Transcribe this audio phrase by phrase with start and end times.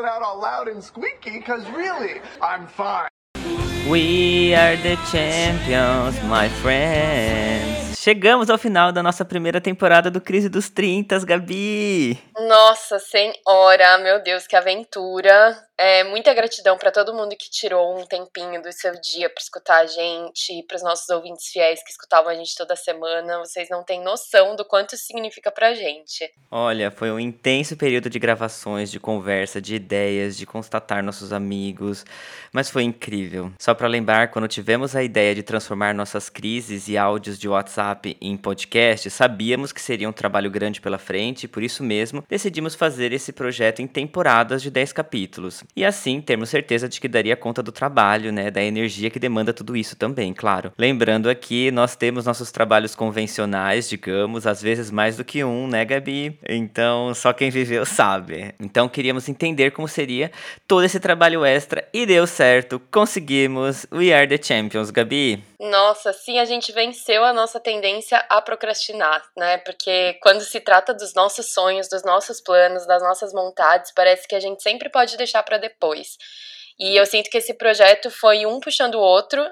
[0.00, 3.08] It out all loud and squeaky because really, I'm fine.
[3.88, 7.89] We are the champions, my friends.
[8.02, 12.18] Chegamos ao final da nossa primeira temporada do Crise dos 30, Gabi.
[12.48, 15.54] Nossa senhora, meu Deus, que aventura.
[15.76, 19.78] É, muita gratidão para todo mundo que tirou um tempinho do seu dia para escutar
[19.80, 23.38] a gente, para os nossos ouvintes fiéis que escutavam a gente toda semana.
[23.38, 26.30] Vocês não têm noção do quanto isso significa pra gente.
[26.50, 32.04] Olha, foi um intenso período de gravações, de conversa, de ideias, de constatar nossos amigos,
[32.52, 33.50] mas foi incrível.
[33.58, 37.89] Só para lembrar, quando tivemos a ideia de transformar nossas crises e áudios de WhatsApp
[38.20, 42.74] em podcast, sabíamos que seria um trabalho grande pela frente e por isso mesmo decidimos
[42.74, 45.64] fazer esse projeto em temporadas de 10 capítulos.
[45.74, 49.52] E assim termos certeza de que daria conta do trabalho, né, da energia que demanda
[49.52, 50.72] tudo isso também, claro.
[50.78, 55.84] Lembrando aqui, nós temos nossos trabalhos convencionais, digamos, às vezes mais do que um, né,
[55.84, 56.38] Gabi?
[56.48, 58.54] Então, só quem viveu sabe.
[58.60, 60.30] Então, queríamos entender como seria
[60.66, 63.86] todo esse trabalho extra e deu certo, conseguimos.
[63.92, 65.42] We are the champions, Gabi.
[65.60, 67.79] Nossa, sim, a gente venceu a nossa tendência
[68.28, 69.58] a procrastinar, né?
[69.58, 74.34] Porque quando se trata dos nossos sonhos, dos nossos planos, das nossas vontades, parece que
[74.34, 76.16] a gente sempre pode deixar para depois.
[76.78, 79.44] E eu sinto que esse projeto foi um puxando o outro,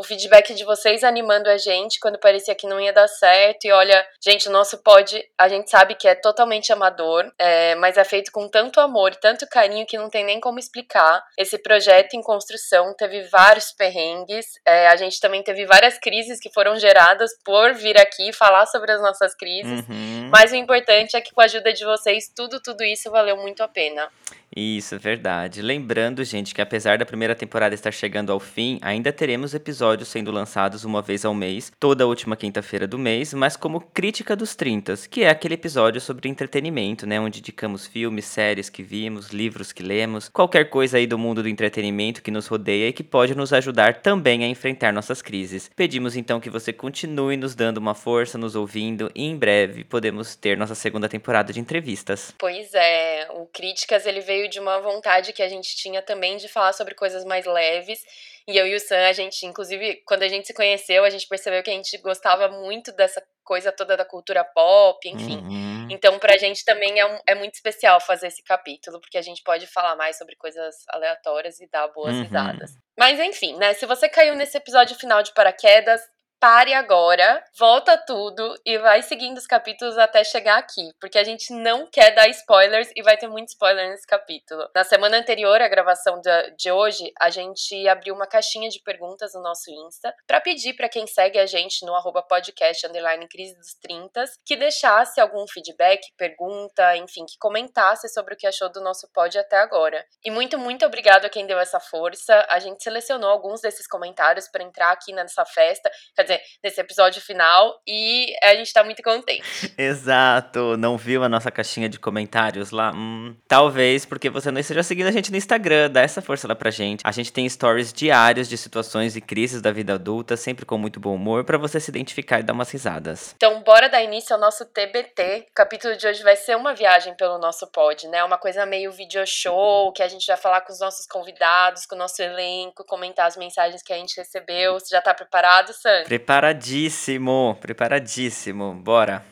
[0.00, 3.66] o feedback de vocês animando a gente quando parecia que não ia dar certo.
[3.66, 7.98] E olha, gente, o nosso pod, a gente sabe que é totalmente amador, é, mas
[7.98, 11.22] é feito com tanto amor e tanto carinho que não tem nem como explicar.
[11.36, 16.50] Esse projeto em construção teve vários perrengues, é, a gente também teve várias crises que
[16.50, 19.86] foram geradas por vir aqui falar sobre as nossas crises.
[19.86, 20.30] Uhum.
[20.32, 23.62] Mas o importante é que com a ajuda de vocês, tudo, tudo isso valeu muito
[23.62, 24.08] a pena.
[24.54, 25.62] Isso, é verdade.
[25.62, 30.32] Lembrando, gente, que apesar da primeira temporada estar chegando ao fim, ainda teremos episódios sendo
[30.32, 34.94] lançados uma vez ao mês, toda última quinta-feira do mês, mas como crítica dos 30,
[35.08, 37.20] que é aquele episódio sobre entretenimento, né?
[37.20, 41.48] Onde indicamos filmes, séries que vimos, livros que lemos, qualquer coisa aí do mundo do
[41.48, 45.70] entretenimento que nos rodeia e que pode nos ajudar também a enfrentar nossas crises.
[45.76, 50.34] Pedimos então que você continue nos dando uma força, nos ouvindo, e em breve podemos
[50.34, 52.34] ter nossa segunda temporada de entrevistas.
[52.38, 56.36] Pois é, o Críticas ele veio veio de uma vontade que a gente tinha também
[56.36, 58.02] de falar sobre coisas mais leves.
[58.48, 61.28] E eu e o Sam, a gente, inclusive, quando a gente se conheceu, a gente
[61.28, 65.38] percebeu que a gente gostava muito dessa coisa toda da cultura pop, enfim.
[65.38, 65.88] Uhum.
[65.90, 69.42] Então, pra gente também é, um, é, muito especial fazer esse capítulo, porque a gente
[69.42, 72.22] pode falar mais sobre coisas aleatórias e dar boas uhum.
[72.22, 72.70] risadas.
[72.98, 73.74] Mas enfim, né?
[73.74, 76.00] Se você caiu nesse episódio final de paraquedas,
[76.40, 81.52] pare agora, volta tudo e vai seguindo os capítulos até chegar aqui, porque a gente
[81.52, 84.66] não quer dar spoilers e vai ter muito spoiler nesse capítulo.
[84.74, 86.18] Na semana anterior à gravação
[86.56, 90.88] de hoje, a gente abriu uma caixinha de perguntas no nosso Insta para pedir para
[90.88, 96.00] quem segue a gente no arroba podcast underline crise dos 30 que deixasse algum feedback,
[96.16, 100.06] pergunta, enfim, que comentasse sobre o que achou do nosso pod até agora.
[100.24, 102.46] E muito, muito obrigado a quem deu essa força.
[102.48, 105.90] A gente selecionou alguns desses comentários para entrar aqui nessa festa.
[106.16, 109.42] Quer dizer, nesse episódio final e a gente tá muito contente.
[109.76, 110.76] Exato.
[110.76, 112.92] Não viu a nossa caixinha de comentários lá?
[112.94, 115.90] Hum, talvez porque você não esteja seguindo a gente no Instagram.
[115.90, 117.02] Dá essa força lá pra gente.
[117.04, 121.00] A gente tem stories diários de situações e crises da vida adulta, sempre com muito
[121.00, 123.34] bom humor, para você se identificar e dar umas risadas.
[123.36, 125.46] Então, bora dar início ao nosso TBT.
[125.50, 128.22] O capítulo de hoje vai ser uma viagem pelo nosso pod, né?
[128.24, 131.94] Uma coisa meio video show, que a gente vai falar com os nossos convidados, com
[131.94, 134.74] o nosso elenco, comentar as mensagens que a gente recebeu.
[134.74, 136.04] Você já tá preparado, Sam?
[136.20, 138.74] Preparadíssimo, preparadíssimo.
[138.74, 139.24] Bora.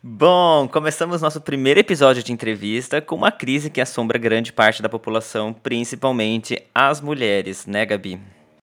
[0.00, 4.88] Bom, começamos nosso primeiro episódio de entrevista com uma crise que assombra grande parte da
[4.88, 8.20] população, principalmente as mulheres, né, Gabi?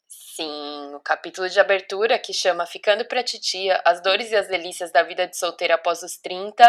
[0.08, 4.94] Sim, o capítulo de abertura que chama Ficando pra Titia: As dores e as delícias
[4.94, 6.64] da vida de solteira após os 30.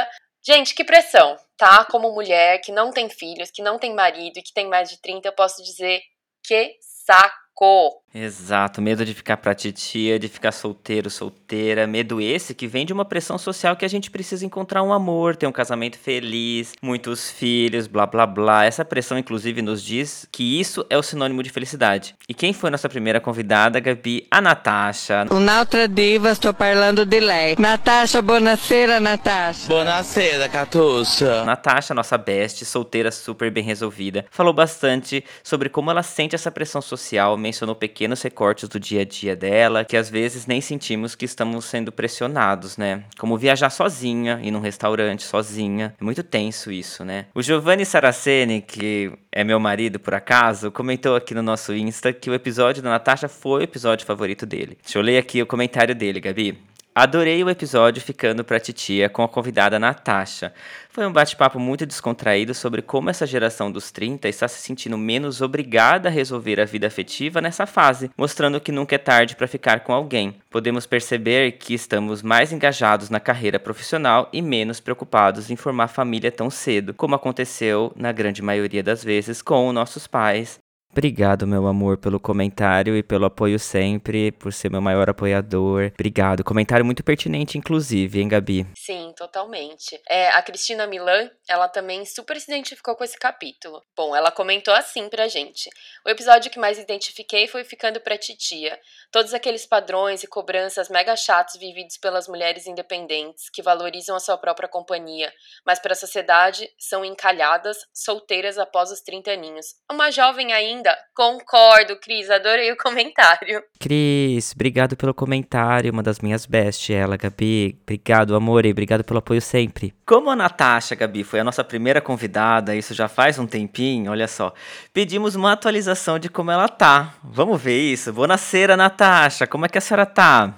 [0.44, 1.84] Gente, que pressão, tá?
[1.84, 5.00] Como mulher que não tem filhos, que não tem marido e que tem mais de
[5.00, 6.00] 30, eu posso dizer
[6.44, 6.78] que
[7.08, 8.02] saco!
[8.14, 12.92] Exato, medo de ficar pra titia, de ficar solteiro, solteira, medo esse que vem de
[12.92, 17.30] uma pressão social que a gente precisa encontrar um amor, ter um casamento feliz, muitos
[17.30, 18.64] filhos, blá blá blá.
[18.64, 22.14] Essa pressão, inclusive, nos diz que isso é o sinônimo de felicidade.
[22.26, 24.26] E quem foi nossa primeira convidada, Gabi?
[24.30, 25.26] A Natasha.
[25.30, 27.56] Un'altra diva, sto parlando di lei.
[27.58, 29.68] Natasha, buonasera, Natasha.
[29.68, 31.44] Buonasera, Catuxa.
[31.44, 36.80] Natasha, nossa best, solteira super bem resolvida, falou bastante sobre como ela sente essa pressão
[36.80, 41.24] social, mencionou pequenos recortes do dia a dia dela, que às vezes nem sentimos que
[41.24, 43.04] estamos sendo pressionados, né?
[43.18, 45.94] Como viajar sozinha, ir num restaurante sozinha.
[46.00, 47.26] É muito tenso isso, né?
[47.34, 52.30] O Giovanni Saraceni, que é meu marido por acaso, comentou aqui no nosso Insta que
[52.30, 54.78] o episódio da Natasha foi o episódio favorito dele.
[54.82, 56.67] Deixa eu ler aqui o comentário dele, Gabi.
[57.00, 60.52] Adorei o episódio Ficando pra Titia com a convidada Natasha.
[60.90, 65.40] Foi um bate-papo muito descontraído sobre como essa geração dos 30 está se sentindo menos
[65.40, 69.84] obrigada a resolver a vida afetiva nessa fase, mostrando que nunca é tarde para ficar
[69.84, 70.34] com alguém.
[70.50, 76.32] Podemos perceber que estamos mais engajados na carreira profissional e menos preocupados em formar família
[76.32, 80.58] tão cedo, como aconteceu na grande maioria das vezes com nossos pais
[80.90, 85.92] Obrigado, meu amor, pelo comentário e pelo apoio sempre, por ser meu maior apoiador.
[85.94, 86.42] Obrigado.
[86.42, 88.66] Comentário muito pertinente, inclusive, hein, Gabi?
[88.74, 90.00] Sim, totalmente.
[90.08, 93.82] É, a Cristina Milan, ela também super se identificou com esse capítulo.
[93.96, 95.70] Bom, ela comentou assim pra gente.
[96.06, 98.78] O episódio que mais identifiquei foi Ficando pra Titia.
[99.10, 104.36] Todos aqueles padrões e cobranças mega chatos vividos pelas mulheres independentes, que valorizam a sua
[104.36, 105.32] própria companhia,
[105.64, 109.66] mas para a sociedade são encalhadas, solteiras após os 30 aninhos.
[109.90, 112.30] Uma jovem ainda Concordo, Cris.
[112.30, 113.62] Adorei o comentário.
[113.80, 115.92] Cris, obrigado pelo comentário.
[115.92, 117.76] Uma das minhas best, ela, Gabi.
[117.82, 119.92] Obrigado, amor, e obrigado pelo apoio sempre.
[120.06, 124.28] Como a Natasha, Gabi, foi a nossa primeira convidada, isso já faz um tempinho, olha
[124.28, 124.52] só.
[124.92, 127.14] Pedimos uma atualização de como ela tá.
[127.22, 128.12] Vamos ver isso?
[128.12, 129.46] Boa-noite, Natasha.
[129.46, 130.54] Como é que a senhora tá?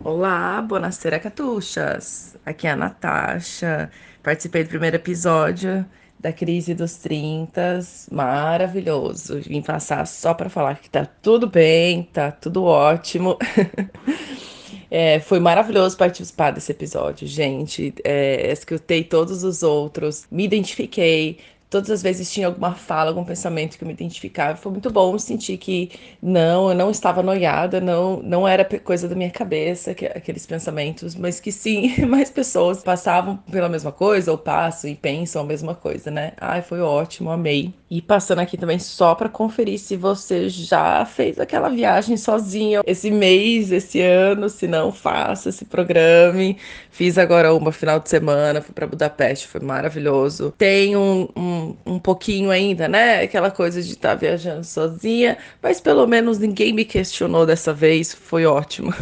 [0.00, 2.36] Olá, boa-noite, Catuxas.
[2.44, 3.90] Aqui é a Natasha.
[4.22, 5.84] Participei do primeiro episódio
[6.22, 7.80] da crise dos 30,
[8.12, 9.40] maravilhoso.
[9.40, 13.36] Vim passar só para falar que tá tudo bem, tá tudo ótimo.
[14.94, 17.94] é, foi maravilhoso participar desse episódio, gente.
[18.04, 21.38] É, escutei todos os outros, me identifiquei,
[21.70, 24.54] todas as vezes tinha alguma fala, algum pensamento que eu me identificava.
[24.58, 25.90] Foi muito bom sentir que
[26.22, 31.14] não, eu não estava noiada, não, não era coisa da minha cabeça, que, aqueles pensamentos,
[31.14, 35.74] mas que sim, mais pessoas passavam pela mesma coisa, ou passam e pensam a mesma
[35.74, 36.32] coisa, né?
[36.38, 37.72] Ai, foi ótimo, amei.
[37.94, 43.10] E passando aqui também só para conferir se você já fez aquela viagem sozinha esse
[43.10, 46.56] mês, esse ano, se não, faça, se programe.
[46.90, 50.54] Fiz agora uma final de semana, fui para Budapeste, foi maravilhoso.
[50.56, 53.20] Tem um, um um, pouquinho ainda, né?
[53.20, 58.14] Aquela coisa de estar tá viajando sozinha, mas pelo menos ninguém me questionou dessa vez,
[58.14, 58.94] foi ótimo.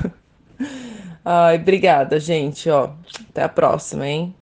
[1.25, 2.91] Ai, obrigada, gente, ó.
[3.29, 4.35] Até a próxima, hein?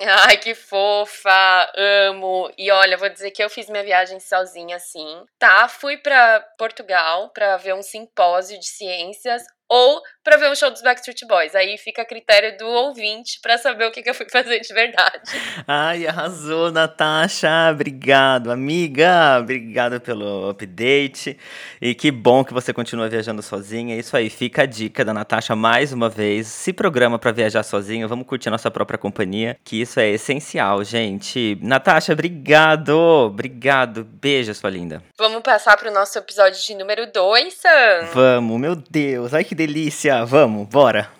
[0.00, 2.50] Ai, que fofa, amo.
[2.58, 5.24] E olha, vou dizer que eu fiz minha viagem sozinha, sim.
[5.38, 10.72] Tá, fui para Portugal para ver um simpósio de ciências ou para ver o show
[10.72, 11.54] dos Backstreet Boys.
[11.54, 14.74] Aí fica a critério do ouvinte para saber o que, que eu fui fazer de
[14.74, 15.20] verdade.
[15.68, 17.48] Ai, arrasou, Natasha.
[17.70, 19.38] Obrigado, amiga.
[19.38, 21.38] Obrigado pelo update.
[21.80, 23.94] E que bom que você continua viajando sozinha.
[23.94, 26.48] É isso aí, fica a dica da Natasha mais uma vez.
[26.48, 28.08] Se programa para viajar sozinha.
[28.08, 31.56] Vamos curtir a nossa própria companhia, que isso é essencial, gente.
[31.62, 32.98] Natasha, obrigado.
[32.98, 34.02] Obrigado.
[34.02, 35.00] Beijo, sua linda.
[35.16, 38.06] Vamos passar para o nosso episódio de número 2, Sam?
[38.12, 39.32] Vamos, meu Deus.
[39.32, 40.15] Ai, que delícia!
[40.24, 41.16] Vamos, bora!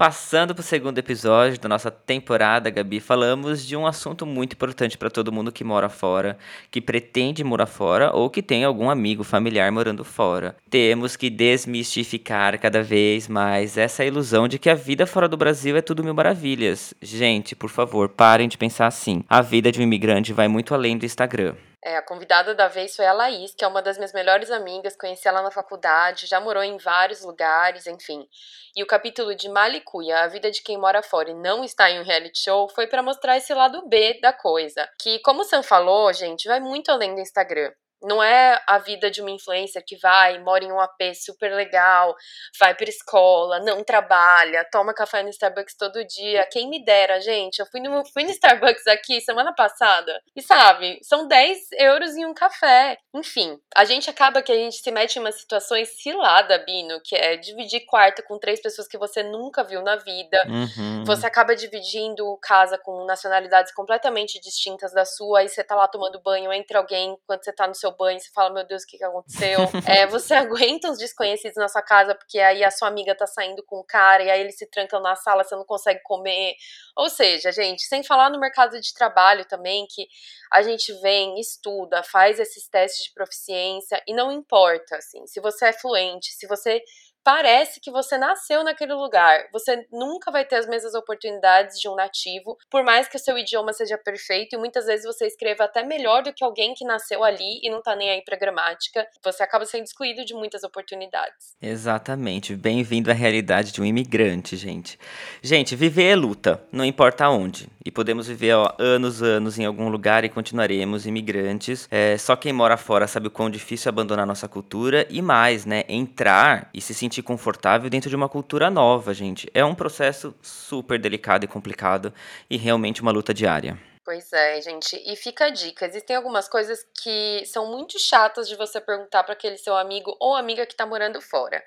[0.00, 4.96] Passando para o segundo episódio da nossa temporada, Gabi, falamos de um assunto muito importante
[4.96, 6.38] para todo mundo que mora fora,
[6.70, 10.56] que pretende morar fora ou que tem algum amigo familiar morando fora.
[10.70, 15.76] Temos que desmistificar cada vez mais essa ilusão de que a vida fora do Brasil
[15.76, 16.94] é tudo mil maravilhas.
[17.02, 19.22] Gente, por favor, parem de pensar assim.
[19.28, 21.52] A vida de um imigrante vai muito além do Instagram.
[21.82, 24.96] É, a convidada da vez foi a Laís, que é uma das minhas melhores amigas,
[24.96, 28.28] conheci ela na faculdade, já morou em vários lugares, enfim.
[28.76, 31.98] E o capítulo de Malicuia, a vida de quem mora fora e não está em
[31.98, 34.86] um reality show, foi para mostrar esse lado B da coisa.
[35.00, 37.72] Que, como o Sam falou, gente, vai muito além do Instagram.
[38.02, 42.14] Não é a vida de uma influencer que vai, mora em um AP super legal,
[42.58, 46.46] vai pra escola, não trabalha, toma café no Starbucks todo dia.
[46.50, 47.58] Quem me dera, gente.
[47.58, 52.24] Eu fui no, fui no Starbucks aqui semana passada e sabe, são 10 euros em
[52.24, 52.96] um café.
[53.14, 57.14] Enfim, a gente acaba que a gente se mete em umas situações cilada, Bino, que
[57.14, 60.42] é dividir quarto com três pessoas que você nunca viu na vida.
[60.48, 61.04] Uhum.
[61.04, 66.20] Você acaba dividindo casa com nacionalidades completamente distintas da sua, aí você tá lá tomando
[66.20, 68.98] banho, entre alguém, quando você tá no seu banho, você fala, meu Deus, o que,
[68.98, 69.58] que aconteceu?
[69.86, 73.62] é, você aguenta os desconhecidos na sua casa, porque aí a sua amiga tá saindo
[73.64, 76.54] com o cara, e aí eles se trancam na sala, você não consegue comer.
[76.96, 80.06] Ou seja, gente, sem falar no mercado de trabalho também, que
[80.52, 85.66] a gente vem, estuda, faz esses testes de proficiência, e não importa, assim, se você
[85.66, 86.82] é fluente, se você
[87.24, 89.48] parece que você nasceu naquele lugar.
[89.52, 93.36] Você nunca vai ter as mesmas oportunidades de um nativo, por mais que o seu
[93.36, 97.22] idioma seja perfeito, e muitas vezes você escreva até melhor do que alguém que nasceu
[97.22, 99.06] ali e não tá nem aí pra gramática.
[99.22, 101.56] Você acaba sendo excluído de muitas oportunidades.
[101.60, 102.56] Exatamente.
[102.56, 104.98] Bem-vindo à realidade de um imigrante, gente.
[105.42, 107.68] Gente, viver é luta, não importa onde.
[107.84, 111.88] E podemos viver ó, anos, anos em algum lugar e continuaremos imigrantes.
[111.90, 115.64] É, só quem mora fora sabe o quão difícil é abandonar nossa cultura e mais,
[115.64, 115.84] né?
[115.88, 119.50] Entrar e se sentir confortável dentro de uma cultura nova, gente.
[119.52, 122.14] É um processo super delicado e complicado
[122.48, 123.76] e realmente uma luta diária.
[124.04, 125.00] Pois é, gente.
[125.06, 129.34] E fica a dica: existem algumas coisas que são muito chatas de você perguntar para
[129.34, 131.62] aquele seu amigo ou amiga que tá morando fora.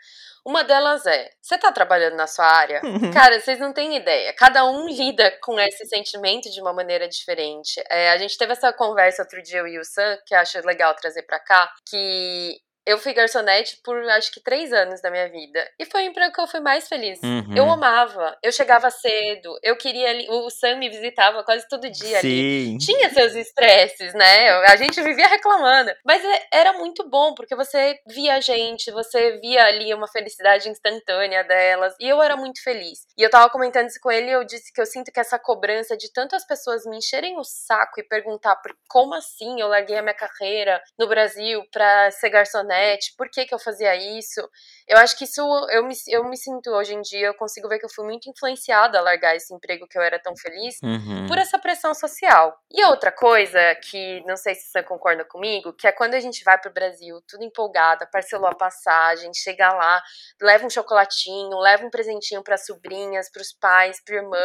[0.46, 2.82] Uma delas é: você tá trabalhando na sua área?
[3.14, 4.34] Cara, vocês não têm ideia.
[4.34, 7.82] Cada um lida com esse sentimento de uma maneira diferente.
[7.90, 10.94] É, a gente teve essa conversa outro dia, eu e o Sam, que acho legal
[10.96, 15.68] trazer pra cá, que eu fui garçonete por acho que três anos da minha vida.
[15.80, 17.20] E foi o emprego que eu fui mais feliz.
[17.24, 17.56] Uhum.
[17.56, 18.38] Eu amava.
[18.44, 19.58] Eu chegava cedo.
[19.62, 20.28] Eu queria ali.
[20.30, 22.28] O Sam me visitava quase todo dia Sim.
[22.28, 22.78] ali.
[22.80, 24.50] Tinha seus estresses, né?
[24.68, 25.92] A gente vivia reclamando.
[26.06, 30.70] Mas é- era muito bom, porque você via a gente, você via ali uma felicidade
[30.70, 31.94] instantânea delas.
[32.00, 33.00] E eu era muito feliz.
[33.18, 35.40] E eu tava comentando isso com ele e eu disse que eu sinto que essa
[35.40, 39.98] cobrança de tantas pessoas me encherem o saco e perguntar por como assim eu larguei
[39.98, 42.73] a minha carreira no Brasil pra ser garçonete,
[43.18, 44.42] por que que eu fazia isso?
[44.88, 47.80] Eu acho que isso, eu me, eu me sinto hoje em dia, eu consigo ver
[47.80, 51.28] que eu fui muito influenciada a largar esse emprego que eu era tão feliz Uhum.
[51.28, 52.56] por essa pressão social.
[52.72, 56.44] E outra coisa que não sei se você concorda comigo, que é quando a gente
[56.44, 60.02] vai pro Brasil, tudo empolgada, parcelou a passagem, chega lá,
[60.42, 64.38] leva um chocolatinho, leva um presentinho pras sobrinhas, pros pais, pra irmã.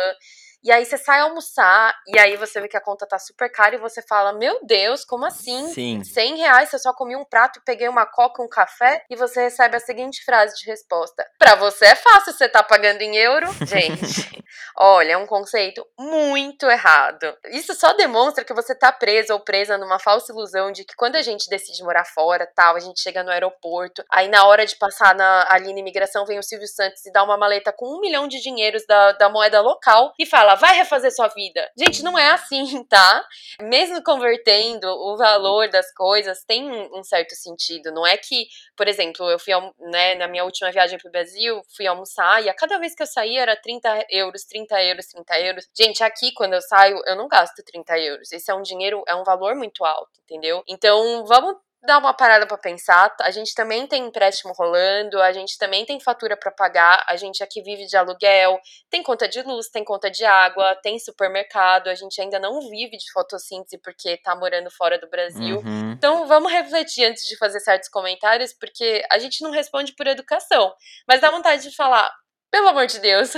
[0.63, 3.77] E aí você sai almoçar, e aí você vê que a conta tá super cara
[3.77, 5.69] e você fala: Meu Deus, como assim?
[5.69, 6.03] Sim.
[6.03, 9.77] 100 reais, você só comi um prato peguei uma coca, um café, e você recebe
[9.77, 13.47] a seguinte frase de resposta: Pra você é fácil, você tá pagando em euro?
[13.67, 14.43] Gente,
[14.77, 17.37] olha, é um conceito muito errado.
[17.51, 21.17] Isso só demonstra que você tá preso ou presa numa falsa ilusão de que quando
[21.17, 24.77] a gente decide morar fora, tal, a gente chega no aeroporto, aí na hora de
[24.77, 28.01] passar na, ali na imigração vem o Silvio Santos e dá uma maleta com um
[28.01, 31.71] milhão de dinheiros da, da moeda local e fala, vai refazer sua vida.
[31.77, 33.25] Gente, não é assim, tá?
[33.63, 37.93] Mesmo convertendo o valor das coisas, tem um, certo sentido.
[37.93, 39.53] Não é que, por exemplo, eu fui,
[39.91, 43.07] né, na minha última viagem pro Brasil, fui almoçar e a cada vez que eu
[43.07, 45.69] saía era 30 euros, 30 euros, 30 euros.
[45.77, 48.33] Gente, aqui quando eu saio, eu não gasto 30 euros.
[48.33, 50.63] Esse é um dinheiro, é um valor muito alto, entendeu?
[50.67, 53.15] Então, vamos dar uma parada pra pensar.
[53.21, 57.43] A gente também tem empréstimo rolando, a gente também tem fatura pra pagar, a gente
[57.43, 58.59] aqui vive de aluguel,
[58.91, 62.97] tem conta de luz, tem conta de água, tem supermercado, a gente ainda não vive
[62.97, 65.59] de fotossíntese porque tá morando fora do Brasil.
[65.59, 65.93] Uhum.
[65.93, 70.73] Então vamos refletir antes de fazer certos comentários, porque a gente não responde por educação,
[71.07, 72.11] mas dá vontade de falar.
[72.51, 73.35] Pelo amor de Deus,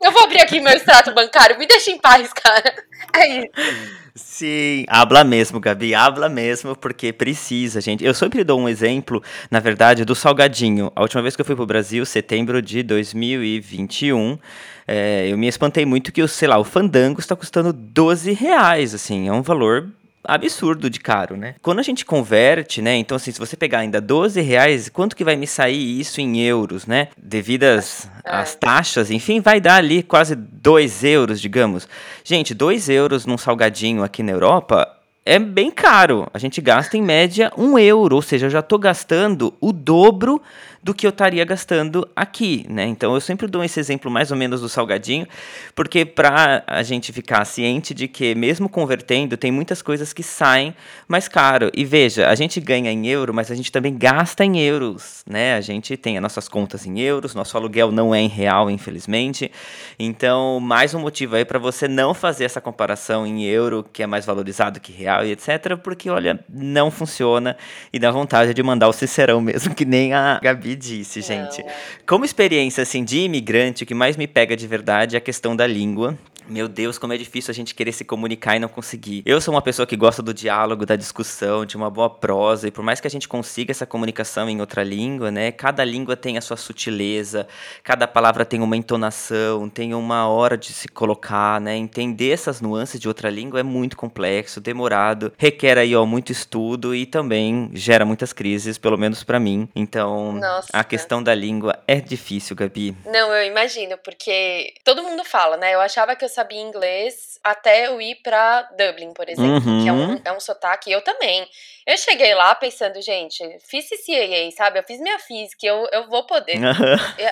[0.00, 2.74] eu vou abrir aqui meu extrato bancário, me deixa em paz, cara.
[3.14, 4.02] É isso.
[4.14, 8.04] Sim, habla mesmo, Gabi, habla mesmo, porque precisa, gente.
[8.04, 10.92] Eu sempre dou um exemplo, na verdade, do salgadinho.
[10.94, 14.38] A última vez que eu fui pro Brasil, setembro de 2021,
[14.86, 18.94] é, eu me espantei muito que, o, sei lá, o fandango está custando 12 reais,
[18.94, 19.88] assim, é um valor
[20.24, 21.54] absurdo de caro, né?
[21.62, 22.96] Quando a gente converte, né?
[22.96, 26.40] Então, assim, se você pegar ainda 12 reais, quanto que vai me sair isso em
[26.40, 27.08] euros, né?
[27.16, 28.36] Devidas É.
[28.36, 31.88] às taxas, enfim, vai dar ali quase 2 euros, digamos.
[32.22, 34.86] Gente, 2 euros num salgadinho aqui na Europa
[35.24, 36.26] é bem caro.
[36.34, 40.42] A gente gasta em média 1 euro, ou seja, eu já estou gastando o dobro
[40.82, 42.84] do que eu estaria gastando aqui, né?
[42.84, 45.26] Então eu sempre dou esse exemplo mais ou menos do salgadinho,
[45.74, 50.74] porque para a gente ficar ciente de que mesmo convertendo tem muitas coisas que saem
[51.06, 51.70] mais caro.
[51.72, 55.54] E veja, a gente ganha em euro, mas a gente também gasta em euros, né?
[55.54, 59.52] A gente tem as nossas contas em euros, nosso aluguel não é em real, infelizmente.
[59.98, 64.06] Então, mais um motivo aí para você não fazer essa comparação em euro, que é
[64.06, 67.56] mais valorizado que real e etc, porque olha, não funciona
[67.92, 71.62] e dá vontade de mandar o Cicerão mesmo, que nem a Gabi disse, gente.
[71.62, 71.70] Não.
[72.06, 75.54] Como experiência assim de imigrante, o que mais me pega de verdade é a questão
[75.54, 76.18] da língua.
[76.48, 79.22] Meu Deus, como é difícil a gente querer se comunicar e não conseguir.
[79.24, 82.70] Eu sou uma pessoa que gosta do diálogo, da discussão, de uma boa prosa, e
[82.70, 85.52] por mais que a gente consiga essa comunicação em outra língua, né?
[85.52, 87.46] Cada língua tem a sua sutileza,
[87.82, 91.76] cada palavra tem uma entonação, tem uma hora de se colocar, né?
[91.76, 96.94] Entender essas nuances de outra língua é muito complexo, demorado, requer aí, ó, muito estudo
[96.94, 99.68] e também gera muitas crises, pelo menos para mim.
[99.74, 100.68] Então, Nossa.
[100.72, 102.96] a questão da língua é difícil, Gabi.
[103.06, 105.74] Não, eu imagino, porque todo mundo fala, né?
[105.74, 109.92] Eu achava que eu sabia inglês até eu ir pra Dublin, por exemplo, que é
[109.92, 110.20] um, Uhum.
[110.24, 110.90] é um sotaque.
[110.90, 111.48] Eu também.
[111.86, 114.78] Eu cheguei lá pensando, gente, fiz CCAA, sabe?
[114.78, 116.58] Eu fiz minha física, eu, eu vou poder.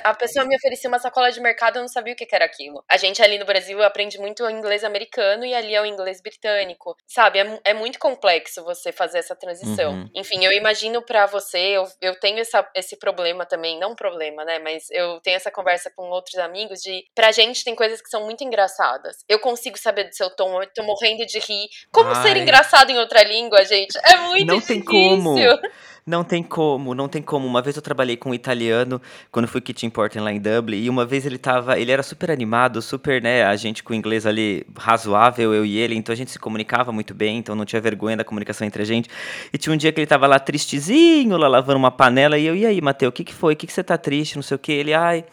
[0.04, 2.82] A pessoa me oferecia uma sacola de mercado, eu não sabia o que era aquilo.
[2.88, 6.20] A gente ali no Brasil aprende muito o inglês americano e ali é o inglês
[6.20, 6.96] britânico.
[7.06, 7.38] Sabe?
[7.38, 9.92] É, é muito complexo você fazer essa transição.
[9.92, 10.10] Uhum.
[10.14, 14.58] Enfim, eu imagino pra você, eu, eu tenho essa, esse problema também, não problema, né?
[14.58, 17.04] Mas eu tenho essa conversa com outros amigos de.
[17.14, 19.16] Pra gente tem coisas que são muito engraçadas.
[19.28, 21.68] Eu consigo saber do seu tom, eu tô morrendo de rir.
[21.92, 22.40] Como ser Ai.
[22.40, 23.98] engraçado em outra língua, gente?
[24.04, 24.76] É muito Não difícil.
[24.76, 25.36] tem como.
[26.06, 27.46] Não tem como, não tem como.
[27.46, 30.90] Uma vez eu trabalhei com um italiano quando fui kitchen porter lá em Dublin e
[30.90, 34.26] uma vez ele tava, ele era super animado, super, né, a gente com o inglês
[34.26, 37.80] ali razoável, eu e ele, então a gente se comunicava muito bem, então não tinha
[37.80, 39.10] vergonha da comunicação entre a gente.
[39.52, 42.56] E tinha um dia que ele tava lá tristezinho, lá lavando uma panela e eu,
[42.56, 43.54] e aí, Mateu, o que que foi?
[43.54, 44.36] O que que você tá triste?
[44.36, 44.72] Não sei o que.
[44.72, 45.24] Ele, ai,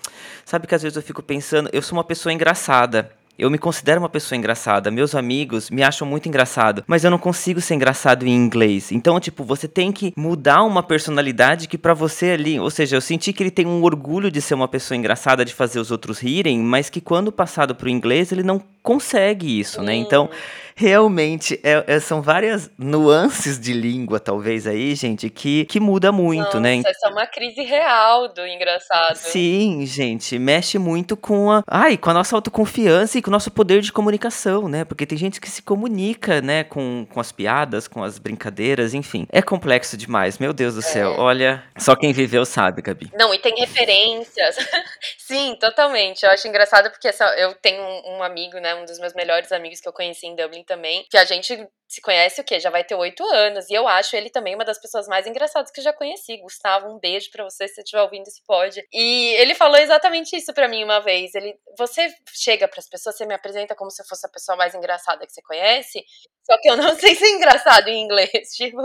[0.46, 3.17] sabe que às vezes eu fico pensando, eu sou uma pessoa engraçada.
[3.38, 4.89] Eu me considero uma pessoa engraçada.
[4.89, 6.84] Meus amigos me acham muito engraçado.
[6.88, 8.91] Mas eu não consigo ser engraçado em inglês.
[8.91, 12.60] Então, tipo, você tem que mudar uma personalidade que pra você ali.
[12.60, 15.53] Ou seja, eu senti que ele tem um orgulho de ser uma pessoa engraçada, de
[15.53, 19.94] fazer os outros rirem, mas que quando passado pro inglês, ele não consegue isso, né?
[19.94, 20.29] Então,
[20.77, 26.60] realmente, é- é- são várias nuances de língua, talvez, aí, gente, que, que muda muito,
[26.60, 26.75] né?
[26.75, 29.15] Nossa, essa é uma crise real do engraçado.
[29.15, 33.50] Sim, gente, mexe muito com a, ai, com a nossa autoconfiança e com o nosso
[33.50, 34.86] poder de comunicação, né?
[34.86, 39.25] Porque tem gente que se comunica, né, com, com as piadas, com as brincadeiras, enfim.
[39.31, 41.15] É complexo demais, meu Deus do céu.
[41.17, 43.10] Olha, só quem viveu sabe, Gabi.
[43.17, 44.55] Não, e tem referências.
[45.17, 46.24] Sim, totalmente.
[46.24, 48.75] Eu acho engraçado porque essa, eu tenho um, um amigo, né?
[48.75, 52.01] Um dos meus melhores amigos que eu conheci em Dublin também, que a gente se
[52.01, 52.60] conhece o quê?
[52.60, 53.70] Já vai ter oito anos.
[53.70, 56.38] E eu acho ele também uma das pessoas mais engraçadas que eu já conheci.
[56.38, 58.82] Gustavo, um beijo pra você se você estiver ouvindo esse pod.
[58.94, 61.34] E ele falou exatamente isso pra mim uma vez.
[61.36, 64.74] Ele, você chega pras pessoas, você me apresenta como se eu fosse a pessoa mais
[64.75, 66.04] engraçada que você conhece,
[66.46, 68.30] só que eu não sei ser engraçado em inglês.
[68.56, 68.82] Tipo,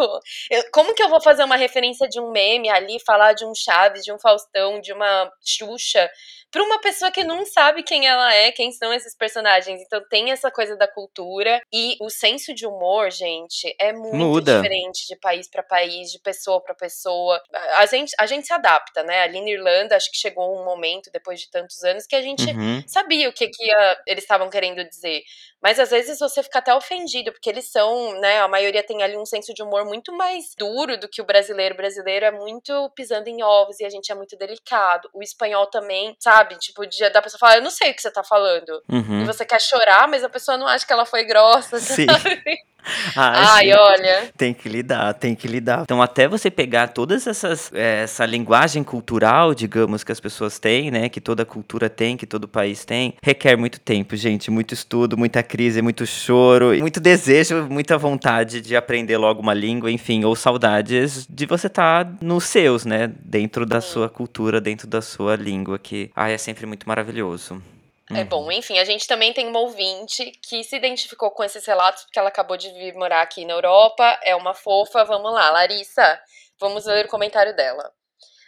[0.51, 3.55] eu- como que eu vou fazer uma referência de um meme ali, falar de um
[3.55, 6.11] Chaves, de um Faustão, de uma Xuxa,
[6.51, 9.81] pra uma pessoa que não sabe quem ela é, quem são esses personagens?
[9.81, 14.57] Então tem essa coisa da cultura e o senso de humor, gente, é muito Muda.
[14.57, 17.41] diferente de país pra país, de pessoa pra pessoa.
[17.79, 19.23] A gente, a gente se adapta, né?
[19.23, 22.45] Ali na Irlanda, acho que chegou um momento, depois de tantos anos, que a gente
[22.47, 22.83] Uhum.
[22.87, 25.23] sabia o que, que ia- eles estavam querendo dizer.
[25.63, 28.41] Mas às vezes você fica até ofendido, porque eles são, né?
[28.41, 31.75] A maioria tem ali um senso de humor muito mais duro do que o brasileiro.
[31.75, 35.09] O brasileiro é muito pisando em ovos e a gente é muito delicado.
[35.15, 36.57] O espanhol também, sabe?
[36.59, 38.83] Tipo, de, da pessoa falar, eu não sei o que você tá falando.
[38.89, 39.25] E Uhum.
[39.25, 42.07] você quer chorar, mas a pessoa não acha que ela foi grossa, Sim.
[42.07, 42.43] sabe?
[43.15, 44.31] Ah, Ai, olha.
[44.37, 45.83] Tem que lidar, tem que lidar.
[45.83, 50.91] Então, até você pegar todas essas eh, essa linguagem cultural, digamos, que as pessoas têm,
[50.91, 55.17] né, que toda cultura tem, que todo país tem, requer muito tempo, gente, muito estudo,
[55.17, 60.35] muita crise, muito choro, muito desejo, muita vontade de aprender logo uma língua, enfim, ou
[60.35, 65.79] saudades de você estar nos seus, né, dentro da sua cultura, dentro da sua língua,
[65.79, 67.63] que ai, é sempre muito maravilhoso.
[68.11, 72.03] É bom, enfim, a gente também tem uma ouvinte que se identificou com esses relatos
[72.03, 75.05] porque ela acabou de vir morar aqui na Europa, é uma fofa.
[75.05, 76.21] Vamos lá, Larissa,
[76.59, 77.93] vamos ler o comentário dela.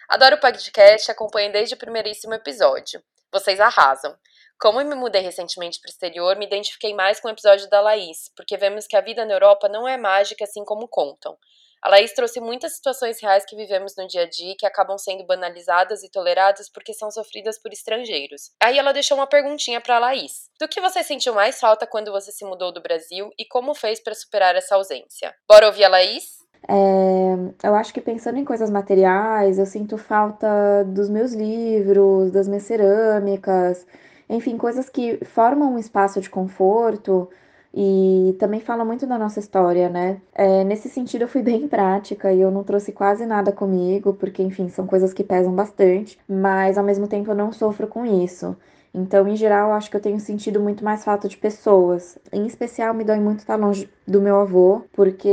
[0.08, 3.02] Adoro o podcast, acompanho desde o primeiríssimo episódio.
[3.32, 4.16] Vocês arrasam.
[4.60, 7.80] Como eu me mudei recentemente para o exterior, me identifiquei mais com o episódio da
[7.80, 11.36] Laís, porque vemos que a vida na Europa não é mágica assim como contam.
[11.84, 15.26] A Laís trouxe muitas situações reais que vivemos no dia a dia que acabam sendo
[15.26, 18.52] banalizadas e toleradas porque são sofridas por estrangeiros.
[18.62, 20.48] Aí ela deixou uma perguntinha para a Laís.
[20.58, 24.00] Do que você sentiu mais falta quando você se mudou do Brasil e como fez
[24.00, 25.34] para superar essa ausência?
[25.46, 26.38] Bora ouvir a Laís?
[26.66, 32.48] É, eu acho que pensando em coisas materiais, eu sinto falta dos meus livros, das
[32.48, 33.86] minhas cerâmicas,
[34.26, 37.28] enfim, coisas que formam um espaço de conforto
[37.76, 40.20] e também falam muito da nossa história, né?
[40.32, 44.42] É, nesse sentido, eu fui bem prática e eu não trouxe quase nada comigo, porque,
[44.42, 48.56] enfim, são coisas que pesam bastante, mas ao mesmo tempo eu não sofro com isso.
[48.94, 52.16] Então, em geral, acho que eu tenho sentido muito mais falta de pessoas.
[52.32, 55.28] Em especial, me dói muito estar longe do meu avô, porque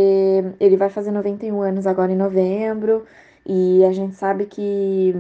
[0.60, 3.06] ele vai fazer 91 anos agora em novembro.
[3.46, 5.14] E a gente sabe que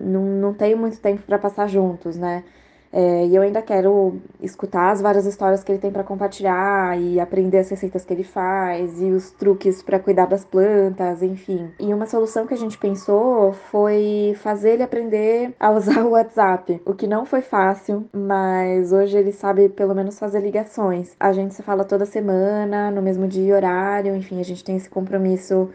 [0.00, 2.44] não, não tenho muito tempo para passar juntos, né?
[2.92, 7.18] É, e eu ainda quero escutar as várias histórias que ele tem para compartilhar e
[7.18, 11.70] aprender as receitas que ele faz e os truques para cuidar das plantas, enfim.
[11.80, 16.82] E uma solução que a gente pensou foi fazer ele aprender a usar o WhatsApp,
[16.84, 21.16] o que não foi fácil, mas hoje ele sabe pelo menos fazer ligações.
[21.18, 24.76] A gente se fala toda semana, no mesmo dia e horário, enfim, a gente tem
[24.76, 25.70] esse compromisso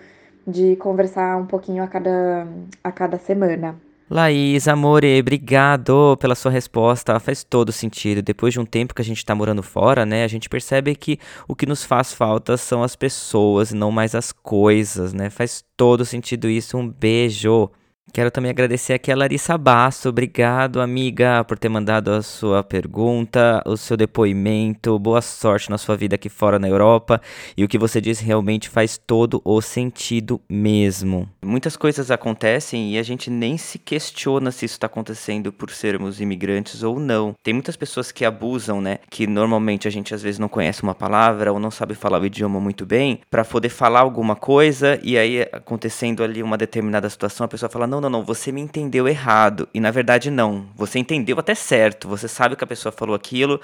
[0.46, 2.48] de conversar um pouquinho a cada,
[2.84, 3.76] a cada semana.
[4.10, 7.20] Laís, amore, obrigado pela sua resposta.
[7.20, 8.22] Faz todo sentido.
[8.22, 11.20] Depois de um tempo que a gente tá morando fora, né, a gente percebe que
[11.46, 15.30] o que nos faz falta são as pessoas não mais as coisas, né?
[15.30, 16.78] Faz todo sentido isso.
[16.78, 17.70] Um beijo.
[18.14, 20.10] Quero também agradecer aqui a Larissa Basso.
[20.10, 24.98] Obrigado, amiga, por ter mandado a sua pergunta, o seu depoimento.
[24.98, 27.22] Boa sorte na sua vida aqui fora na Europa.
[27.56, 31.30] E o que você diz realmente faz todo o sentido mesmo.
[31.46, 36.20] Muitas coisas acontecem e a gente nem se questiona se isso está acontecendo por sermos
[36.20, 37.36] imigrantes ou não.
[37.44, 38.98] Tem muitas pessoas que abusam, né?
[39.12, 42.26] Que normalmente a gente às vezes não conhece uma palavra ou não sabe falar o
[42.26, 47.46] idioma muito bem, para poder falar alguma coisa e aí acontecendo ali uma determinada situação,
[47.46, 49.68] a pessoa fala: não, não, não, você me entendeu errado.
[49.74, 50.68] E na verdade, não.
[50.76, 52.08] Você entendeu até certo.
[52.08, 53.60] Você sabe que a pessoa falou aquilo,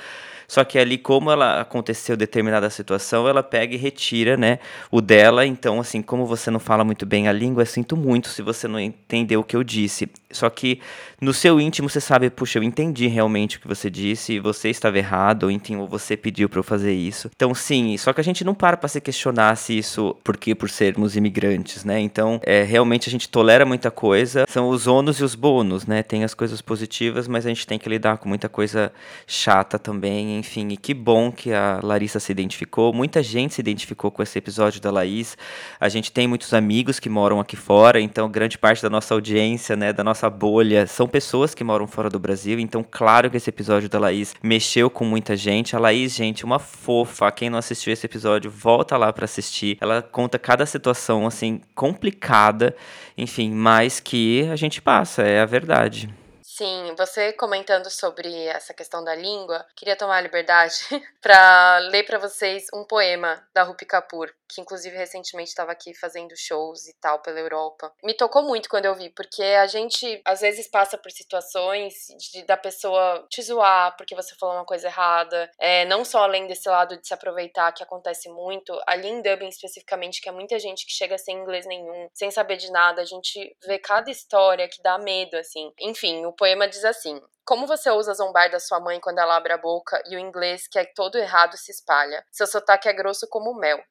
[0.48, 4.60] só que ali, como ela aconteceu determinada situação, ela pega e retira, né,
[4.92, 5.46] o dela.
[5.46, 8.80] Então, assim, como você não fala muito bem a língua, sinto muito se você não
[8.80, 10.10] entendeu o que eu disse.
[10.32, 10.80] Só que
[11.22, 14.98] no seu íntimo você sabe, puxa, eu entendi realmente o que você disse, você estava
[14.98, 17.30] errado, ou enfim, ou você pediu para eu fazer isso.
[17.36, 20.70] Então, sim, só que a gente não para para se questionar se isso, porque por
[20.70, 22.00] sermos imigrantes, né?
[22.00, 26.04] Então, é, realmente a gente tolera muita coisa, são os ônus e os bônus, né?
[26.04, 28.92] Tem as coisas positivas, mas a gente tem que lidar com muita coisa
[29.28, 30.68] chata também, enfim.
[30.70, 34.82] E que bom que a Larissa se identificou, muita gente se identificou com esse episódio
[34.82, 35.38] da Laís.
[35.80, 39.76] A gente tem muitos amigos que moram aqui fora, então grande parte da nossa audiência,
[39.76, 43.50] né, da nossa bolha, são pessoas que moram fora do Brasil, então claro que esse
[43.50, 45.76] episódio da Laís mexeu com muita gente.
[45.76, 47.32] A Laís, gente, uma fofa.
[47.32, 49.78] Quem não assistiu esse episódio, volta lá para assistir.
[49.82, 52.76] Ela conta cada situação assim complicada,
[53.18, 56.23] enfim, mas que a gente passa, é a verdade.
[56.56, 60.76] Sim, você comentando sobre essa questão da língua, queria tomar a liberdade
[61.20, 66.36] para ler para vocês um poema da Rupi Kapoor, que inclusive recentemente estava aqui fazendo
[66.38, 67.92] shows e tal pela Europa.
[68.04, 71.94] Me tocou muito quando eu vi, porque a gente às vezes passa por situações
[72.32, 76.48] de, da pessoa te zoar porque você falou uma coisa errada, é, não só além
[76.48, 80.60] desse lado de se aproveitar, que acontece muito, ali em Dublin especificamente, que é muita
[80.60, 84.68] gente que chega sem inglês nenhum, sem saber de nada, a gente vê cada história
[84.68, 85.72] que dá medo, assim.
[85.80, 89.52] Enfim, o poema diz assim: como você usa zombar da sua mãe quando ela abre
[89.52, 92.26] a boca e o inglês que é todo errado se espalha?
[92.32, 93.84] Seu sotaque é grosso como mel.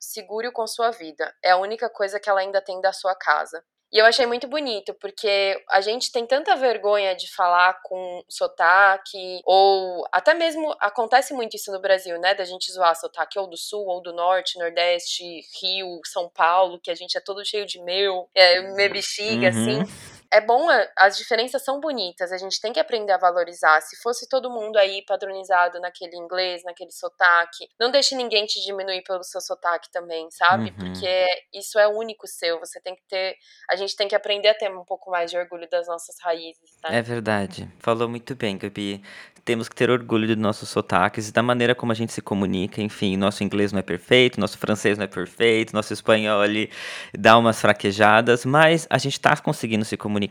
[0.52, 1.34] Com sua vida.
[1.42, 3.62] É a única coisa que ela ainda tem da sua casa.
[3.92, 9.42] E eu achei muito bonito, porque a gente tem tanta vergonha de falar com sotaque,
[9.44, 12.34] ou até mesmo acontece muito isso no Brasil, né?
[12.34, 15.22] Da gente zoar sotaque ou do sul, ou do norte, nordeste,
[15.60, 19.82] Rio, São Paulo, que a gente é todo cheio de meu, é, me bexiga, uhum.
[19.84, 23.80] assim é bom, é, as diferenças são bonitas, a gente tem que aprender a valorizar.
[23.82, 29.02] Se fosse todo mundo aí padronizado naquele inglês, naquele sotaque, não deixe ninguém te diminuir
[29.02, 30.70] pelo seu sotaque também, sabe?
[30.70, 30.76] Uhum.
[30.76, 33.36] Porque isso é único seu, você tem que ter,
[33.70, 36.76] a gente tem que aprender a ter um pouco mais de orgulho das nossas raízes,
[36.80, 36.88] tá?
[36.88, 37.68] É verdade.
[37.78, 39.02] Falou muito bem, Gabi
[39.44, 42.80] temos que ter orgulho dos nossos sotaques e da maneira como a gente se comunica.
[42.80, 46.70] Enfim, nosso inglês não é perfeito, nosso francês não é perfeito, nosso espanhol ali
[47.16, 50.21] dá umas fraquejadas, mas a gente está conseguindo se comunicar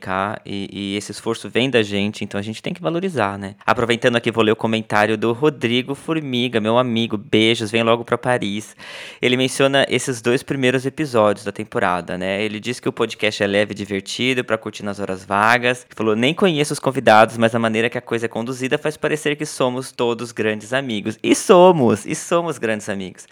[0.45, 3.55] e, e, esse esforço vem da gente, então a gente tem que valorizar, né?
[3.65, 8.17] Aproveitando aqui, vou ler o comentário do Rodrigo Formiga, meu amigo, beijos, vem logo para
[8.17, 8.75] Paris.
[9.21, 12.41] Ele menciona esses dois primeiros episódios da temporada, né?
[12.43, 15.85] Ele diz que o podcast é leve e divertido para curtir nas horas vagas.
[15.89, 19.35] Falou: nem conheço os convidados, mas a maneira que a coisa é conduzida faz parecer
[19.35, 21.17] que somos todos grandes amigos.
[21.23, 23.27] E somos, e somos grandes amigos.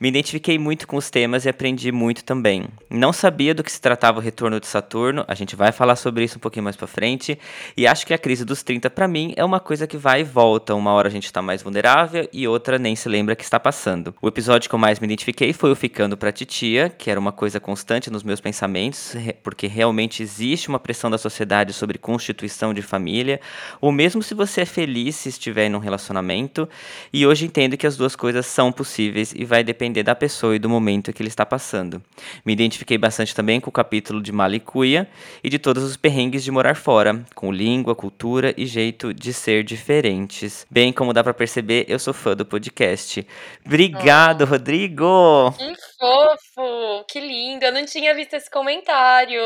[0.00, 2.66] Me identifiquei muito com os temas e aprendi muito também.
[2.90, 6.24] Não sabia do que se tratava o retorno de Saturno, a gente vai falar sobre
[6.24, 7.38] isso um pouquinho mais para frente,
[7.76, 10.24] e acho que a crise dos 30 para mim é uma coisa que vai e
[10.24, 10.74] volta.
[10.74, 14.14] Uma hora a gente tá mais vulnerável e outra nem se lembra que está passando.
[14.20, 17.32] O episódio que eu mais me identifiquei foi o Ficando pra Titia, que era uma
[17.32, 22.82] coisa constante nos meus pensamentos, porque realmente existe uma pressão da sociedade sobre constituição de
[22.82, 23.40] família,
[23.80, 26.68] ou mesmo se você é feliz se estiver em um relacionamento,
[27.12, 30.58] e hoje entendo que as duas coisas são possíveis e vai depender da pessoa e
[30.58, 32.02] do momento que ele está passando.
[32.44, 35.08] Me identifiquei bastante também com o capítulo de Malicuia
[35.42, 39.62] e de todas os perrengues de morar fora, com língua, cultura e jeito de ser
[39.62, 40.66] diferentes.
[40.70, 43.26] Bem, como dá pra perceber, eu sou fã do podcast.
[43.64, 45.52] Obrigado, Rodrigo!
[45.56, 47.04] Que fofo!
[47.08, 47.64] Que lindo!
[47.64, 49.40] Eu não tinha visto esse comentário.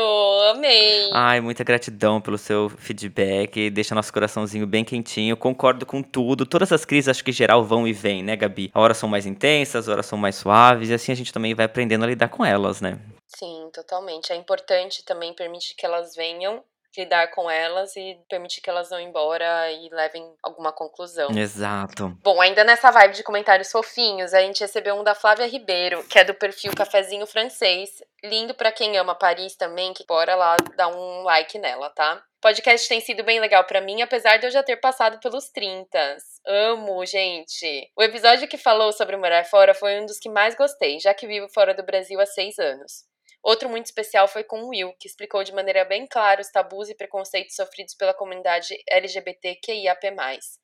[0.51, 1.09] Amei.
[1.13, 3.69] Ai, muita gratidão pelo seu feedback.
[3.69, 5.37] Deixa nosso coraçãozinho bem quentinho.
[5.37, 6.45] Concordo com tudo.
[6.45, 8.71] Todas as crises, acho que em geral vão e vêm, né, Gabi?
[8.73, 12.03] Horas são mais intensas, horas são mais suaves, e assim a gente também vai aprendendo
[12.03, 12.97] a lidar com elas, né?
[13.37, 14.33] Sim, totalmente.
[14.33, 16.63] É importante também permitir que elas venham
[16.97, 21.29] lidar com elas e permitir que elas vão embora e levem alguma conclusão.
[21.31, 22.17] Exato.
[22.21, 26.19] Bom, ainda nessa vibe de comentários fofinhos, a gente recebeu um da Flávia Ribeiro, que
[26.19, 28.03] é do perfil Cafezinho Francês.
[28.23, 32.21] Lindo pra quem ama Paris também, que bora lá dar um like nela, tá?
[32.41, 36.17] Podcast tem sido bem legal pra mim, apesar de eu já ter passado pelos 30.
[36.45, 37.91] Amo, gente.
[37.95, 41.27] O episódio que falou sobre morar fora foi um dos que mais gostei, já que
[41.27, 43.08] vivo fora do Brasil há seis anos.
[43.41, 46.89] Outro muito especial foi com o Will, que explicou de maneira bem clara os tabus
[46.89, 50.13] e preconceitos sofridos pela comunidade LGBTQIAP+.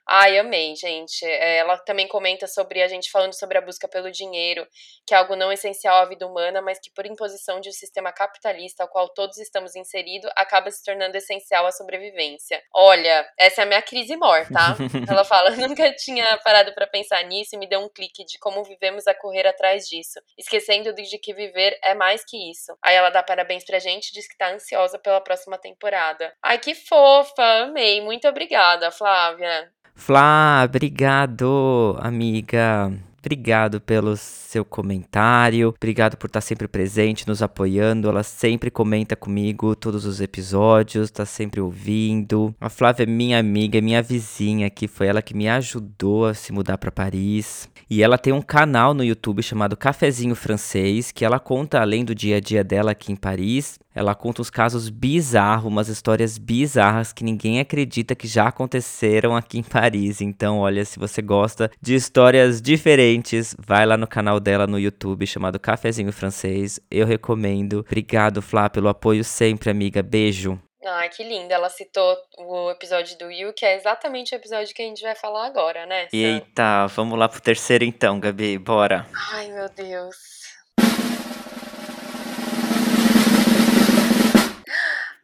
[0.07, 1.25] Ai, amei, gente.
[1.25, 4.67] É, ela também comenta sobre a gente falando sobre a busca pelo dinheiro,
[5.07, 8.11] que é algo não essencial à vida humana, mas que por imposição de um sistema
[8.11, 12.61] capitalista ao qual todos estamos inseridos, acaba se tornando essencial à sobrevivência.
[12.73, 14.75] Olha, essa é a minha crise mor, tá?
[15.09, 18.63] ela fala, nunca tinha parado para pensar nisso e me deu um clique de como
[18.63, 22.77] vivemos a correr atrás disso, esquecendo de que viver é mais que isso isso.
[22.83, 26.33] Aí ela dá parabéns pra gente, diz que tá ansiosa pela próxima temporada.
[26.43, 28.01] Ai, que fofa, amei.
[28.01, 29.71] Muito obrigada, Flávia.
[29.95, 32.91] Flá, obrigado, amiga.
[33.25, 38.07] Obrigado pelo seu comentário, obrigado por estar sempre presente, nos apoiando.
[38.07, 42.53] Ela sempre comenta comigo todos os episódios, tá sempre ouvindo.
[42.61, 46.35] A Flávia é minha amiga, é minha vizinha, que foi ela que me ajudou a
[46.35, 47.67] se mudar para Paris.
[47.89, 52.13] E ela tem um canal no YouTube chamado Cafezinho Francês, que ela conta além do
[52.13, 53.79] dia a dia dela aqui em Paris.
[53.93, 59.59] Ela conta uns casos bizarros, umas histórias bizarras que ninguém acredita que já aconteceram aqui
[59.59, 60.19] em Paris.
[60.19, 63.14] Então, olha, se você gosta de histórias diferentes,
[63.57, 66.79] vai lá no canal dela no YouTube chamado Cafezinho Francês.
[66.89, 67.79] Eu recomendo.
[67.79, 70.01] Obrigado, Flá, pelo apoio sempre, amiga.
[70.01, 70.59] Beijo.
[70.85, 71.55] Ai, que linda.
[71.55, 75.15] Ela citou o episódio do Will, que é exatamente o episódio que a gente vai
[75.15, 76.03] falar agora, né?
[76.09, 76.17] Sam?
[76.17, 78.57] Eita, vamos lá pro terceiro então, Gabi.
[78.57, 79.07] Bora.
[79.31, 80.15] Ai, meu Deus.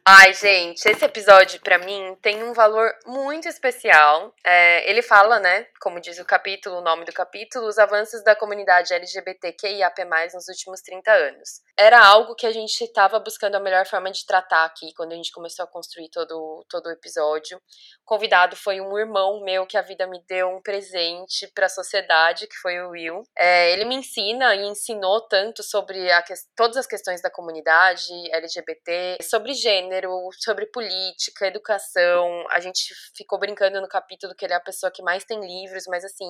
[0.04, 4.34] Ai, gente, esse episódio pra mim tem um valor muito especial.
[4.44, 8.34] É, ele fala, né, como diz o capítulo, o nome do capítulo, os avanços da
[8.34, 11.60] comunidade LGBTQIAP+, nos últimos 30 anos.
[11.78, 15.14] Era algo que a gente estava buscando a melhor forma de tratar aqui, quando a
[15.14, 17.56] gente começou a construir todo, todo o episódio.
[17.58, 21.68] O convidado foi um irmão meu que a vida me deu um presente para a
[21.68, 23.22] sociedade, que foi o Will.
[23.38, 26.24] É, ele me ensina e ensinou tanto sobre a,
[26.56, 32.46] todas as questões da comunidade LGBT, sobre gênero, gênero, sobre política, educação.
[32.50, 35.84] A gente ficou brincando no capítulo que ele é a pessoa que mais tem livros,
[35.86, 36.28] mas assim,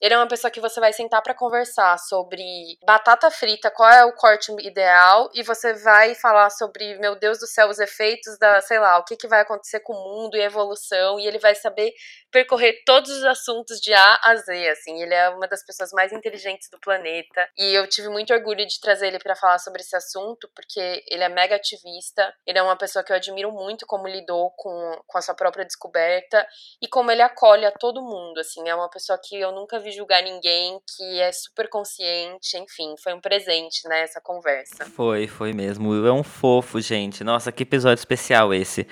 [0.00, 2.44] ele é uma pessoa que você vai sentar para conversar sobre
[2.86, 7.46] batata frita, qual é o corte ideal, e você vai falar sobre, meu Deus do
[7.46, 10.40] céu, os efeitos da, sei lá, o que, que vai acontecer com o mundo e
[10.40, 11.92] a evolução, e ele vai saber
[12.30, 15.02] percorrer todos os assuntos de A a Z, assim.
[15.02, 18.80] Ele é uma das pessoas mais inteligentes do planeta, e eu tive muito orgulho de
[18.80, 22.76] trazer ele para falar sobre esse assunto, porque ele é mega ativista, ele é uma
[22.76, 26.46] pessoa que eu admiro muito como lidou com, com a sua própria descoberta
[26.80, 28.68] e como ele acolhe a todo mundo, assim.
[28.68, 33.14] É uma pessoa que eu nunca vi julgar ninguém, que é super consciente, enfim, foi
[33.14, 34.84] um presente, né, essa conversa.
[34.86, 36.06] Foi, foi mesmo.
[36.06, 37.22] É um fofo, gente.
[37.22, 38.86] Nossa, que episódio especial esse.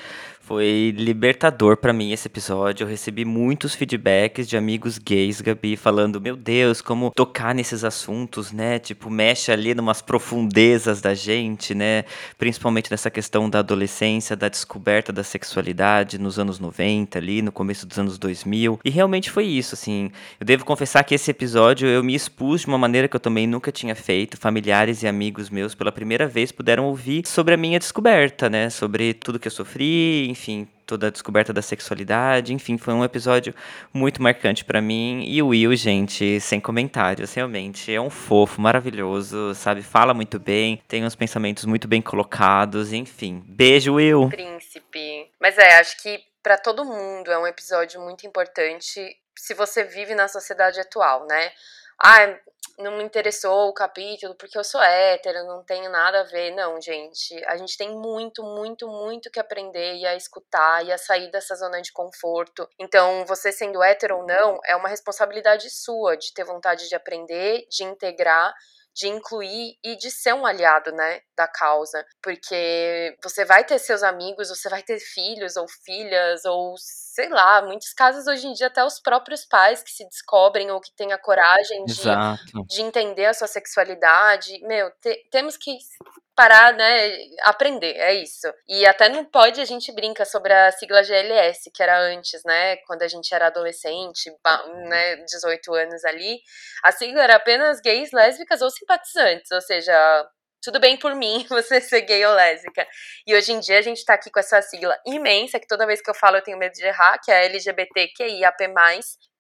[0.47, 2.85] Foi libertador para mim esse episódio.
[2.85, 8.53] Eu recebi muitos feedbacks de amigos gays, Gabi, falando: Meu Deus, como tocar nesses assuntos,
[8.53, 8.79] né?
[8.79, 12.05] Tipo, mexe ali numas profundezas da gente, né?
[12.39, 17.85] Principalmente nessa questão da adolescência, da descoberta da sexualidade nos anos 90, ali, no começo
[17.85, 18.79] dos anos 2000.
[18.85, 20.13] E realmente foi isso, assim.
[20.39, 23.49] Eu devo confessar que esse episódio eu me expus de uma maneira que eu também
[23.49, 24.37] nunca tinha feito.
[24.37, 28.71] Familiares e amigos meus, pela primeira vez, puderam ouvir sobre a minha descoberta, né?
[28.71, 33.55] Sobre tudo que eu sofri, enfim, toda a descoberta da sexualidade, enfim, foi um episódio
[33.93, 35.25] muito marcante para mim.
[35.27, 39.83] E o Will, gente, sem comentários, realmente é um fofo, maravilhoso, sabe?
[39.83, 43.43] Fala muito bem, tem uns pensamentos muito bem colocados, enfim.
[43.47, 44.29] Beijo, Will.
[44.29, 45.31] Príncipe.
[45.41, 50.15] Mas é, acho que para todo mundo é um episódio muito importante se você vive
[50.15, 51.51] na sociedade atual, né?
[51.99, 52.39] Ah,
[52.79, 56.51] não me interessou o capítulo porque eu sou hétero, não tenho nada a ver.
[56.55, 57.35] Não, gente.
[57.47, 61.55] A gente tem muito, muito, muito que aprender e a escutar e a sair dessa
[61.55, 62.69] zona de conforto.
[62.79, 67.67] Então, você sendo hétero ou não, é uma responsabilidade sua de ter vontade de aprender,
[67.71, 68.53] de integrar
[68.97, 74.03] de incluir e de ser um aliado, né, da causa, porque você vai ter seus
[74.03, 78.69] amigos, você vai ter filhos ou filhas ou sei lá, muitos casos hoje em dia
[78.69, 82.03] até os próprios pais que se descobrem ou que têm a coragem de,
[82.67, 84.59] de entender a sua sexualidade.
[84.63, 85.77] Meu, te, temos que
[86.37, 88.47] parar, né, aprender, é isso.
[88.69, 92.77] E até não pode a gente brinca sobre a sigla GLS, que era antes, né,
[92.87, 94.31] quando a gente era adolescente,
[94.87, 96.39] né, 18 anos ali,
[96.85, 100.29] a sigla era apenas gays, lésbicas ou simpatizantes, ou seja,
[100.67, 102.85] tudo bem por mim você ser gay ou lésbica.
[103.25, 106.03] E hoje em dia a gente tá aqui com essa sigla imensa, que toda vez
[106.03, 108.75] que eu falo eu tenho medo de errar, que é LGBTQIAP+.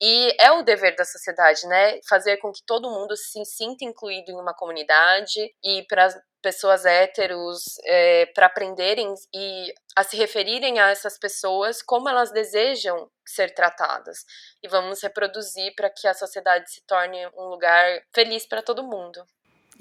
[0.00, 1.98] E é o dever da sociedade, né?
[2.08, 6.08] Fazer com que todo mundo se sinta incluído em uma comunidade e para
[6.40, 13.10] pessoas héteros é, para aprenderem e a se referirem a essas pessoas como elas desejam
[13.26, 14.18] ser tratadas.
[14.62, 19.26] E vamos reproduzir para que a sociedade se torne um lugar feliz para todo mundo.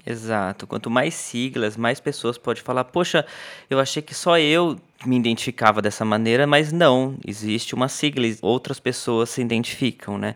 [0.05, 0.67] Exato.
[0.67, 3.25] Quanto mais siglas, mais pessoas podem falar: Poxa,
[3.69, 8.79] eu achei que só eu me identificava dessa maneira, mas não, existe uma sigla, outras
[8.79, 10.36] pessoas se identificam, né?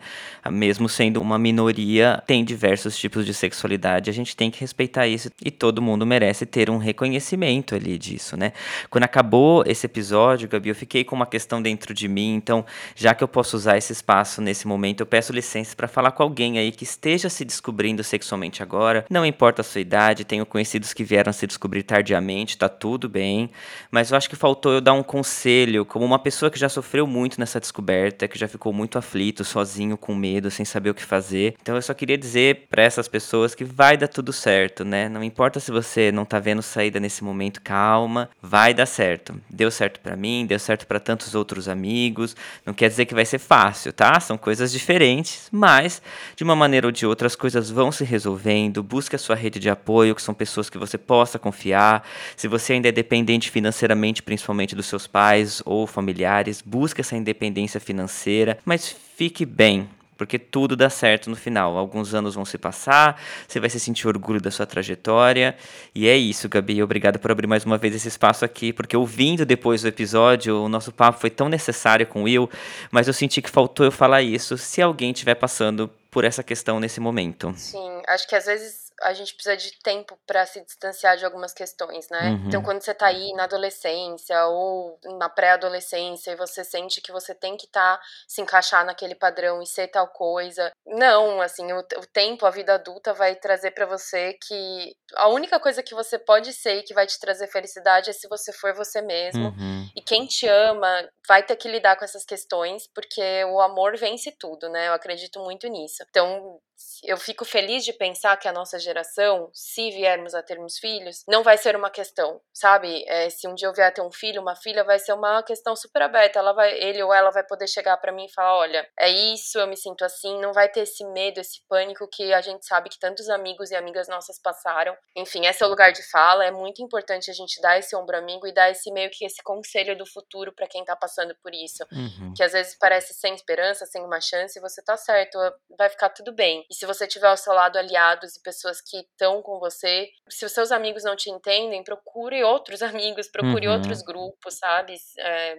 [0.50, 5.32] Mesmo sendo uma minoria, tem diversos tipos de sexualidade, a gente tem que respeitar isso
[5.44, 8.52] e todo mundo merece ter um reconhecimento ali disso, né?
[8.90, 13.16] Quando acabou esse episódio, Gabi, eu fiquei com uma questão dentro de mim, então, já
[13.16, 16.60] que eu posso usar esse espaço nesse momento, eu peço licença para falar com alguém
[16.60, 21.04] aí que esteja se descobrindo sexualmente agora, não importa a sua idade, tenho conhecidos que
[21.04, 23.50] vieram se descobrir tardiamente, tá tudo bem,
[23.90, 26.68] mas eu acho que faltou faltou eu dar um conselho, como uma pessoa que já
[26.68, 30.94] sofreu muito nessa descoberta, que já ficou muito aflito, sozinho, com medo, sem saber o
[30.94, 31.56] que fazer.
[31.62, 35.08] Então eu só queria dizer para essas pessoas que vai dar tudo certo, né?
[35.08, 39.40] Não importa se você não tá vendo saída nesse momento, calma, vai dar certo.
[39.50, 42.36] Deu certo para mim, deu certo para tantos outros amigos.
[42.66, 44.20] Não quer dizer que vai ser fácil, tá?
[44.20, 46.02] São coisas diferentes, mas
[46.36, 48.84] de uma maneira ou de outra as coisas vão se resolvendo.
[48.84, 52.06] Busque a sua rede de apoio, que são pessoas que você possa confiar.
[52.36, 57.16] Se você ainda é dependente financeiramente, principalmente principalmente dos seus pais ou familiares, busque essa
[57.16, 61.78] independência financeira, mas fique bem, porque tudo dá certo no final.
[61.78, 65.58] Alguns anos vão se passar, você vai se sentir orgulho da sua trajetória.
[65.94, 66.82] E é isso, Gabi.
[66.82, 70.70] Obrigado por abrir mais uma vez esse espaço aqui, porque ouvindo depois do episódio, o
[70.70, 72.50] nosso papo foi tão necessário com o Will,
[72.92, 76.80] mas eu senti que faltou eu falar isso se alguém estiver passando por essa questão
[76.80, 77.54] nesse momento.
[77.58, 81.54] Sim, acho que às vezes a gente precisa de tempo para se distanciar de algumas
[81.54, 82.30] questões, né?
[82.30, 82.48] Uhum.
[82.48, 87.34] Então, quando você tá aí na adolescência ou na pré-adolescência e você sente que você
[87.34, 91.80] tem que estar tá, se encaixar naquele padrão e ser tal coisa, não, assim, o,
[91.80, 96.18] o tempo, a vida adulta vai trazer para você que a única coisa que você
[96.18, 99.48] pode ser e que vai te trazer felicidade é se você for você mesmo.
[99.50, 99.90] Uhum.
[99.96, 104.32] E quem te ama vai ter que lidar com essas questões, porque o amor vence
[104.40, 104.88] tudo, né?
[104.88, 106.04] Eu acredito muito nisso.
[106.10, 106.60] Então,
[107.04, 111.44] eu fico feliz de pensar que a nossa geração, se viermos a termos filhos, não
[111.44, 113.04] vai ser uma questão, sabe?
[113.08, 115.42] É, se um dia eu vier a ter um filho, uma filha, vai ser uma
[115.44, 116.40] questão super aberta.
[116.40, 119.60] Ela vai, ele ou ela vai poder chegar para mim e falar: olha, é isso,
[119.60, 120.40] eu me sinto assim.
[120.40, 123.76] Não vai ter esse medo, esse pânico que a gente sabe que tantos amigos e
[123.76, 124.96] amigas nossas passaram.
[125.16, 126.46] Enfim, esse é o lugar de fala.
[126.46, 129.42] É muito importante a gente dar esse ombro amigo e dar esse meio que esse
[129.44, 131.86] conselho do futuro para quem tá passando por isso.
[131.92, 132.34] Uhum.
[132.36, 135.38] Que às vezes parece sem esperança, sem uma chance, e você tá certo,
[135.78, 136.66] vai ficar tudo bem.
[136.70, 140.46] E se você tiver ao seu lado aliados e pessoas que estão com você, se
[140.46, 143.74] os seus amigos não te entendem, procure outros amigos, procure uhum.
[143.74, 144.96] outros grupos, sabe?
[145.20, 145.56] É,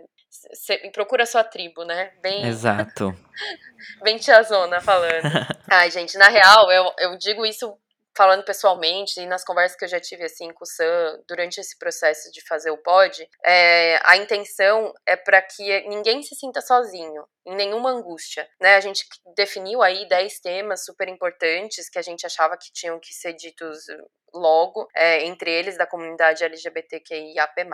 [0.93, 2.13] procura a sua tribo, né?
[2.23, 2.47] Bem.
[2.47, 3.13] Exato.
[4.03, 5.25] Bem tiazona falando.
[5.69, 7.77] Ai, gente, na real, eu, eu digo isso
[8.21, 11.79] falando pessoalmente e nas conversas que eu já tive assim com o Sam durante esse
[11.79, 17.25] processo de fazer o pod, é, a intenção é para que ninguém se sinta sozinho,
[17.47, 18.75] em nenhuma angústia, né?
[18.75, 23.15] A gente definiu aí 10 temas super importantes que a gente achava que tinham que
[23.15, 23.87] ser ditos
[24.35, 27.67] logo, é, entre eles da comunidade LGBTQIAP+.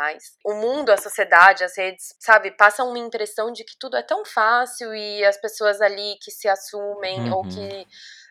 [0.44, 4.24] O mundo, a sociedade, as redes, sabe, passam uma impressão de que tudo é tão
[4.24, 7.34] fácil e as pessoas ali que se assumem uhum.
[7.34, 7.86] ou que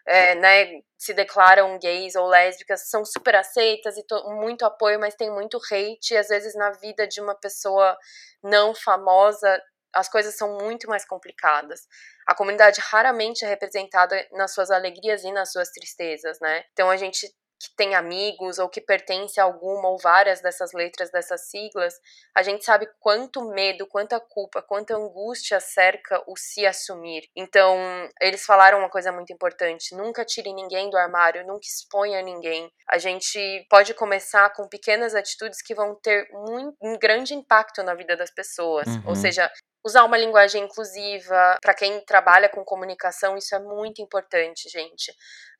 [0.07, 4.03] é, né, se declaram gays ou lésbicas são super aceitas e
[4.35, 6.13] muito apoio, mas tem muito hate.
[6.13, 7.97] E às vezes na vida de uma pessoa
[8.43, 9.61] não famosa
[9.95, 11.87] as coisas são muito mais complicadas.
[12.27, 16.63] A comunidade raramente é representada nas suas alegrias e nas suas tristezas, né?
[16.73, 17.33] Então a gente
[17.65, 21.93] que tem amigos ou que pertence a alguma ou várias dessas letras dessas siglas,
[22.35, 27.29] a gente sabe quanto medo, quanta culpa, quanta angústia cerca o se assumir.
[27.35, 27.77] Então,
[28.21, 32.69] eles falaram uma coisa muito importante: nunca tire ninguém do armário, nunca exponha ninguém.
[32.89, 37.93] A gente pode começar com pequenas atitudes que vão ter muito, um grande impacto na
[37.93, 38.87] vida das pessoas.
[38.87, 39.03] Uhum.
[39.07, 39.49] Ou seja,
[39.85, 41.57] usar uma linguagem inclusiva.
[41.61, 45.13] Para quem trabalha com comunicação, isso é muito importante, gente.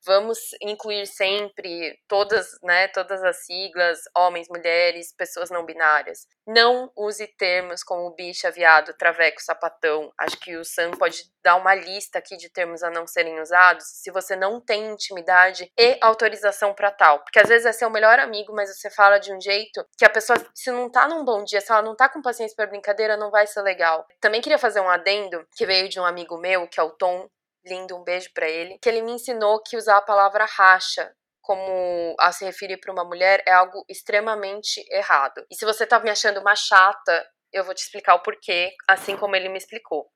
[0.06, 6.28] Vamos incluir sempre todas, né, todas as siglas, homens, mulheres, pessoas não binárias.
[6.48, 10.12] Não use termos como bicha, viado, traveco, sapatão.
[10.18, 13.86] Acho que o Sam pode dar uma lista aqui de termos a não serem usados
[13.86, 17.20] se você não tem intimidade e autorização para tal.
[17.20, 20.10] Porque às vezes é seu melhor amigo, mas você fala de um jeito que a
[20.10, 23.18] pessoa, se não tá num bom dia, se ela não tá com paciência para brincadeira,
[23.18, 24.06] não vai ser legal.
[24.22, 27.28] Também queria fazer um adendo que veio de um amigo meu, que é o Tom,
[27.66, 31.12] lindo, um beijo para ele, que ele me ensinou que usar a palavra racha
[31.42, 35.46] como a se referir para uma mulher é algo extremamente errado.
[35.50, 39.16] E se você tá me achando uma chata, eu vou te explicar o porquê, assim
[39.16, 40.10] como ele me explicou.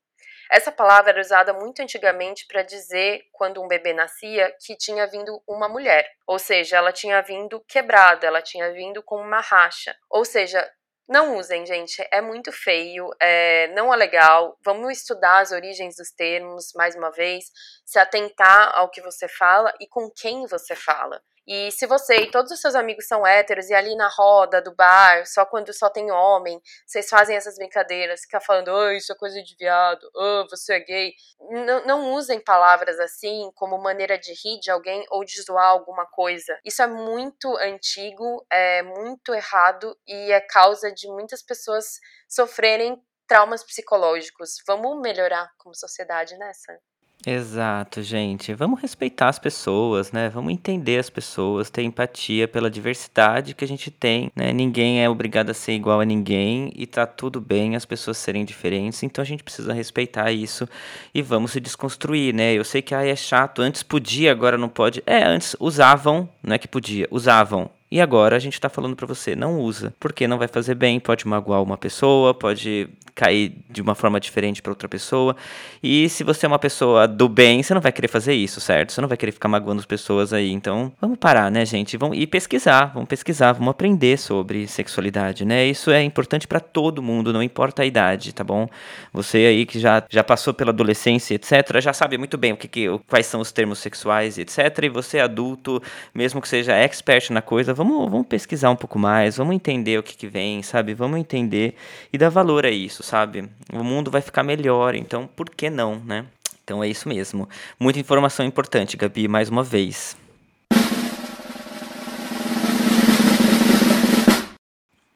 [0.50, 5.40] Essa palavra era usada muito antigamente para dizer, quando um bebê nascia, que tinha vindo
[5.46, 6.04] uma mulher.
[6.26, 9.94] Ou seja, ela tinha vindo quebrada, ela tinha vindo com uma racha.
[10.10, 10.68] Ou seja,
[11.10, 12.06] não usem, gente.
[12.12, 14.56] É muito feio, é, não é legal.
[14.64, 17.46] Vamos estudar as origens dos termos, mais uma vez,
[17.84, 21.20] se atentar ao que você fala e com quem você fala.
[21.52, 24.72] E se você e todos os seus amigos são héteros e ali na roda do
[24.72, 29.16] bar, só quando só tem homem, vocês fazem essas brincadeiras, ficar falando, oh, isso é
[29.16, 31.12] coisa de viado, oh, você é gay.
[31.50, 36.06] N não usem palavras assim como maneira de rir de alguém ou de zoar alguma
[36.06, 36.56] coisa.
[36.64, 41.98] Isso é muito antigo, é muito errado e é causa de muitas pessoas
[42.28, 42.96] sofrerem
[43.26, 44.62] traumas psicológicos.
[44.68, 46.78] Vamos melhorar como sociedade nessa?
[47.26, 48.54] Exato, gente.
[48.54, 50.30] Vamos respeitar as pessoas, né?
[50.30, 54.54] Vamos entender as pessoas, ter empatia pela diversidade que a gente tem, né?
[54.54, 58.42] Ninguém é obrigado a ser igual a ninguém e tá tudo bem as pessoas serem
[58.42, 60.66] diferentes, então a gente precisa respeitar isso
[61.14, 62.54] e vamos se desconstruir, né?
[62.54, 65.02] Eu sei que ai, é chato, antes podia, agora não pode.
[65.06, 69.06] É, antes usavam, não é que podia, usavam e agora a gente está falando para
[69.06, 72.88] você, não usa, porque não vai fazer bem, pode magoar uma pessoa, pode
[73.20, 75.36] cair de uma forma diferente para outra pessoa.
[75.82, 78.92] E se você é uma pessoa do bem, você não vai querer fazer isso, certo?
[78.92, 80.50] Você não vai querer ficar magoando as pessoas aí.
[80.50, 81.96] Então, vamos parar, né, gente?
[81.96, 85.66] Vamos e pesquisar, vamos pesquisar, vamos aprender sobre sexualidade, né?
[85.66, 88.68] Isso é importante para todo mundo, não importa a idade, tá bom?
[89.12, 92.68] Você aí que já, já passou pela adolescência, etc, já sabe muito bem o que,
[92.68, 94.58] que quais são os termos sexuais, etc.
[94.84, 95.82] E você adulto,
[96.14, 100.02] mesmo que seja expert na coisa, vamos, vamos pesquisar um pouco mais, vamos entender o
[100.02, 100.92] que, que vem, sabe?
[100.92, 101.74] Vamos entender
[102.12, 103.48] e dar valor a isso, sabe?
[103.72, 106.26] O mundo vai ficar melhor, então por que não, né?
[106.62, 107.48] Então é isso mesmo.
[107.78, 110.14] Muita informação importante, Gabi, mais uma vez.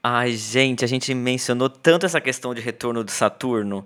[0.02, 3.84] Ai, gente, a gente mencionou tanto essa questão de retorno de Saturno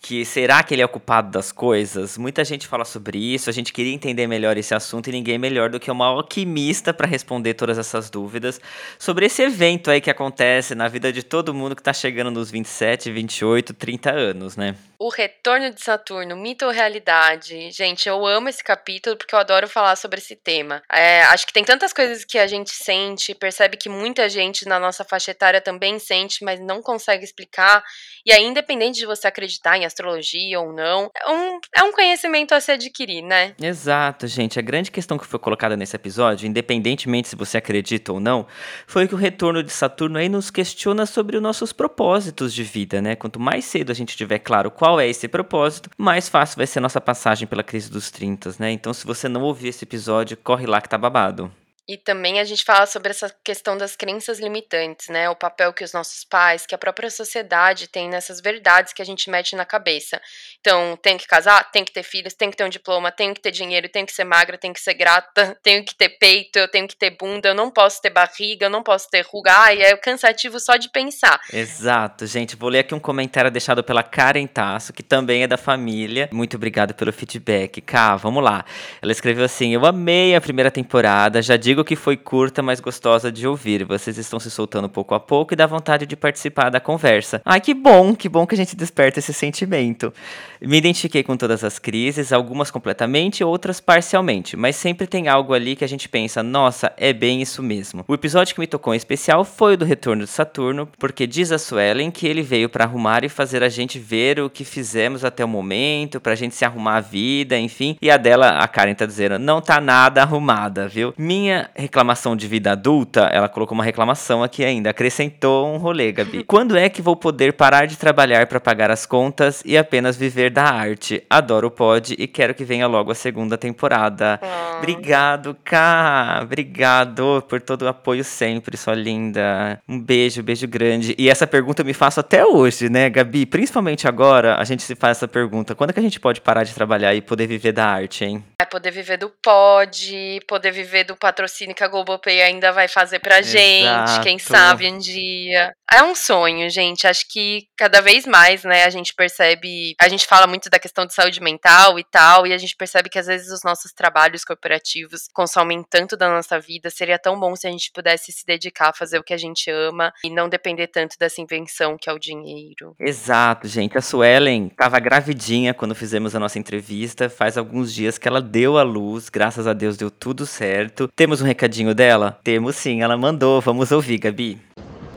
[0.00, 2.16] que será que ele é o culpado das coisas?
[2.16, 5.70] Muita gente fala sobre isso, a gente queria entender melhor esse assunto e ninguém melhor
[5.70, 8.60] do que uma alquimista para responder todas essas dúvidas
[8.98, 12.50] sobre esse evento aí que acontece na vida de todo mundo que está chegando nos
[12.50, 14.76] 27, 28, 30 anos, né?
[15.00, 17.70] O retorno de Saturno, mito ou realidade?
[17.70, 20.82] Gente, eu amo esse capítulo porque eu adoro falar sobre esse tema.
[20.92, 24.80] É, acho que tem tantas coisas que a gente sente, percebe que muita gente na
[24.80, 27.84] nossa faixa etária também sente, mas não consegue explicar.
[28.26, 32.54] E aí, independente de você acreditar em astrologia ou não, é um, é um conhecimento
[32.54, 33.54] a se adquirir, né?
[33.60, 34.58] Exato, gente.
[34.58, 38.46] A grande questão que foi colocada nesse episódio, independentemente se você acredita ou não,
[38.86, 43.02] foi que o retorno de Saturno aí nos questiona sobre os nossos propósitos de vida,
[43.02, 43.16] né?
[43.16, 46.78] Quanto mais cedo a gente tiver claro qual é esse propósito, mais fácil vai ser
[46.78, 48.70] a nossa passagem pela crise dos 30, né?
[48.70, 51.50] Então, se você não ouvir esse episódio, corre lá que tá babado.
[51.90, 55.30] E também a gente fala sobre essa questão das crenças limitantes, né?
[55.30, 59.04] O papel que os nossos pais, que a própria sociedade tem nessas verdades que a
[59.06, 60.20] gente mete na cabeça.
[60.60, 63.40] Então, tem que casar, tem que ter filhos, tem que ter um diploma, tem que
[63.40, 66.68] ter dinheiro, tem que ser magra, tem que ser grata, tenho que ter peito, eu
[66.68, 69.72] tenho que ter bunda, eu não posso ter barriga, eu não posso ter ruga.
[69.72, 71.40] e é cansativo só de pensar.
[71.52, 72.56] Exato, gente.
[72.56, 76.28] Vou ler aqui um comentário deixado pela Karen Tasso, que também é da família.
[76.32, 77.80] Muito obrigado pelo feedback.
[77.80, 78.64] Cá, vamos lá.
[79.00, 83.30] Ela escreveu assim: Eu amei a primeira temporada, já digo que foi curta, mas gostosa
[83.30, 83.84] de ouvir.
[83.84, 87.40] Vocês estão se soltando pouco a pouco e dá vontade de participar da conversa.
[87.44, 90.12] Ai, que bom, que bom que a gente desperta esse sentimento.
[90.60, 95.76] Me identifiquei com todas as crises, algumas completamente, outras parcialmente, mas sempre tem algo ali
[95.76, 98.04] que a gente pensa, nossa, é bem isso mesmo.
[98.08, 101.52] O episódio que me tocou em especial foi o do retorno de Saturno, porque diz
[101.52, 105.24] a Suelen que ele veio para arrumar e fazer a gente ver o que fizemos
[105.24, 107.96] até o momento, pra gente se arrumar a vida, enfim.
[108.02, 111.14] E a dela, a Karen tá dizendo, não tá nada arrumada, viu?
[111.16, 116.44] Minha reclamação de vida adulta, ela colocou uma reclamação aqui ainda, acrescentou um rolê, Gabi.
[116.48, 120.47] Quando é que vou poder parar de trabalhar para pagar as contas e apenas viver
[120.50, 121.22] da arte?
[121.28, 124.40] Adoro o pod e quero que venha logo a segunda temporada.
[124.42, 124.78] Ah.
[124.78, 126.40] Obrigado, Ká.
[126.42, 129.80] Obrigado por todo o apoio sempre, sua linda.
[129.88, 131.14] Um beijo, beijo grande.
[131.18, 133.46] E essa pergunta eu me faço até hoje, né, Gabi?
[133.46, 135.74] Principalmente agora, a gente se faz essa pergunta.
[135.74, 138.44] Quando é que a gente pode parar de trabalhar e poder viver da arte, hein?
[138.60, 143.18] Vai poder viver do pod, poder viver do patrocínio que a Globopay ainda vai fazer
[143.18, 144.52] pra gente, quem Exato.
[144.52, 145.72] sabe um dia.
[145.92, 147.06] É um sonho, gente.
[147.06, 149.94] Acho que cada vez mais, né, a gente percebe.
[150.00, 153.08] A gente fala muito da questão de saúde mental e tal, e a gente percebe
[153.08, 156.90] que às vezes os nossos trabalhos corporativos consomem tanto da nossa vida.
[156.90, 159.70] Seria tão bom se a gente pudesse se dedicar a fazer o que a gente
[159.70, 162.94] ama e não depender tanto dessa invenção que é o dinheiro.
[162.98, 163.96] Exato, gente.
[163.98, 167.28] A Suelen tava gravidinha quando fizemos a nossa entrevista.
[167.28, 169.28] Faz alguns dias que ela deu a luz.
[169.28, 171.08] Graças a Deus deu tudo certo.
[171.16, 172.38] Temos um recadinho dela?
[172.44, 173.60] Temos sim, ela mandou.
[173.60, 174.60] Vamos ouvir, Gabi.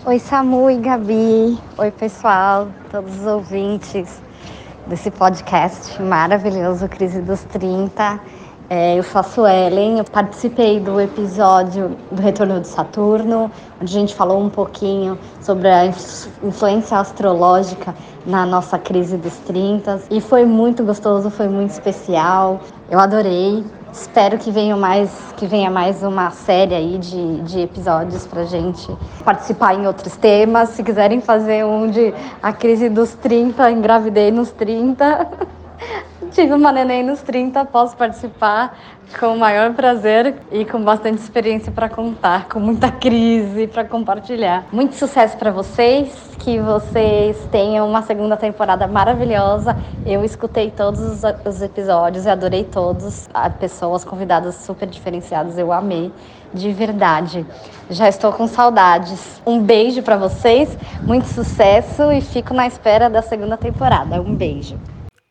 [0.05, 1.59] Oi, Samu e Gabi.
[1.77, 4.21] Oi, pessoal, todos os ouvintes
[4.91, 8.19] desse podcast maravilhoso, Crise dos 30.
[8.69, 13.49] É, eu a Suelen, eu participei do episódio do Retorno de Saturno,
[13.81, 19.37] onde a gente falou um pouquinho sobre a influ- influência astrológica na nossa crise dos
[19.37, 22.59] 30 e foi muito gostoso, foi muito especial.
[22.89, 23.63] Eu adorei.
[23.93, 28.87] Espero que venha mais, que venha mais uma série aí de, de episódios pra gente
[29.25, 30.69] participar em outros temas.
[30.69, 35.51] Se quiserem fazer um de a crise dos 30, engravidei nos 30.
[36.31, 38.77] Tive uma neném nos 30, posso participar
[39.19, 44.63] com o maior prazer e com bastante experiência para contar, com muita crise para compartilhar.
[44.71, 49.75] Muito sucesso para vocês, que vocês tenham uma segunda temporada maravilhosa.
[50.05, 53.29] Eu escutei todos os, os episódios e adorei todos.
[53.33, 56.13] Há pessoas convidadas super diferenciadas, eu amei.
[56.53, 57.45] De verdade.
[57.89, 59.41] Já estou com saudades.
[59.45, 64.21] Um beijo para vocês, muito sucesso e fico na espera da segunda temporada.
[64.21, 64.77] Um beijo.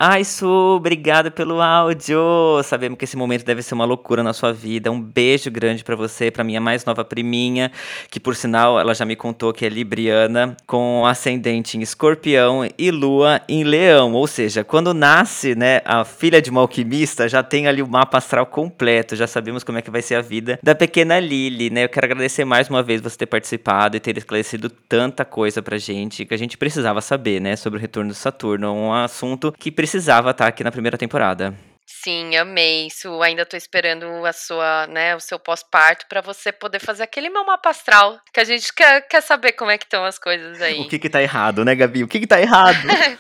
[0.03, 2.63] Ai, Su, obrigado pelo áudio.
[2.65, 4.91] Sabemos que esse momento deve ser uma loucura na sua vida.
[4.91, 7.71] Um beijo grande pra você, pra minha mais nova priminha,
[8.11, 12.91] que por sinal ela já me contou que é libriana, com ascendente em escorpião e
[12.91, 14.15] lua em leão.
[14.15, 18.17] Ou seja, quando nasce, né, a filha de uma alquimista, já tem ali o mapa
[18.17, 21.85] astral completo, já sabemos como é que vai ser a vida da pequena Lily, né?
[21.85, 25.77] Eu quero agradecer mais uma vez você ter participado e ter esclarecido tanta coisa pra
[25.77, 29.71] gente que a gente precisava saber, né, sobre o retorno do Saturno, um assunto que
[29.91, 31.53] precisava estar aqui na primeira temporada.
[31.85, 33.21] Sim, amei isso.
[33.21, 37.45] Ainda tô esperando a sua, né, o seu pós-parto pra você poder fazer aquele meu
[37.45, 40.81] mapa astral, que a gente quer, quer saber como é que estão as coisas aí.
[40.81, 42.05] O que que tá errado, né, Gabi?
[42.05, 42.79] O que que tá errado?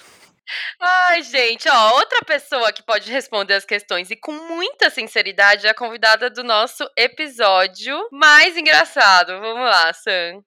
[0.80, 5.70] Ai, gente, ó, outra pessoa que pode responder as questões e com muita sinceridade é
[5.70, 9.40] a convidada do nosso episódio mais engraçado.
[9.40, 10.42] Vamos lá, Sam.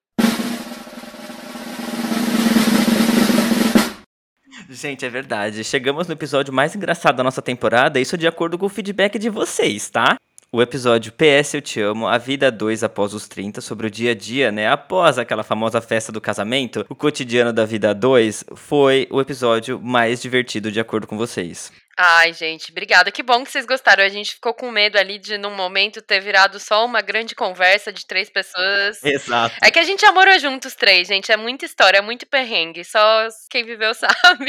[4.68, 5.64] Gente, é verdade.
[5.64, 9.28] Chegamos no episódio mais engraçado da nossa temporada, isso de acordo com o feedback de
[9.28, 10.16] vocês, tá?
[10.52, 14.12] O episódio PS Eu Te Amo, a vida 2 após os 30, sobre o dia
[14.12, 14.68] a dia, né?
[14.68, 20.22] Após aquela famosa festa do casamento, o cotidiano da vida 2 foi o episódio mais
[20.22, 21.72] divertido de acordo com vocês.
[21.96, 23.10] Ai, gente, obrigada.
[23.12, 24.02] Que bom que vocês gostaram.
[24.02, 27.92] A gente ficou com medo ali de, num momento, ter virado só uma grande conversa
[27.92, 29.02] de três pessoas.
[29.04, 29.54] Exato.
[29.62, 31.30] É que a gente já morou juntos os três, gente.
[31.30, 32.84] É muita história, é muito perrengue.
[32.84, 34.46] Só quem viveu sabe.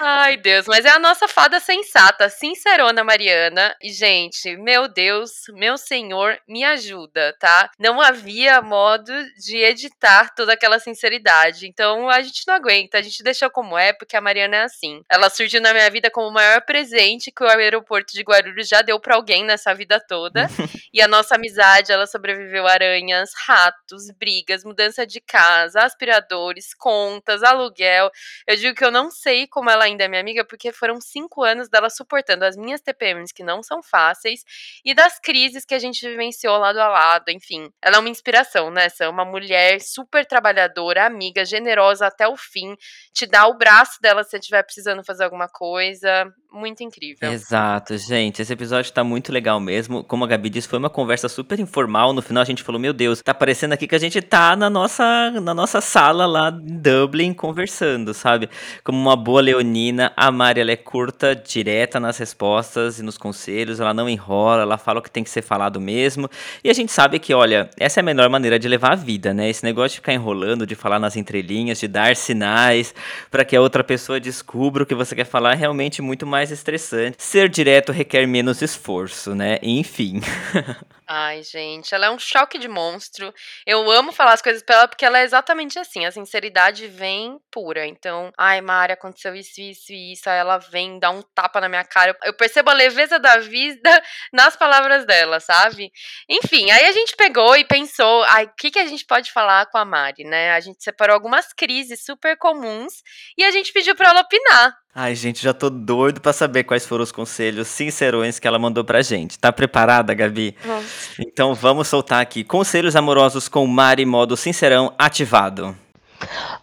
[0.00, 0.66] Ai, Deus.
[0.66, 3.74] Mas é a nossa fada sensata, sincerona Mariana.
[3.82, 7.70] E, gente, meu Deus, meu senhor, me ajuda, tá?
[7.78, 11.66] Não havia modo de editar toda aquela sinceridade.
[11.66, 12.98] Então, a gente não aguenta.
[12.98, 15.02] A gente deixou como é, porque a Mariana é assim.
[15.10, 18.82] Ela surgiu na minha vida como o maior presente que o aeroporto de Guarulhos já
[18.82, 20.48] deu pra alguém nessa vida toda.
[20.92, 27.44] e a nossa amizade, ela sobreviveu a aranhas, ratos, brigas, mudança de casa, aspiradores, contas,
[27.44, 28.10] aluguel.
[28.44, 31.44] Eu digo que eu não sei como ela ainda é minha amiga, porque foram cinco
[31.44, 34.44] anos dela suportando as minhas TPMs, que não são fáceis,
[34.84, 37.70] e das crises que a gente vivenciou lado a lado, enfim.
[37.80, 38.86] Ela é uma inspiração, né?
[38.86, 42.76] Essa é uma mulher super trabalhadora, amiga, generosa até o fim,
[43.12, 45.83] te dá o braço dela se você estiver precisando fazer alguma coisa.
[45.84, 47.32] coisa Muito incrível.
[47.32, 48.40] Exato, gente.
[48.40, 50.04] Esse episódio tá muito legal mesmo.
[50.04, 52.12] Como a Gabi disse, foi uma conversa super informal.
[52.12, 54.70] No final a gente falou: Meu Deus, tá parecendo aqui que a gente tá na
[54.70, 58.48] nossa, na nossa sala lá em Dublin conversando, sabe?
[58.84, 63.80] Como uma boa leonina, a Mari ela é curta, direta nas respostas e nos conselhos.
[63.80, 66.30] Ela não enrola, ela fala o que tem que ser falado mesmo.
[66.62, 69.34] E a gente sabe que, olha, essa é a melhor maneira de levar a vida,
[69.34, 69.50] né?
[69.50, 72.94] Esse negócio de ficar enrolando, de falar nas entrelinhas, de dar sinais
[73.28, 76.43] para que a outra pessoa descubra o que você quer falar é realmente muito mais
[76.50, 77.16] estressante.
[77.22, 79.58] Ser direto requer menos esforço, né?
[79.62, 80.20] Enfim.
[81.06, 83.32] Ai, gente, ela é um choque de monstro.
[83.66, 86.06] Eu amo falar as coisas pra ela porque ela é exatamente assim.
[86.06, 87.86] A sinceridade vem pura.
[87.86, 90.30] Então, ai, Mari, aconteceu isso, isso e isso.
[90.30, 92.16] Aí ela vem, dá um tapa na minha cara.
[92.24, 94.02] Eu percebo a leveza da vida
[94.32, 95.92] nas palavras dela, sabe?
[96.26, 99.66] Enfim, aí a gente pegou e pensou, ai, o que, que a gente pode falar
[99.66, 100.52] com a Mari, né?
[100.52, 103.02] A gente separou algumas crises super comuns
[103.36, 104.74] e a gente pediu pra ela opinar.
[104.96, 108.84] Ai, gente, já tô doido pra saber quais foram os conselhos sincerões que ela mandou
[108.84, 109.36] pra gente.
[109.36, 110.56] Tá preparada, Gabi?
[110.62, 110.86] Vamos.
[111.18, 112.44] Então vamos soltar aqui.
[112.44, 115.76] Conselhos amorosos com Mari modo sincerão ativado.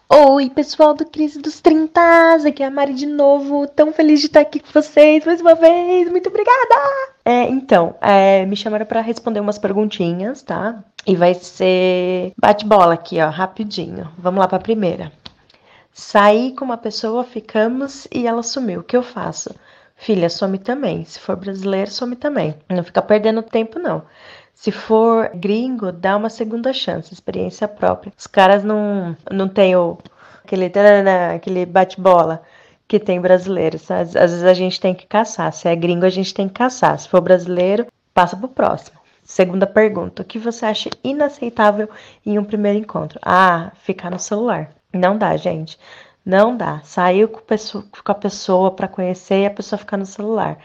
[0.08, 2.00] Oi, pessoal do Crise dos 30,
[2.46, 5.54] aqui é a Mari de novo, tão feliz de estar aqui com vocês mais uma
[5.54, 6.74] vez, muito obrigada!
[7.24, 10.82] É, então, é, me chamaram para responder umas perguntinhas, tá?
[11.06, 14.10] E vai ser bate-bola aqui, ó, rapidinho.
[14.18, 15.12] Vamos lá para a primeira.
[15.92, 18.80] Saí com uma pessoa, ficamos e ela sumiu.
[18.80, 19.54] O que eu faço?
[20.02, 21.04] Filha, some também.
[21.04, 22.56] Se for brasileiro, some também.
[22.68, 24.02] Não fica perdendo tempo, não.
[24.52, 28.12] Se for gringo, dá uma segunda chance, experiência própria.
[28.18, 29.96] Os caras não, não tem o,
[30.44, 30.72] aquele,
[31.32, 32.42] aquele bate-bola
[32.88, 33.76] que tem brasileiro.
[33.76, 35.52] Às, às vezes a gente tem que caçar.
[35.52, 36.98] Se é gringo, a gente tem que caçar.
[36.98, 38.98] Se for brasileiro, passa pro próximo.
[39.22, 41.88] Segunda pergunta: o que você acha inaceitável
[42.26, 43.20] em um primeiro encontro?
[43.22, 44.72] Ah, ficar no celular.
[44.92, 45.78] Não dá, gente.
[46.24, 46.80] Não dá.
[46.84, 50.58] Saiu com, a pessoa para conhecer e a pessoa ficar no celular.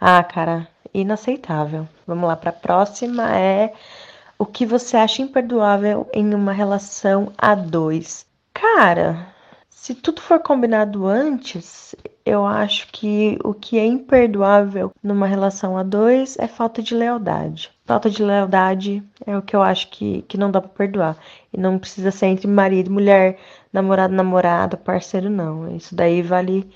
[0.00, 1.88] Ah, cara, inaceitável.
[2.06, 3.72] Vamos lá para a próxima é
[4.38, 8.26] o que você acha imperdoável em uma relação a dois?
[8.52, 9.28] Cara,
[9.68, 11.94] se tudo for combinado antes,
[12.24, 17.70] eu acho que o que é imperdoável numa relação a dois é falta de lealdade.
[17.84, 21.16] Falta de lealdade é o que eu acho que, que não dá para perdoar.
[21.52, 23.38] E não precisa ser entre marido e mulher,
[23.72, 25.74] namorado, namorada, parceiro, não.
[25.76, 26.68] Isso daí vale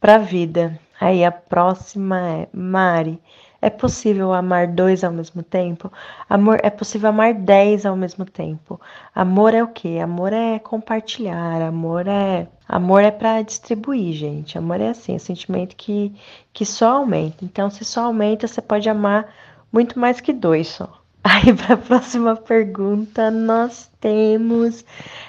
[0.00, 0.78] pra vida.
[1.00, 3.20] Aí a próxima é Mari.
[3.60, 5.90] É possível amar dois ao mesmo tempo?
[6.28, 8.78] Amor, é possível amar dez ao mesmo tempo.
[9.14, 9.98] Amor é o quê?
[10.02, 14.58] Amor é compartilhar, amor é amor é para distribuir, gente.
[14.58, 16.14] Amor é assim, é um sentimento que
[16.52, 17.44] que só aumenta.
[17.44, 19.32] Então, se só aumenta, você pode amar
[19.72, 21.03] muito mais que dois só.
[21.24, 24.84] Aí, para a próxima pergunta, nós temos.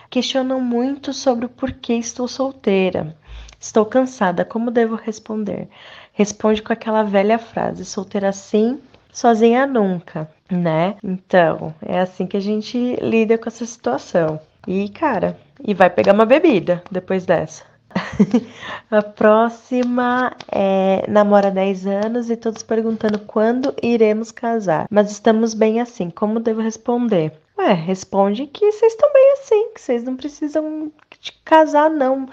[0.10, 3.16] Questionam muito sobre o porquê estou solteira.
[3.60, 5.70] Estou cansada, como devo responder?
[6.12, 8.80] Responde com aquela velha frase: solteira sim,
[9.12, 10.98] sozinha nunca, né?
[11.02, 14.40] Então, é assim que a gente lida com essa situação.
[14.68, 17.64] E, cara, e vai pegar uma bebida depois dessa.
[18.92, 24.88] a próxima é namora 10 anos e todos perguntando quando iremos casar.
[24.90, 27.34] Mas estamos bem assim, como devo responder?
[27.58, 30.92] Ué, responde que vocês estão bem assim, que vocês não precisam
[31.22, 32.28] de casar, não.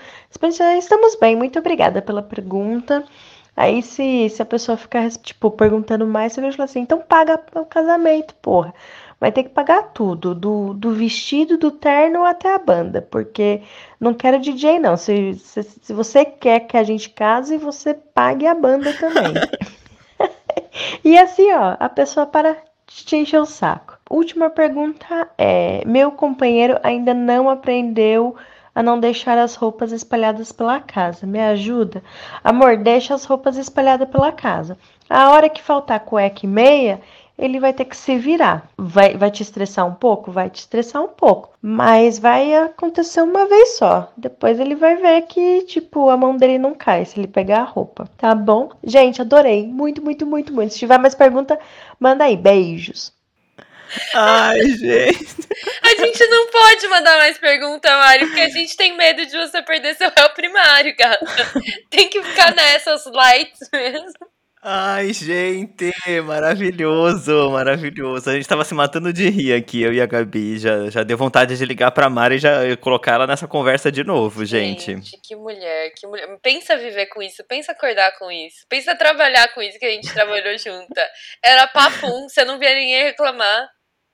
[0.79, 3.05] Estamos bem, muito obrigada pela pergunta.
[3.55, 7.39] Aí, se, se a pessoa ficar, tipo, perguntando mais, você vai falar assim, então paga
[7.55, 8.75] o casamento, porra
[9.23, 13.63] vai ter que pagar tudo, do, do vestido, do terno até a banda, porque
[14.01, 14.97] não quero DJ não.
[14.97, 19.35] Se, se, se você quer que a gente case, você pague a banda também.
[21.05, 23.97] e assim, ó, a pessoa para te encher o saco.
[24.11, 28.35] Última pergunta é: meu companheiro ainda não aprendeu
[28.75, 31.29] a não deixar as roupas espalhadas pela casa.
[31.29, 32.03] Me ajuda?
[32.43, 34.77] Amor, deixa as roupas espalhadas pela casa.
[35.09, 37.01] A hora que faltar cueca e meia,
[37.39, 38.69] ele vai ter que se virar.
[38.77, 40.31] Vai, vai te estressar um pouco?
[40.31, 41.55] Vai te estressar um pouco.
[41.61, 44.13] Mas vai acontecer uma vez só.
[44.17, 47.65] Depois ele vai ver que, tipo, a mão dele não cai se ele pegar a
[47.65, 48.09] roupa.
[48.17, 48.71] Tá bom?
[48.85, 49.67] Gente, adorei.
[49.67, 50.73] Muito, muito, muito, muito.
[50.73, 51.59] Se tiver mais pergunta,
[51.99, 52.37] manda aí.
[52.37, 53.13] Beijos.
[54.15, 55.49] Ai, gente.
[55.83, 59.61] A gente não pode mandar mais pergunta, Mari, porque a gente tem medo de você
[59.63, 61.27] perder seu réu primário, gata.
[61.91, 64.32] Tem que ficar nessas lights mesmo.
[64.65, 65.93] Ai, gente,
[66.25, 68.31] maravilhoso, maravilhoso.
[68.31, 70.57] A gente tava se matando de rir aqui, eu e a Gabi.
[70.57, 74.05] Já, já deu vontade de ligar pra Mari e já colocar ela nessa conversa de
[74.05, 74.93] novo, gente.
[74.93, 76.39] Gente, que mulher, que mulher.
[76.41, 80.13] Pensa viver com isso, pensa acordar com isso, pensa trabalhar com isso que a gente
[80.15, 81.11] trabalhou junta.
[81.45, 83.69] Era papum, você não via ninguém reclamar.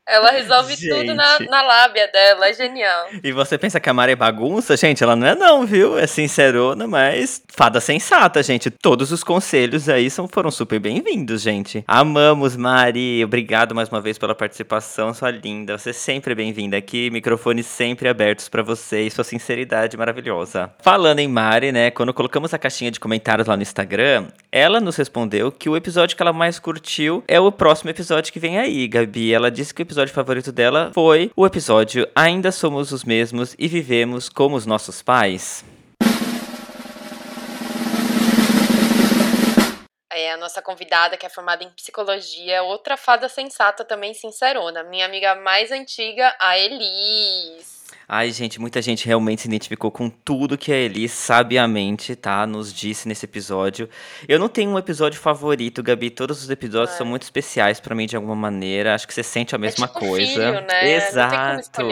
[0.08, 0.88] Ela resolve Gente.
[0.88, 3.08] tudo na, na lábia dela, é genial.
[3.22, 4.74] E você pensa que a Mari é bagunça?
[4.74, 5.98] Gente, ela não é não, viu?
[5.98, 8.70] É sincerona, mas fada sensata, gente.
[8.70, 11.84] Todos os conselhos aí são, foram super bem-vindos, gente.
[11.86, 13.22] Amamos, Mari.
[13.22, 15.76] Obrigado mais uma vez pela participação, sua linda.
[15.76, 17.10] Você é sempre bem-vinda aqui.
[17.10, 20.70] Microfones sempre abertos pra você e sua sinceridade maravilhosa.
[20.78, 21.90] Falando em Mari, né?
[21.90, 26.16] Quando colocamos a caixinha de comentários lá no Instagram, ela nos respondeu que o episódio
[26.16, 29.34] que ela mais curtiu é o próximo episódio que vem aí, Gabi.
[29.34, 33.66] Ela disse que o episódio favorito dela foi o episódio Ainda Somos os Mesmos e
[33.66, 35.64] Vivemos como os Nossos Pais.
[40.18, 44.82] é, a nossa convidada, que é formada em psicologia, outra fada sensata também, sincerona.
[44.82, 47.77] Minha amiga mais antiga, a Elis.
[48.10, 52.72] Ai, gente, muita gente realmente se identificou com tudo que a Eli sabiamente, tá, nos
[52.72, 53.86] disse nesse episódio.
[54.26, 56.08] Eu não tenho um episódio favorito, Gabi.
[56.08, 58.94] Todos os episódios são muito especiais pra mim de alguma maneira.
[58.94, 60.26] Acho que você sente a mesma é tipo coisa.
[60.26, 60.94] Filho, né?
[60.94, 61.82] Exato.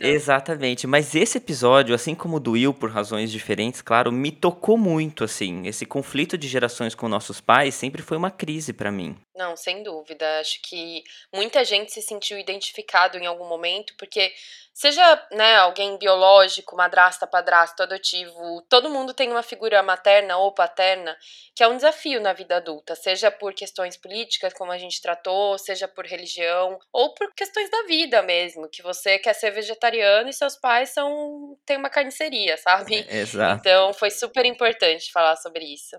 [0.00, 0.88] Exatamente.
[0.88, 5.22] Mas esse episódio, assim como o do Will, por razões diferentes, claro, me tocou muito,
[5.22, 5.68] assim.
[5.68, 9.16] Esse conflito de gerações com nossos pais sempre foi uma crise pra mim.
[9.36, 10.40] Não, sem dúvida.
[10.40, 14.32] Acho que muita gente se sentiu identificado em algum momento, porque
[14.78, 21.16] seja né, alguém biológico, madrasta, padrasto, adotivo, todo mundo tem uma figura materna ou paterna
[21.52, 25.58] que é um desafio na vida adulta, seja por questões políticas, como a gente tratou,
[25.58, 30.32] seja por religião, ou por questões da vida mesmo, que você quer ser vegetariano e
[30.32, 33.04] seus pais são têm uma carniceria, sabe?
[33.08, 33.58] É, exato.
[33.58, 35.96] Então foi super importante falar sobre isso.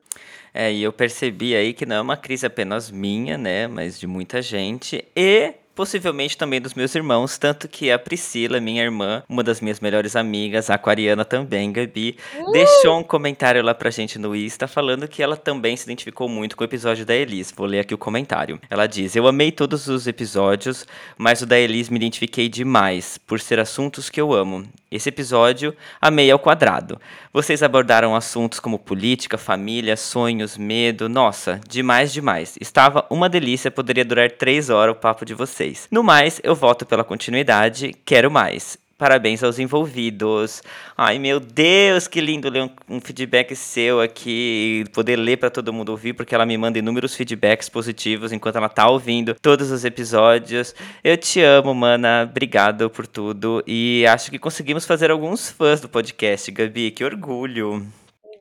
[0.53, 4.07] É, e eu percebi aí que não é uma crise apenas minha, né, mas de
[4.07, 5.05] muita gente.
[5.13, 9.79] E possivelmente também dos meus irmãos, tanto que a Priscila, minha irmã, uma das minhas
[9.79, 12.51] melhores amigas, a aquariana também, Gabi, uh!
[12.51, 16.57] deixou um comentário lá pra gente no Insta falando que ela também se identificou muito
[16.57, 17.53] com o episódio da Elis.
[17.55, 18.59] Vou ler aqui o comentário.
[18.69, 20.85] Ela diz: Eu amei todos os episódios,
[21.17, 24.67] mas o da Elis me identifiquei demais, por ser assuntos que eu amo.
[24.91, 26.99] Esse episódio, amei ao quadrado.
[27.31, 31.07] Vocês abordaram assuntos como política, família, sonhos, medo.
[31.07, 32.57] Nossa, demais, demais.
[32.59, 35.68] Estava uma delícia, poderia durar três horas o papo de vocês.
[35.91, 38.77] No mais, eu voto pela continuidade, quero mais.
[38.99, 40.61] Parabéns aos envolvidos.
[40.97, 45.87] Ai, meu Deus, que lindo ler um, feedback seu aqui poder ler para todo mundo
[45.87, 50.75] ouvir, porque ela me manda inúmeros feedbacks positivos enquanto ela tá ouvindo todos os episódios.
[51.01, 52.27] Eu te amo, mana.
[52.29, 53.63] Obrigado por tudo.
[53.65, 56.91] E acho que conseguimos fazer alguns fãs do podcast, Gabi.
[56.91, 57.87] Que orgulho.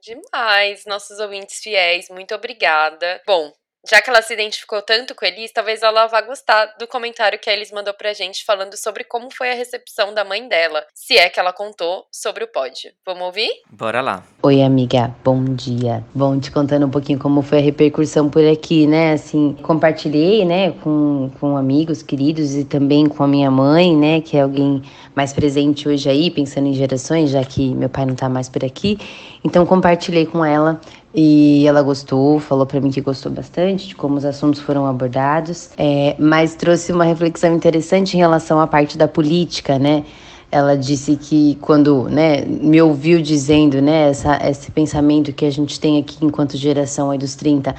[0.02, 2.08] Demais, nossos ouvintes fiéis.
[2.10, 3.20] Muito obrigada.
[3.24, 3.52] Bom,
[3.88, 7.38] já que ela se identificou tanto com a Elis, talvez ela vá gostar do comentário
[7.38, 10.84] que a Elis mandou pra gente falando sobre como foi a recepção da mãe dela,
[10.94, 12.92] se é que ela contou sobre o pod.
[13.06, 13.50] Vamos ouvir?
[13.70, 14.24] Bora lá.
[14.42, 16.04] Oi, amiga, bom dia.
[16.14, 19.12] Bom, te contando um pouquinho como foi a repercussão por aqui, né?
[19.12, 24.36] Assim, compartilhei, né, com, com amigos queridos e também com a minha mãe, né, que
[24.36, 24.82] é alguém
[25.14, 28.64] mais presente hoje aí, pensando em gerações, já que meu pai não tá mais por
[28.64, 28.98] aqui.
[29.44, 30.80] Então, compartilhei com ela
[31.14, 35.70] e ela gostou, falou para mim que gostou bastante de como os assuntos foram abordados,
[35.76, 40.04] é, mas trouxe uma reflexão interessante em relação à parte da política, né?
[40.50, 45.78] Ela disse que quando né, me ouviu dizendo né, essa, esse pensamento que a gente
[45.78, 47.74] tem aqui enquanto geração aí dos 30,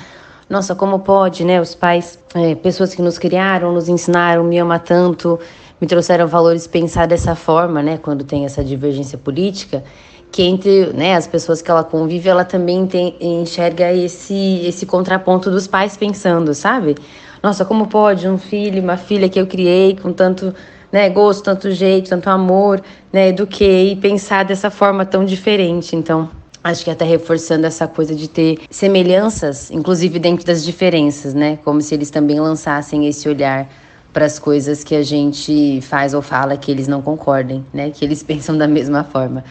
[0.50, 1.62] nossa, como pode, né?
[1.62, 5.40] Os pais, é, pessoas que nos criaram, nos ensinaram, me amam tanto,
[5.80, 8.00] me trouxeram valores pensar dessa forma, né?
[8.00, 9.84] Quando tem essa divergência política
[10.32, 15.50] que entre né, as pessoas que ela convive, ela também tem, enxerga esse, esse contraponto
[15.50, 16.96] dos pais pensando, sabe?
[17.42, 20.54] Nossa, como pode um filho, uma filha que eu criei com tanto
[20.92, 22.82] né, gosto, tanto jeito, tanto amor,
[23.14, 25.96] né, eduquei, pensar dessa forma tão diferente.
[25.96, 26.30] Então,
[26.64, 31.58] acho que até reforçando essa coisa de ter semelhanças, inclusive dentro das diferenças, né?
[31.64, 33.68] Como se eles também lançassem esse olhar
[34.12, 37.92] para as coisas que a gente faz ou fala que eles não concordem, né?
[37.92, 39.44] Que eles pensam da mesma forma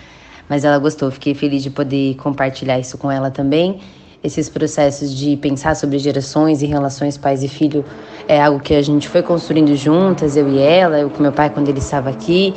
[0.49, 1.11] mas ela gostou.
[1.11, 3.81] Fiquei feliz de poder compartilhar isso com ela também.
[4.23, 7.85] Esses processos de pensar sobre gerações e relações pais e filho
[8.27, 11.51] é algo que a gente foi construindo juntas, eu e ela, eu com meu pai
[11.51, 12.53] quando ele estava aqui.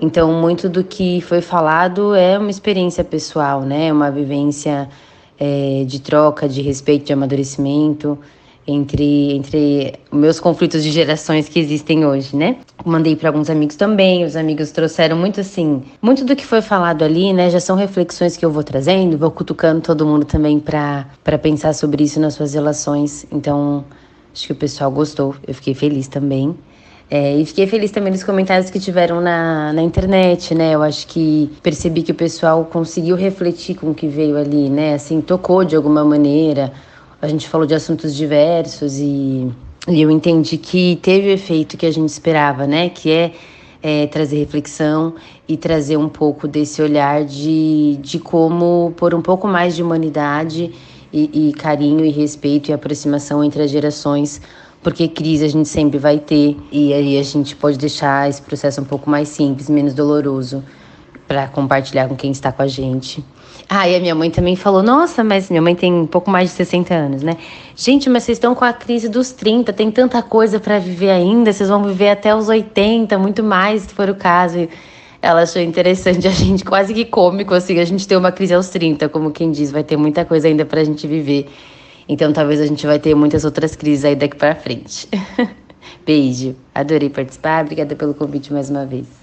[0.00, 3.92] Então, muito do que foi falado é uma experiência pessoal, né?
[3.92, 4.88] Uma vivência
[5.38, 8.18] é, de troca, de respeito, de amadurecimento
[8.66, 12.56] entre, entre meus conflitos de gerações que existem hoje, né?
[12.84, 17.02] Mandei para alguns amigos também, os amigos trouxeram muito assim, muito do que foi falado
[17.02, 17.50] ali, né?
[17.50, 21.06] Já são reflexões que eu vou trazendo, vou cutucando todo mundo também para
[21.42, 23.26] pensar sobre isso nas suas relações.
[23.32, 23.84] Então,
[24.32, 26.56] acho que o pessoal gostou, eu fiquei feliz também.
[27.10, 30.74] É, e fiquei feliz também nos comentários que tiveram na, na internet, né?
[30.74, 34.94] Eu acho que percebi que o pessoal conseguiu refletir com o que veio ali, né?
[34.94, 36.72] Assim, tocou de alguma maneira
[37.22, 39.48] a gente falou de assuntos diversos e,
[39.86, 42.88] e eu entendi que teve o efeito que a gente esperava, né?
[42.88, 43.32] Que é,
[43.80, 45.14] é trazer reflexão
[45.46, 50.72] e trazer um pouco desse olhar de, de como pôr um pouco mais de humanidade
[51.12, 54.40] e, e carinho e respeito e aproximação entre as gerações
[54.82, 58.80] porque crise a gente sempre vai ter e aí a gente pode deixar esse processo
[58.80, 60.64] um pouco mais simples, menos doloroso
[61.28, 63.24] para compartilhar com quem está com a gente.
[63.68, 66.50] Ah, e a minha mãe também falou: Nossa, mas minha mãe tem um pouco mais
[66.50, 67.36] de 60 anos, né?
[67.74, 71.52] Gente, mas vocês estão com a crise dos 30, tem tanta coisa para viver ainda,
[71.52, 74.58] vocês vão viver até os 80, muito mais, se for o caso.
[74.58, 74.68] E
[75.20, 78.68] ela achou interessante, a gente quase que cômico, assim, a gente ter uma crise aos
[78.68, 81.48] 30, como quem diz, vai ter muita coisa ainda pra gente viver.
[82.08, 85.08] Então talvez a gente vai ter muitas outras crises aí daqui para frente.
[86.04, 86.56] Beijo.
[86.74, 87.62] Adorei participar.
[87.62, 89.21] Obrigada pelo convite mais uma vez.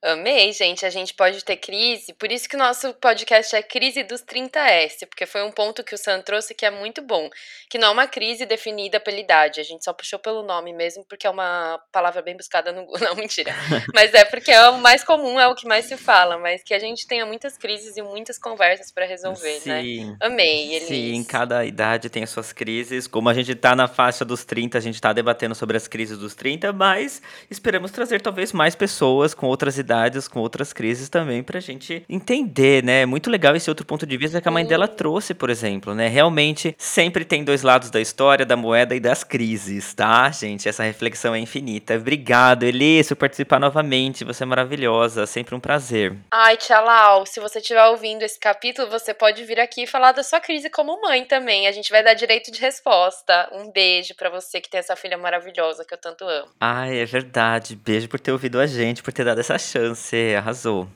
[0.00, 0.86] Amei, gente.
[0.86, 2.12] A gente pode ter crise.
[2.14, 5.92] Por isso que o nosso podcast é Crise dos 30S, porque foi um ponto que
[5.92, 7.28] o Sam trouxe que é muito bom.
[7.68, 9.60] Que não é uma crise definida pela idade.
[9.60, 12.98] A gente só puxou pelo nome mesmo, porque é uma palavra bem buscada no Google.
[13.08, 13.52] Não, mentira.
[13.92, 16.38] Mas é porque é o mais comum, é o que mais se fala.
[16.38, 19.82] Mas que a gente tenha muitas crises e muitas conversas para resolver, né?
[19.82, 20.04] Sim.
[20.04, 20.16] né?
[20.20, 20.88] Amei, Elis.
[20.88, 23.08] Sim, cada idade tem as suas crises.
[23.08, 26.18] Como a gente tá na faixa dos 30, a gente tá debatendo sobre as crises
[26.18, 27.20] dos 30, mas
[27.50, 29.87] esperamos trazer talvez mais pessoas com outras idades
[30.28, 33.02] com outras crises também pra gente entender, né?
[33.02, 35.94] É muito legal esse outro ponto de vista que a mãe dela trouxe, por exemplo,
[35.94, 36.08] né?
[36.08, 40.68] Realmente sempre tem dois lados da história, da moeda e das crises, tá, gente?
[40.68, 41.94] Essa reflexão é infinita.
[41.94, 44.24] Obrigado, Elis, por participar novamente.
[44.24, 46.14] Você é maravilhosa, sempre um prazer.
[46.30, 50.22] Ai, Tchalau, se você estiver ouvindo esse capítulo, você pode vir aqui e falar da
[50.22, 51.66] sua crise como mãe também.
[51.66, 53.48] A gente vai dar direito de resposta.
[53.52, 56.48] Um beijo para você que tem essa filha maravilhosa que eu tanto amo.
[56.60, 57.74] Ai, é verdade.
[57.74, 60.88] Beijo por ter ouvido a gente, por ter dado essa chance chance, arrasou.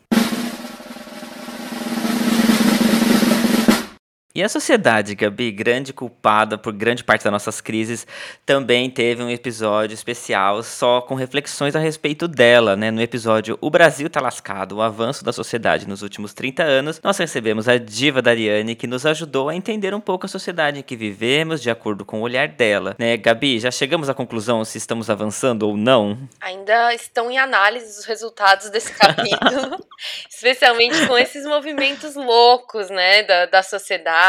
[4.35, 8.07] E a sociedade, Gabi, grande culpada por grande parte das nossas crises,
[8.47, 12.91] também teve um episódio especial só com reflexões a respeito dela, né?
[12.91, 17.19] No episódio O Brasil tá lascado, o avanço da sociedade nos últimos 30 anos, nós
[17.19, 20.97] recebemos a diva Dariane, que nos ajudou a entender um pouco a sociedade em que
[20.97, 23.19] vivemos, de acordo com o olhar dela, né?
[23.19, 26.17] Gabi, já chegamos à conclusão se estamos avançando ou não?
[26.41, 29.85] Ainda estão em análise os resultados desse capítulo,
[30.31, 34.22] especialmente com esses movimentos loucos, né, da, da sociedade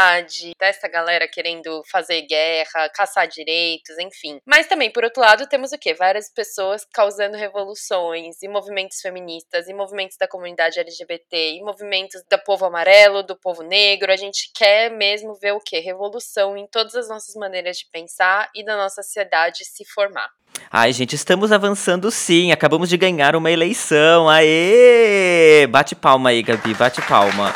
[0.58, 4.38] dessa galera querendo fazer guerra, caçar direitos, enfim.
[4.44, 5.94] Mas também, por outro lado, temos o quê?
[5.94, 12.38] Várias pessoas causando revoluções, e movimentos feministas, e movimentos da comunidade LGBT, e movimentos do
[12.44, 14.12] povo amarelo, do povo negro.
[14.12, 15.80] A gente quer mesmo ver o quê?
[15.80, 20.28] Revolução em todas as nossas maneiras de pensar e da nossa sociedade se formar.
[20.70, 22.52] Ai, gente, estamos avançando sim.
[22.52, 24.28] Acabamos de ganhar uma eleição.
[24.28, 25.66] Aê!
[25.68, 27.52] Bate palma aí, Gabi, bate palma.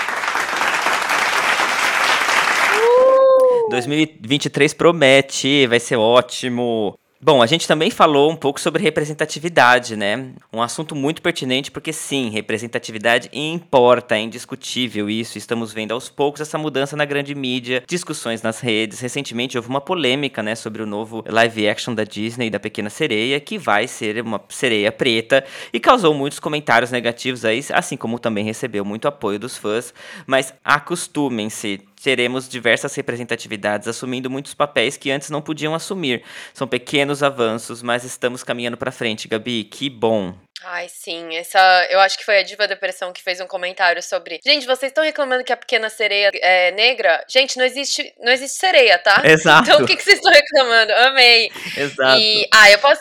[3.68, 6.98] 2023 promete, vai ser ótimo.
[7.20, 10.30] Bom, a gente também falou um pouco sobre representatividade, né?
[10.52, 15.36] Um assunto muito pertinente porque sim, representatividade importa, é indiscutível isso.
[15.36, 19.00] Estamos vendo aos poucos essa mudança na grande mídia, discussões nas redes.
[19.00, 23.40] Recentemente houve uma polêmica, né, sobre o novo live action da Disney da Pequena Sereia,
[23.40, 28.44] que vai ser uma sereia preta e causou muitos comentários negativos aí, assim como também
[28.44, 29.92] recebeu muito apoio dos fãs.
[30.24, 36.22] Mas acostumem-se, teremos diversas representatividades assumindo muitos papéis que antes não podiam assumir.
[36.54, 39.64] São pequenos avanços, mas estamos caminhando para frente, Gabi.
[39.64, 40.34] Que bom.
[40.64, 41.36] Ai, sim.
[41.36, 44.40] Essa, eu acho que foi a Diva Depressão que fez um comentário sobre.
[44.44, 47.24] Gente, vocês estão reclamando que a pequena sereia é negra?
[47.28, 49.22] Gente, não existe, não existe sereia, tá?
[49.24, 49.70] Exato.
[49.70, 50.92] Então o que, que vocês estão reclamando?
[50.92, 51.50] Amei.
[51.76, 52.20] Exato.
[52.20, 52.98] E, ah, eu posso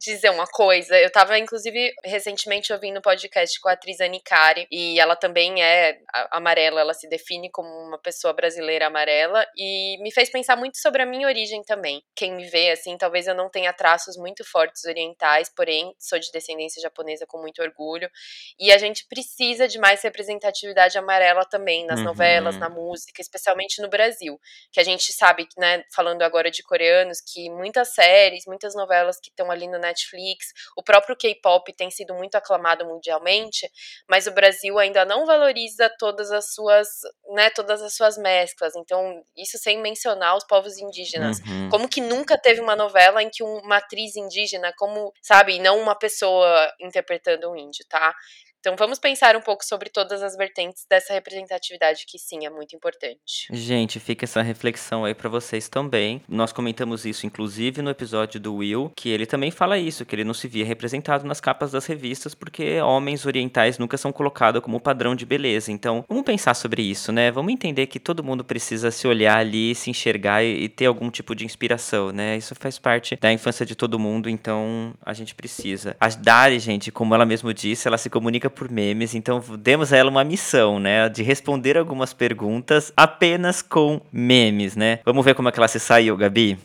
[0.00, 0.98] dizer uma coisa.
[0.98, 5.98] Eu tava, inclusive, recentemente ouvindo um podcast com a atriz Anicari, e ela também é
[6.30, 11.02] amarela, ela se define como uma pessoa brasileira amarela, e me fez pensar muito sobre
[11.02, 12.02] a minha origem também.
[12.14, 16.30] Quem me vê, assim, talvez eu não tenha traços muito fortes orientais, porém, sou de
[16.30, 18.10] descendência japonesa com muito orgulho,
[18.58, 22.06] e a gente precisa de mais representatividade amarela também nas uhum.
[22.06, 24.40] novelas, na música, especialmente no Brasil,
[24.72, 29.30] que a gente sabe, né, falando agora de coreanos, que muitas séries, muitas novelas que
[29.30, 33.70] estão ali no Netflix, o próprio K-pop tem sido muito aclamado mundialmente,
[34.08, 36.88] mas o Brasil ainda não valoriza todas as suas,
[37.34, 38.74] né, todas as suas mesclas.
[38.76, 41.40] Então, isso sem mencionar os povos indígenas.
[41.40, 41.68] Uhum.
[41.70, 45.94] Como que nunca teve uma novela em que uma atriz indígena, como, sabe, não uma
[45.94, 48.14] pessoa interpretando um índio, tá?
[48.60, 52.74] Então vamos pensar um pouco sobre todas as vertentes dessa representatividade que sim é muito
[52.74, 53.48] importante.
[53.52, 56.22] Gente, fica essa reflexão aí para vocês também.
[56.28, 60.24] Nós comentamos isso inclusive no episódio do Will, que ele também fala isso, que ele
[60.24, 64.80] não se via representado nas capas das revistas porque homens orientais nunca são colocados como
[64.80, 65.70] padrão de beleza.
[65.70, 67.30] Então, vamos pensar sobre isso, né?
[67.30, 71.10] Vamos entender que todo mundo precisa se olhar ali, se enxergar e, e ter algum
[71.10, 72.36] tipo de inspiração, né?
[72.36, 75.96] Isso faz parte da infância de todo mundo, então a gente precisa.
[76.00, 79.96] A Dari, gente, como ela mesmo disse, ela se comunica por memes, então demos a
[79.96, 85.00] ela uma missão, né, de responder algumas perguntas apenas com memes, né?
[85.04, 86.58] Vamos ver como é que ela se saiu, Gabi?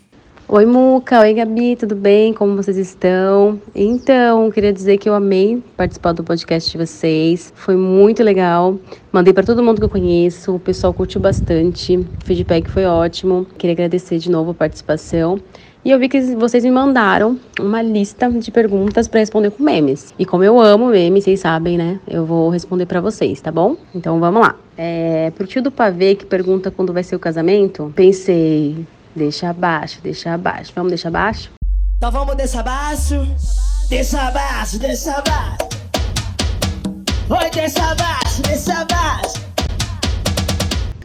[0.54, 1.22] Oi, Muca.
[1.22, 1.78] Oi, Gabi.
[1.78, 2.34] Tudo bem?
[2.34, 3.58] Como vocês estão?
[3.74, 7.54] Então, queria dizer que eu amei participar do podcast de vocês.
[7.56, 8.78] Foi muito legal.
[9.14, 10.56] Mandei para todo mundo que eu conheço.
[10.56, 11.96] O pessoal curtiu bastante.
[11.96, 13.48] O feedback foi ótimo.
[13.58, 15.40] Queria agradecer de novo a participação.
[15.84, 20.14] E eu vi que vocês me mandaram uma lista de perguntas para responder com memes.
[20.18, 22.00] E como eu amo memes, vocês sabem, né?
[22.08, 23.76] Eu vou responder para vocês, tá bom?
[23.94, 24.56] Então vamos lá.
[24.78, 30.00] É, pro tio do pavê que pergunta quando vai ser o casamento, pensei, deixa abaixo,
[30.04, 30.72] deixa abaixo.
[30.76, 31.50] Vamos deixar abaixo?
[31.98, 33.28] Então vamos deixar abaixo,
[33.90, 35.58] deixa abaixo, deixa abaixo.
[37.28, 39.51] Oi, deixa abaixo, deixa abaixo.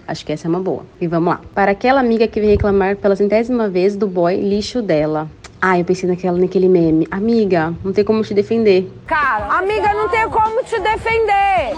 [0.06, 0.84] Acho que essa é uma boa.
[1.00, 1.40] E vamos lá.
[1.54, 5.28] Para aquela amiga que veio reclamar pela centésima vez do boy lixo dela.
[5.60, 7.08] Ah, eu pensei naquela, naquele meme.
[7.10, 8.88] Amiga, não tem como te defender.
[9.06, 11.72] Cara, amiga, não tenho como te defender.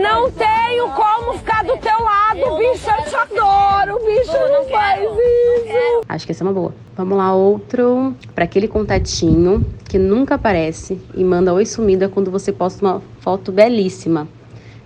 [0.00, 6.02] Não tenho como ficar do teu lado, bicho, eu te adoro, bicho, não faz isso.
[6.08, 6.74] Acho que essa é uma boa.
[6.94, 8.14] Vamos lá, outro.
[8.34, 13.50] Para aquele contatinho que nunca aparece e manda oi sumida quando você posta uma foto
[13.50, 14.28] belíssima.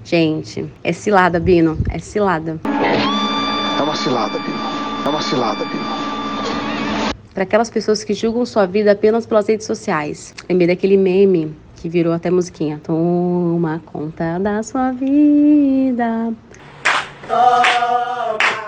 [0.05, 1.78] Gente, é cilada, Bino.
[1.88, 2.59] É cilada.
[3.78, 4.59] É uma cilada, Bino.
[5.05, 5.84] É uma cilada, Bino.
[7.32, 10.34] Para aquelas pessoas que julgam sua vida apenas pelas redes sociais.
[10.48, 12.80] Lembrei daquele meme que virou até musiquinha.
[12.82, 16.32] Toma conta da sua vida.
[17.26, 18.60] Toma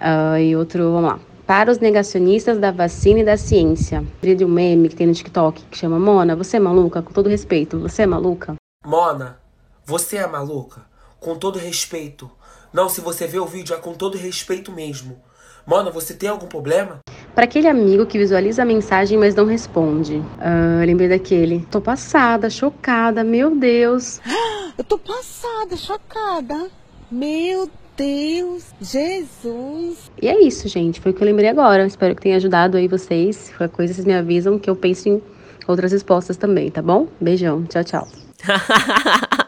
[0.00, 1.20] Ah, e outro, vamos lá.
[1.46, 4.00] Para os negacionistas da vacina e da ciência.
[4.00, 7.02] Lembrei de um meme que tem no TikTok que chama Mona, você é maluca?
[7.02, 8.56] Com todo respeito, você é maluca?
[8.84, 9.38] Mona,
[9.84, 10.82] você é maluca?
[11.20, 12.30] Com todo respeito.
[12.72, 15.18] Não, se você vê o vídeo é com todo respeito mesmo.
[15.64, 16.98] Mona, você tem algum problema?
[17.34, 20.22] Para aquele amigo que visualiza a mensagem, mas não responde.
[20.38, 21.66] Ah, lembrei daquele.
[21.70, 24.20] Tô passada, chocada, meu Deus.
[24.76, 26.70] Eu tô passada, chocada.
[27.10, 30.10] Meu Deus, Jesus.
[30.20, 31.00] E é isso, gente.
[31.00, 31.86] Foi o que eu lembrei agora.
[31.86, 33.36] Espero que tenha ajudado aí vocês.
[33.36, 35.22] Se qualquer coisa, vocês me avisam que eu penso em
[35.66, 37.08] outras respostas também, tá bom?
[37.20, 37.64] Beijão.
[37.64, 38.08] Tchau, tchau.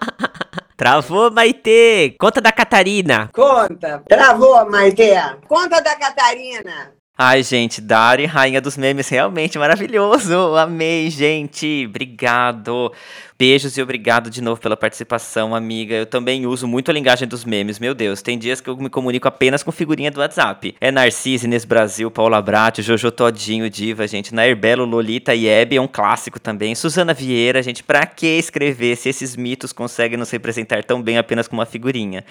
[0.76, 2.14] Travou, Maitê!
[2.20, 3.28] Conta da Catarina!
[3.32, 4.01] Conta.
[4.09, 5.11] Travou, Maite.
[5.49, 6.92] Conta da Catarina.
[7.20, 10.55] Ai, gente, Dari, rainha dos memes, realmente maravilhoso.
[10.55, 11.86] Amei, gente.
[11.88, 12.92] Obrigado.
[13.41, 15.95] Beijos e obrigado de novo pela participação, amiga.
[15.95, 18.20] Eu também uso muito a linguagem dos memes, meu Deus.
[18.20, 20.74] Tem dias que eu me comunico apenas com figurinha do WhatsApp.
[20.80, 24.34] É Narcisa, Inês Brasil, Paula Brat, Jojo Todinho, Diva, gente.
[24.34, 26.74] Nair Belo, Lolita e Hebe é um clássico também.
[26.74, 27.84] Suzana Vieira, gente.
[27.84, 32.24] Pra que escrever se esses mitos conseguem nos representar tão bem apenas com uma figurinha?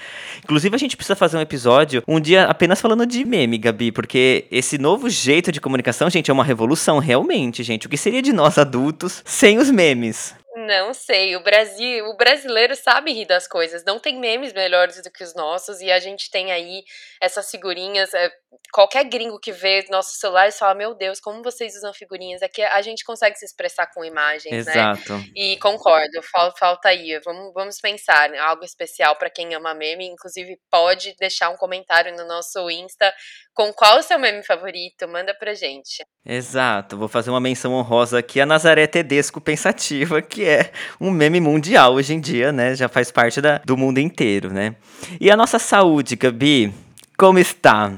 [0.43, 4.43] Inclusive, a gente precisa fazer um episódio um dia apenas falando de meme, Gabi, porque
[4.51, 7.87] esse novo jeito de comunicação, gente, é uma revolução, realmente, gente.
[7.87, 10.35] O que seria de nós adultos sem os memes?
[10.59, 13.83] Não sei, o Brasil, o brasileiro sabe rir das coisas.
[13.85, 16.83] Não tem memes melhores do que os nossos e a gente tem aí
[17.21, 18.11] essas figurinhas.
[18.15, 18.31] é,
[18.71, 22.41] qualquer gringo que vê nossos celulares fala: Meu Deus, como vocês usam figurinhas?
[22.41, 24.71] É que a gente consegue se expressar com imagens, né?
[24.71, 25.23] Exato.
[25.35, 27.19] E concordo, fal- falta aí.
[27.23, 30.07] Vamos, vamos pensar em algo especial para quem ama meme.
[30.07, 33.13] Inclusive, pode deixar um comentário no nosso Insta
[33.53, 35.07] com qual o seu meme favorito.
[35.07, 36.03] Manda pra gente.
[36.25, 41.39] Exato, vou fazer uma menção honrosa aqui a Nazaré Tedesco Pensativa, que é um meme
[41.39, 42.75] mundial hoje em dia, né?
[42.75, 44.75] Já faz parte da, do mundo inteiro, né?
[45.21, 46.73] E a nossa saúde, Gabi,
[47.17, 47.97] como está?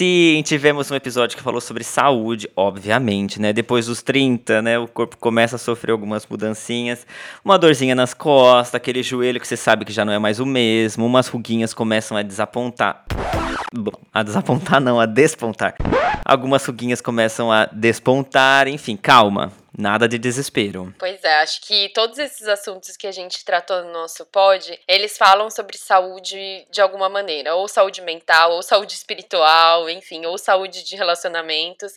[0.00, 3.52] Sim, tivemos um episódio que falou sobre saúde, obviamente, né?
[3.52, 4.78] Depois dos 30, né?
[4.78, 7.06] O corpo começa a sofrer algumas mudancinhas.
[7.44, 10.46] Uma dorzinha nas costas, aquele joelho que você sabe que já não é mais o
[10.46, 11.04] mesmo.
[11.04, 13.04] Umas ruguinhas começam a desapontar.
[13.74, 15.74] Bom, a desapontar não, a despontar.
[16.24, 18.68] Algumas ruguinhas começam a despontar.
[18.68, 19.52] Enfim, calma.
[19.76, 20.94] Nada de desespero.
[20.98, 25.16] Pois é, acho que todos esses assuntos que a gente tratou no nosso pod, eles
[25.16, 30.82] falam sobre saúde de alguma maneira, ou saúde mental, ou saúde espiritual, enfim, ou saúde
[30.82, 31.92] de relacionamentos.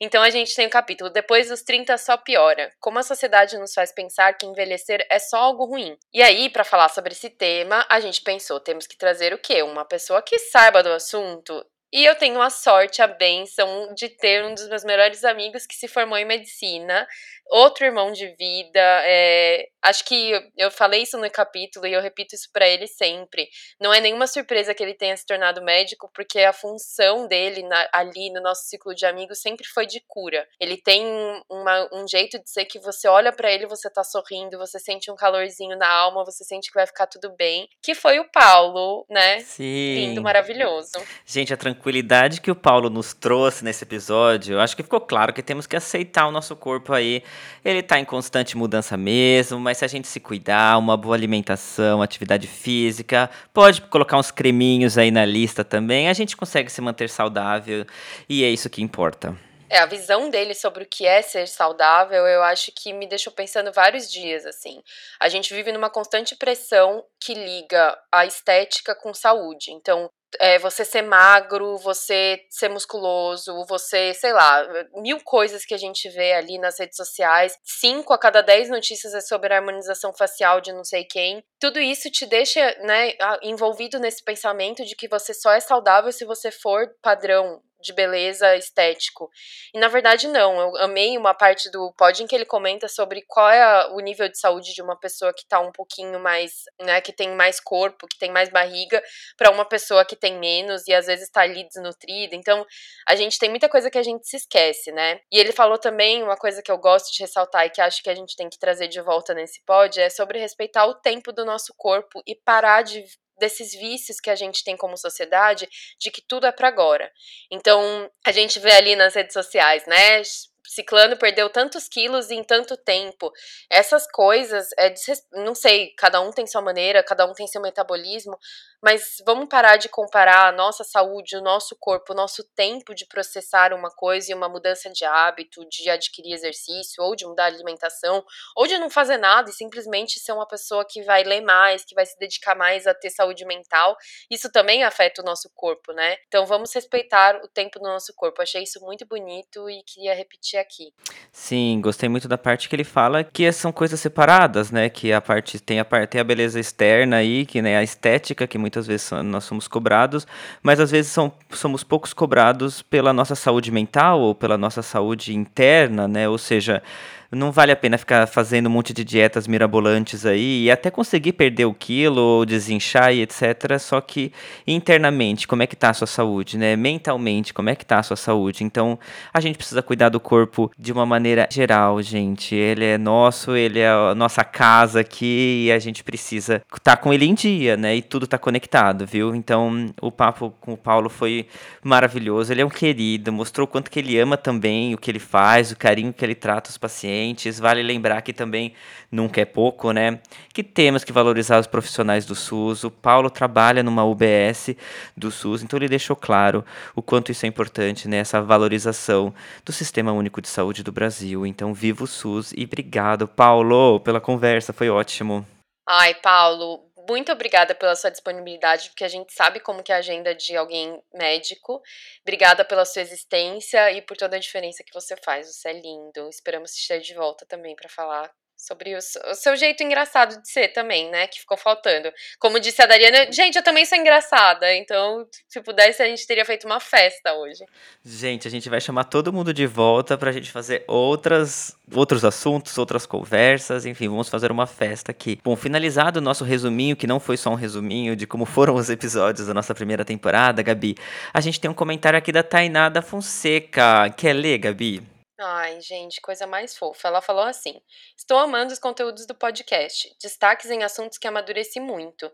[0.00, 2.72] Então a gente tem o capítulo Depois dos 30 só piora.
[2.80, 5.96] Como a sociedade nos faz pensar que envelhecer é só algo ruim.
[6.12, 9.62] E aí, para falar sobre esse tema, a gente pensou, temos que trazer o quê?
[9.62, 14.44] Uma pessoa que saiba do assunto e eu tenho a sorte, a bênção de ter
[14.44, 17.06] um dos meus melhores amigos que se formou em medicina,
[17.50, 18.80] outro irmão de vida.
[19.10, 23.48] é, acho que eu- falei isso no capítulo e eu repito isso pra ele sempre.
[23.80, 27.88] Não é nenhuma surpresa que ele tenha se tornado médico, porque a função dele na-
[27.92, 30.46] ali no nosso ciclo de amigos sempre foi de cura.
[30.60, 31.06] Ele tem
[31.48, 35.10] uma- um jeito de ser que você olha pra ele, você tá sorrindo, você sente
[35.10, 37.68] um calorzinho na alma, você sente que vai ficar tudo bem.
[37.82, 39.40] Que foi o Paulo, né?
[39.40, 39.94] Sim.
[39.94, 40.92] Lindo, maravilhoso.
[41.24, 45.42] Gente, a tranquilidade que o Paulo nos trouxe nesse episódio, acho que ficou claro que
[45.42, 47.22] temos que aceitar o nosso corpo aí.
[47.64, 52.02] Ele tá em constante mudança mesmo, mas se a gente se cuidar, uma boa alimentação,
[52.02, 57.08] atividade física, pode colocar uns creminhos aí na lista também, a gente consegue se manter
[57.08, 57.86] saudável
[58.28, 59.36] e é isso que importa.
[59.70, 63.32] É, a visão dele sobre o que é ser saudável, eu acho que me deixou
[63.32, 64.82] pensando vários dias, assim.
[65.20, 69.70] A gente vive numa constante pressão que liga a estética com saúde.
[69.70, 70.10] Então,
[70.40, 76.08] é, você ser magro, você ser musculoso, você, sei lá, mil coisas que a gente
[76.10, 77.56] vê ali nas redes sociais.
[77.64, 81.42] Cinco a cada dez notícias é sobre a harmonização facial de não sei quem.
[81.60, 83.12] Tudo isso te deixa, né,
[83.42, 88.56] envolvido nesse pensamento de que você só é saudável se você for padrão de beleza
[88.56, 89.30] estético.
[89.74, 93.22] E na verdade não, eu amei uma parte do pod em que ele comenta sobre
[93.26, 97.00] qual é o nível de saúde de uma pessoa que tá um pouquinho mais, né,
[97.00, 99.02] que tem mais corpo, que tem mais barriga,
[99.36, 102.34] para uma pessoa que tem menos e às vezes tá ali desnutrida.
[102.34, 102.66] Então,
[103.06, 105.20] a gente tem muita coisa que a gente se esquece, né?
[105.30, 108.10] E ele falou também uma coisa que eu gosto de ressaltar e que acho que
[108.10, 111.44] a gente tem que trazer de volta nesse pod é sobre respeitar o tempo do
[111.44, 113.04] nosso corpo e parar de
[113.38, 115.68] desses vícios que a gente tem como sociedade
[115.98, 117.10] de que tudo é para agora.
[117.50, 120.22] Então, a gente vê ali nas redes sociais, né?
[120.68, 123.32] Ciclano perdeu tantos quilos em tanto tempo.
[123.70, 124.92] Essas coisas, é,
[125.32, 128.38] não sei, cada um tem sua maneira, cada um tem seu metabolismo,
[128.82, 133.06] mas vamos parar de comparar a nossa saúde, o nosso corpo, o nosso tempo de
[133.06, 137.46] processar uma coisa e uma mudança de hábito, de adquirir exercício, ou de mudar a
[137.46, 138.24] alimentação,
[138.56, 141.94] ou de não fazer nada e simplesmente ser uma pessoa que vai ler mais, que
[141.94, 143.96] vai se dedicar mais a ter saúde mental.
[144.30, 146.16] Isso também afeta o nosso corpo, né?
[146.28, 148.42] Então vamos respeitar o tempo do nosso corpo.
[148.42, 150.92] Achei isso muito bonito e queria repetir aqui.
[151.32, 154.88] Sim, gostei muito da parte que ele fala que são coisas separadas, né?
[154.88, 158.46] Que a parte tem a parte tem a beleza externa aí, que né, a estética
[158.46, 160.26] que muitas vezes nós somos cobrados,
[160.62, 165.34] mas às vezes são, somos poucos cobrados pela nossa saúde mental ou pela nossa saúde
[165.34, 166.28] interna, né?
[166.28, 166.82] Ou seja,
[167.30, 171.34] não vale a pena ficar fazendo um monte de dietas mirabolantes aí e até conseguir
[171.34, 173.78] perder o quilo ou desinchar e etc.
[173.78, 174.32] Só que
[174.66, 176.74] internamente, como é que tá a sua saúde, né?
[176.74, 178.64] Mentalmente, como é que tá a sua saúde?
[178.64, 178.98] Então,
[179.32, 182.54] a gente precisa cuidar do corpo de uma maneira geral, gente.
[182.54, 186.96] Ele é nosso, ele é a nossa casa aqui e a gente precisa estar tá
[186.96, 187.94] com ele em dia, né?
[187.94, 189.34] E tudo tá conectado, viu?
[189.34, 191.46] Então, o papo com o Paulo foi
[191.84, 192.50] maravilhoso.
[192.50, 195.70] Ele é um querido, mostrou o quanto que ele ama também o que ele faz,
[195.70, 197.17] o carinho que ele trata os pacientes
[197.60, 198.74] Vale lembrar que também
[199.10, 200.20] nunca é pouco, né?
[200.52, 202.84] Que temos que valorizar os profissionais do SUS.
[202.84, 204.76] O Paulo trabalha numa UBS
[205.16, 206.64] do SUS, então ele deixou claro
[206.94, 208.22] o quanto isso é importante, né?
[208.44, 211.46] Valorização do Sistema Único de Saúde do Brasil.
[211.46, 215.46] Então, viva o SUS e obrigado, Paulo, pela conversa, foi ótimo.
[215.90, 219.98] Ai, Paulo, muito obrigada pela sua disponibilidade, porque a gente sabe como que é a
[219.98, 221.82] agenda de alguém médico.
[222.22, 225.48] Obrigada pela sua existência e por toda a diferença que você faz.
[225.48, 226.28] Você é lindo.
[226.28, 230.50] Esperamos te ter de volta também para falar sobre o, o, seu jeito engraçado de
[230.50, 231.28] ser também, né?
[231.28, 232.10] Que ficou faltando.
[232.40, 234.74] Como disse a Dariana, gente, eu também sou engraçada.
[234.74, 237.64] Então, se pudesse, a gente teria feito uma festa hoje.
[238.04, 242.76] Gente, a gente vai chamar todo mundo de volta pra gente fazer outras, outros assuntos,
[242.76, 243.86] outras conversas.
[243.86, 245.38] Enfim, vamos fazer uma festa aqui.
[245.44, 248.90] Bom, finalizado o nosso resuminho, que não foi só um resuminho de como foram os
[248.90, 250.96] episódios da nossa primeira temporada, Gabi.
[251.32, 254.10] A gente tem um comentário aqui da Tainá da Fonseca.
[254.16, 255.17] Quer ler, Gabi?
[255.40, 257.08] Ai, gente, coisa mais fofa.
[257.08, 257.80] Ela falou assim:
[258.16, 262.30] Estou amando os conteúdos do podcast, destaques em assuntos que amadureci muito.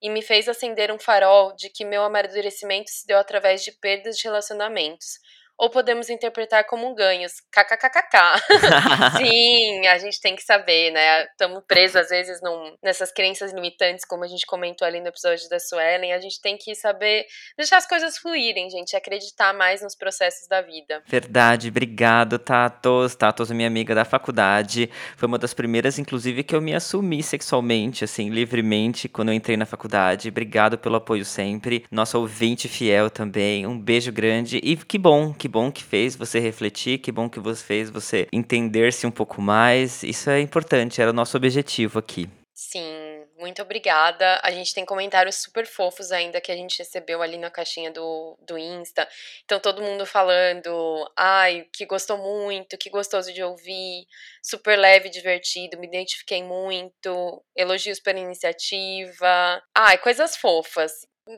[0.00, 4.16] E me fez acender um farol de que meu amadurecimento se deu através de perdas
[4.16, 5.18] de relacionamentos,
[5.58, 7.32] ou podemos interpretar como ganhos.
[7.50, 9.18] KKKKK.
[9.18, 11.24] Sim, a gente tem que saber, né?
[11.24, 15.48] Estamos presos, às vezes, num, nessas crenças limitantes, como a gente comentou ali no episódio
[15.48, 16.12] da Suelen.
[16.12, 18.94] A gente tem que saber deixar as coisas fluírem, gente.
[18.94, 21.02] Acreditar mais nos processos da vida.
[21.06, 21.68] Verdade.
[21.68, 23.16] Obrigado, Tatos.
[23.16, 24.88] Tatos minha amiga da faculdade.
[25.16, 29.56] Foi uma das primeiras, inclusive, que eu me assumi sexualmente, assim, livremente, quando eu entrei
[29.56, 30.28] na faculdade.
[30.28, 31.84] Obrigado pelo apoio sempre.
[31.90, 33.66] Nossa ouvinte fiel também.
[33.66, 34.60] Um beijo grande.
[34.62, 37.88] E que bom, que que bom que fez você refletir, que bom que você fez
[37.88, 40.02] você entender-se um pouco mais.
[40.02, 42.28] Isso é importante, era o nosso objetivo aqui.
[42.52, 44.38] Sim, muito obrigada.
[44.42, 48.36] A gente tem comentários super fofos ainda que a gente recebeu ali na caixinha do,
[48.46, 49.08] do Insta.
[49.44, 54.04] Então, todo mundo falando, ai, que gostou muito, que gostoso de ouvir,
[54.42, 59.62] super leve, divertido, me identifiquei muito, elogios pela iniciativa.
[59.74, 60.92] Ai, coisas fofas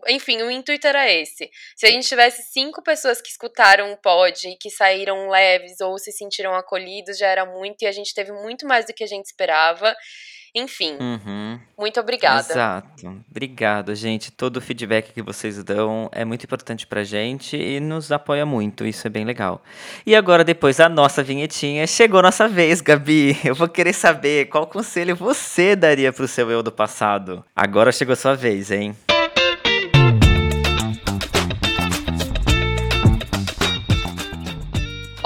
[0.09, 1.51] enfim, o intuito era esse.
[1.77, 5.99] Se a gente tivesse cinco pessoas que escutaram o pod e que saíram leves ou
[5.99, 9.07] se sentiram acolhidos, já era muito, e a gente teve muito mais do que a
[9.07, 9.95] gente esperava.
[10.53, 11.61] Enfim, Uhum.
[11.79, 12.41] muito obrigada.
[12.53, 13.23] Exato.
[13.31, 14.33] Obrigado, gente.
[14.33, 18.85] Todo o feedback que vocês dão é muito importante pra gente e nos apoia muito.
[18.85, 19.63] Isso é bem legal.
[20.05, 23.39] E agora, depois da nossa vinhetinha, chegou nossa vez, Gabi.
[23.45, 27.45] Eu vou querer saber qual conselho você daria pro seu eu do passado.
[27.55, 28.97] Agora chegou sua vez, hein?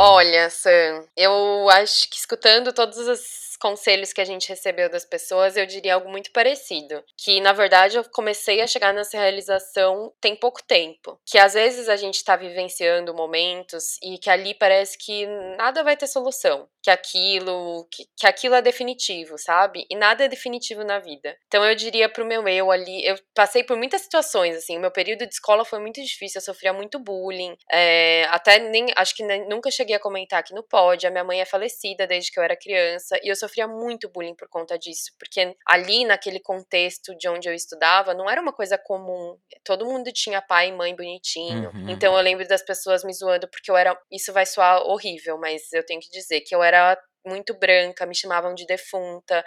[0.06, 3.08] Olha, Sam, eu acho que escutando todos
[3.54, 7.02] os conselhos que a gente recebeu das pessoas, eu diria algo muito parecido.
[7.16, 11.18] Que, na verdade, eu comecei a chegar nessa realização tem pouco tempo.
[11.24, 15.26] Que às vezes a gente tá vivenciando momentos e que ali parece que
[15.56, 16.68] nada vai ter solução.
[16.82, 19.86] Que aquilo, que, que aquilo é definitivo, sabe?
[19.88, 21.36] E nada é definitivo na vida.
[21.46, 24.90] Então eu diria pro meu eu ali, eu passei por muitas situações, assim, o meu
[24.90, 27.56] período de escola foi muito difícil, eu sofria muito bullying.
[27.72, 31.24] é, até nem, acho que nem- nunca cheguei a comentar aqui no pod, a minha
[31.24, 34.78] mãe é falecida desde que eu era criança, e eu sofria muito bullying por conta
[34.78, 39.36] disso, porque ali naquele contexto de onde eu estudava, não era uma coisa comum.
[39.64, 41.70] Todo mundo tinha pai e mãe bonitinho.
[41.70, 41.90] Uhum.
[41.90, 45.72] Então eu lembro das pessoas me zoando porque eu era, isso vai soar horrível, mas
[45.72, 49.44] eu tenho que dizer que eu era muito branca, me chamavam de defunta,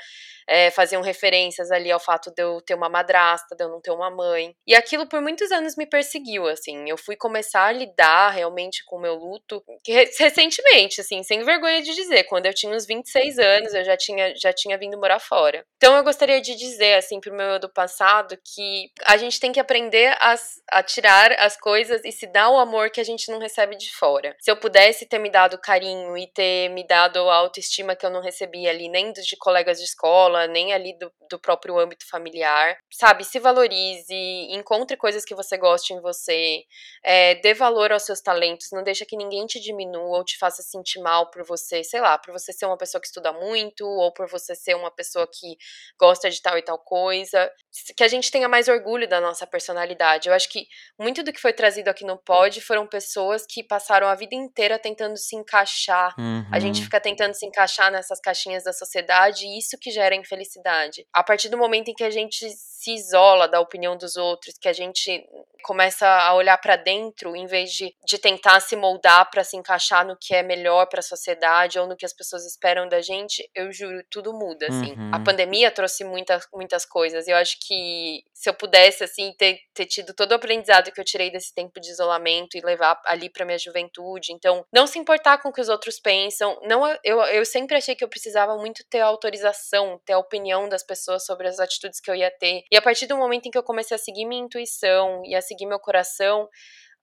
[0.47, 3.91] é, faziam referências ali ao fato de eu ter uma madrasta, de eu não ter
[3.91, 4.55] uma mãe.
[4.65, 6.89] E aquilo por muitos anos me perseguiu, assim.
[6.89, 9.63] Eu fui começar a lidar realmente com o meu luto
[10.17, 12.23] recentemente, assim, sem vergonha de dizer.
[12.23, 15.65] Quando eu tinha uns 26 anos, eu já tinha, já tinha vindo morar fora.
[15.75, 19.51] Então eu gostaria de dizer, assim, pro meu eu do passado, que a gente tem
[19.51, 20.35] que aprender a,
[20.71, 23.93] a tirar as coisas e se dar o amor que a gente não recebe de
[23.93, 24.35] fora.
[24.39, 28.09] Se eu pudesse ter me dado carinho e ter me dado a autoestima que eu
[28.09, 32.77] não recebi ali, nem de colegas de escola, nem ali do, do próprio âmbito familiar,
[32.91, 33.23] sabe?
[33.23, 34.13] Se valorize,
[34.51, 36.63] encontre coisas que você goste em você,
[37.03, 40.63] é, dê valor aos seus talentos, não deixa que ninguém te diminua ou te faça
[40.63, 44.11] sentir mal por você, sei lá, por você ser uma pessoa que estuda muito, ou
[44.13, 45.57] por você ser uma pessoa que
[45.99, 47.51] gosta de tal e tal coisa.
[47.95, 50.29] Que a gente tenha mais orgulho da nossa personalidade.
[50.29, 50.67] Eu acho que
[50.99, 54.79] muito do que foi trazido aqui no pod foram pessoas que passaram a vida inteira
[54.79, 56.15] tentando se encaixar.
[56.51, 56.83] A gente Uhum.
[56.85, 57.56] fica tentando se encaixar
[57.91, 61.05] nessas caixinhas da sociedade e isso que gera infelicidade.
[61.13, 62.47] A partir do momento em que a gente
[62.77, 65.27] se isola da opinião dos outros, que a gente
[65.63, 70.05] começa a olhar pra dentro em vez de, de tentar se moldar pra se encaixar
[70.05, 73.73] no que é melhor pra sociedade ou no que as pessoas esperam da gente, eu
[73.73, 74.91] juro, tudo muda, assim.
[74.91, 75.11] Uhum.
[75.11, 79.59] A pandemia trouxe muitas, muitas coisas e eu acho que se eu pudesse, assim, ter,
[79.73, 83.27] ter tido todo o aprendizado que eu tirei desse tempo de isolamento e levar ali
[83.27, 87.19] pra minha juventude, então, não se importar com o que os outros pensam, não, eu,
[87.23, 91.25] eu sempre achei que eu precisava muito ter a autorização, ter a opinião das pessoas
[91.25, 93.63] sobre as atitudes que eu ia ter, e a partir do momento em que eu
[93.63, 96.47] comecei a seguir minha intuição e a seguir meu coração,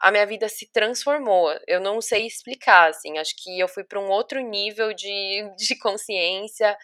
[0.01, 1.51] a minha vida se transformou.
[1.67, 3.19] Eu não sei explicar, assim.
[3.19, 6.77] Acho que eu fui para um outro nível de, de consciência,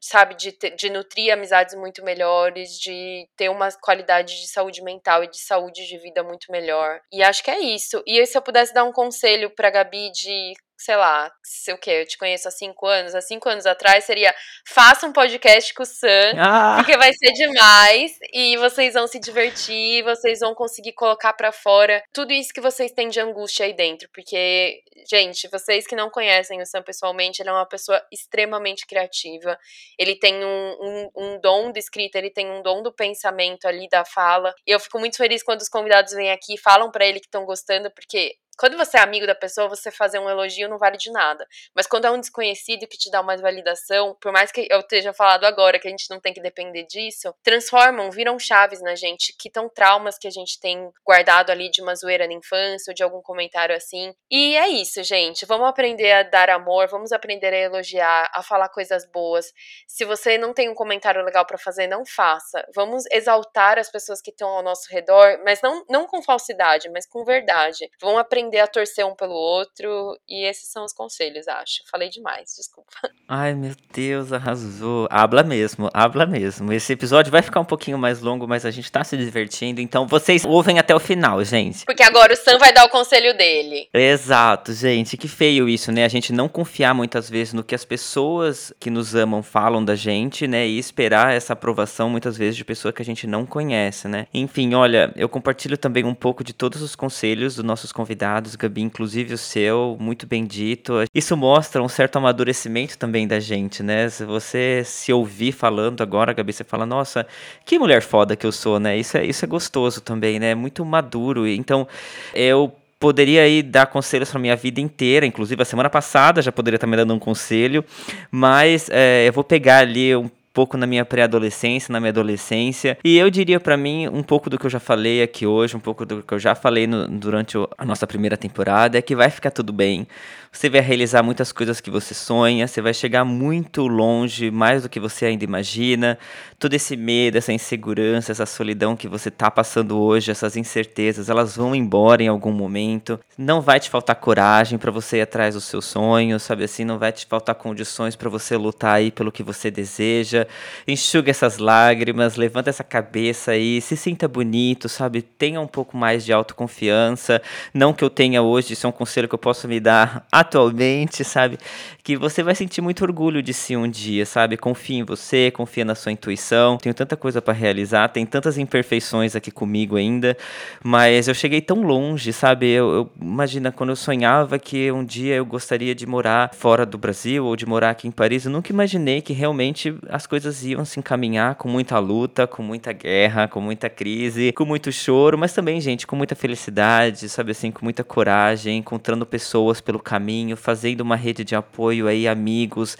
[0.00, 0.34] sabe?
[0.34, 5.38] De, de nutrir amizades muito melhores, de ter uma qualidade de saúde mental e de
[5.38, 7.00] saúde de vida muito melhor.
[7.12, 8.02] E acho que é isso.
[8.06, 10.52] E se eu pudesse dar um conselho pra Gabi de.
[10.84, 13.14] Sei lá, sei o que, eu te conheço há cinco anos.
[13.14, 14.34] Há cinco anos atrás seria
[14.68, 16.74] faça um podcast com o Sam, Ah!
[16.76, 22.02] porque vai ser demais e vocês vão se divertir, vocês vão conseguir colocar pra fora
[22.12, 26.60] tudo isso que vocês têm de angústia aí dentro, porque, gente, vocês que não conhecem
[26.60, 29.58] o Sam pessoalmente, ele é uma pessoa extremamente criativa,
[29.98, 33.88] ele tem um, um, um dom de escrita, ele tem um dom do pensamento ali,
[33.88, 37.06] da fala, e eu fico muito feliz quando os convidados vêm aqui e falam pra
[37.06, 40.68] ele que estão gostando, porque quando você é amigo da pessoa, você fazer um elogio
[40.68, 41.46] não vale de nada.
[41.74, 45.12] Mas quando é um desconhecido que te dá uma validação, por mais que eu esteja
[45.12, 49.34] falado agora que a gente não tem que depender disso, transformam, viram chaves na gente,
[49.38, 53.02] quitam traumas que a gente tem guardado ali de uma zoeira na infância ou de
[53.02, 54.14] algum comentário assim.
[54.30, 55.44] E é isso, gente.
[55.46, 59.52] Vamos aprender a dar amor, vamos aprender a elogiar, a falar coisas boas.
[59.86, 62.64] Se você não tem um comentário legal pra fazer, não faça.
[62.74, 67.06] Vamos exaltar as pessoas que estão ao nosso redor, mas não, não com falsidade, mas
[67.06, 67.90] com verdade.
[68.00, 70.18] Vamos aprender a torcer um pelo outro.
[70.28, 71.82] E esses são os conselhos, acho.
[71.90, 72.90] Falei demais, desculpa.
[73.28, 75.06] Ai, meu Deus, arrasou.
[75.10, 76.72] Habla mesmo, habla mesmo.
[76.72, 80.06] Esse episódio vai ficar um pouquinho mais longo, mas a gente tá se divertindo, então
[80.06, 81.84] vocês ouvem até o final, gente.
[81.84, 83.88] Porque agora o Sam vai dar o conselho dele.
[83.92, 85.16] Exato, gente.
[85.16, 86.04] Que feio isso, né?
[86.04, 89.94] A gente não confiar muitas vezes no que as pessoas que nos amam falam da
[89.94, 90.66] gente, né?
[90.66, 94.26] E esperar essa aprovação muitas vezes de pessoa que a gente não conhece, né?
[94.32, 98.82] Enfim, olha, eu compartilho também um pouco de todos os conselhos dos nossos convidados, Gabi,
[98.82, 100.94] inclusive o seu, muito bem dito.
[101.14, 104.08] Isso mostra um certo amadurecimento também da gente, né?
[104.08, 107.26] Se você se ouvir falando agora, Gabi, você fala, nossa,
[107.64, 108.96] que mulher foda que eu sou, né?
[108.96, 110.54] Isso é, isso é gostoso também, né?
[110.54, 111.46] Muito maduro.
[111.46, 111.86] Então,
[112.34, 116.76] eu poderia aí dar conselhos para minha vida inteira, inclusive a semana passada já poderia
[116.76, 117.84] estar me dando um conselho,
[118.30, 122.96] mas é, eu vou pegar ali um pouco na minha pré-adolescência, na minha adolescência.
[123.04, 125.80] E eu diria para mim um pouco do que eu já falei aqui hoje, um
[125.80, 129.28] pouco do que eu já falei no, durante a nossa primeira temporada, é que vai
[129.28, 130.06] ficar tudo bem.
[130.54, 134.88] Você vai realizar muitas coisas que você sonha, você vai chegar muito longe, mais do
[134.88, 136.16] que você ainda imagina.
[136.60, 141.56] Todo esse medo, essa insegurança, essa solidão que você tá passando hoje, essas incertezas, elas
[141.56, 143.18] vão embora em algum momento.
[143.36, 146.84] Não vai te faltar coragem para você ir atrás dos seus sonhos, sabe assim?
[146.84, 150.46] Não vai te faltar condições para você lutar aí pelo que você deseja.
[150.86, 155.20] Enxuga essas lágrimas, levanta essa cabeça aí, se sinta bonito, sabe?
[155.20, 157.42] Tenha um pouco mais de autoconfiança.
[157.74, 161.24] Não que eu tenha hoje, isso é um conselho que eu posso me dar atualmente,
[161.24, 161.58] sabe?
[162.02, 164.56] Que você vai sentir muito orgulho de si um dia, sabe?
[164.56, 166.76] Confia em você, confia na sua intuição.
[166.78, 170.36] Tenho tanta coisa para realizar, tem tantas imperfeições aqui comigo ainda,
[170.82, 172.70] mas eu cheguei tão longe, sabe?
[172.70, 176.98] Eu, eu imagina quando eu sonhava que um dia eu gostaria de morar fora do
[176.98, 180.84] Brasil ou de morar aqui em Paris, eu nunca imaginei que realmente as coisas iam
[180.84, 185.52] se encaminhar com muita luta, com muita guerra, com muita crise, com muito choro, mas
[185.52, 191.00] também, gente, com muita felicidade, sabe assim, com muita coragem, encontrando pessoas pelo caminho, fazendo
[191.00, 192.96] uma rede de apoio aí, amigos.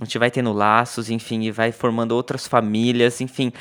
[0.00, 3.52] A gente vai tendo laços, enfim, e vai formando outras famílias, enfim.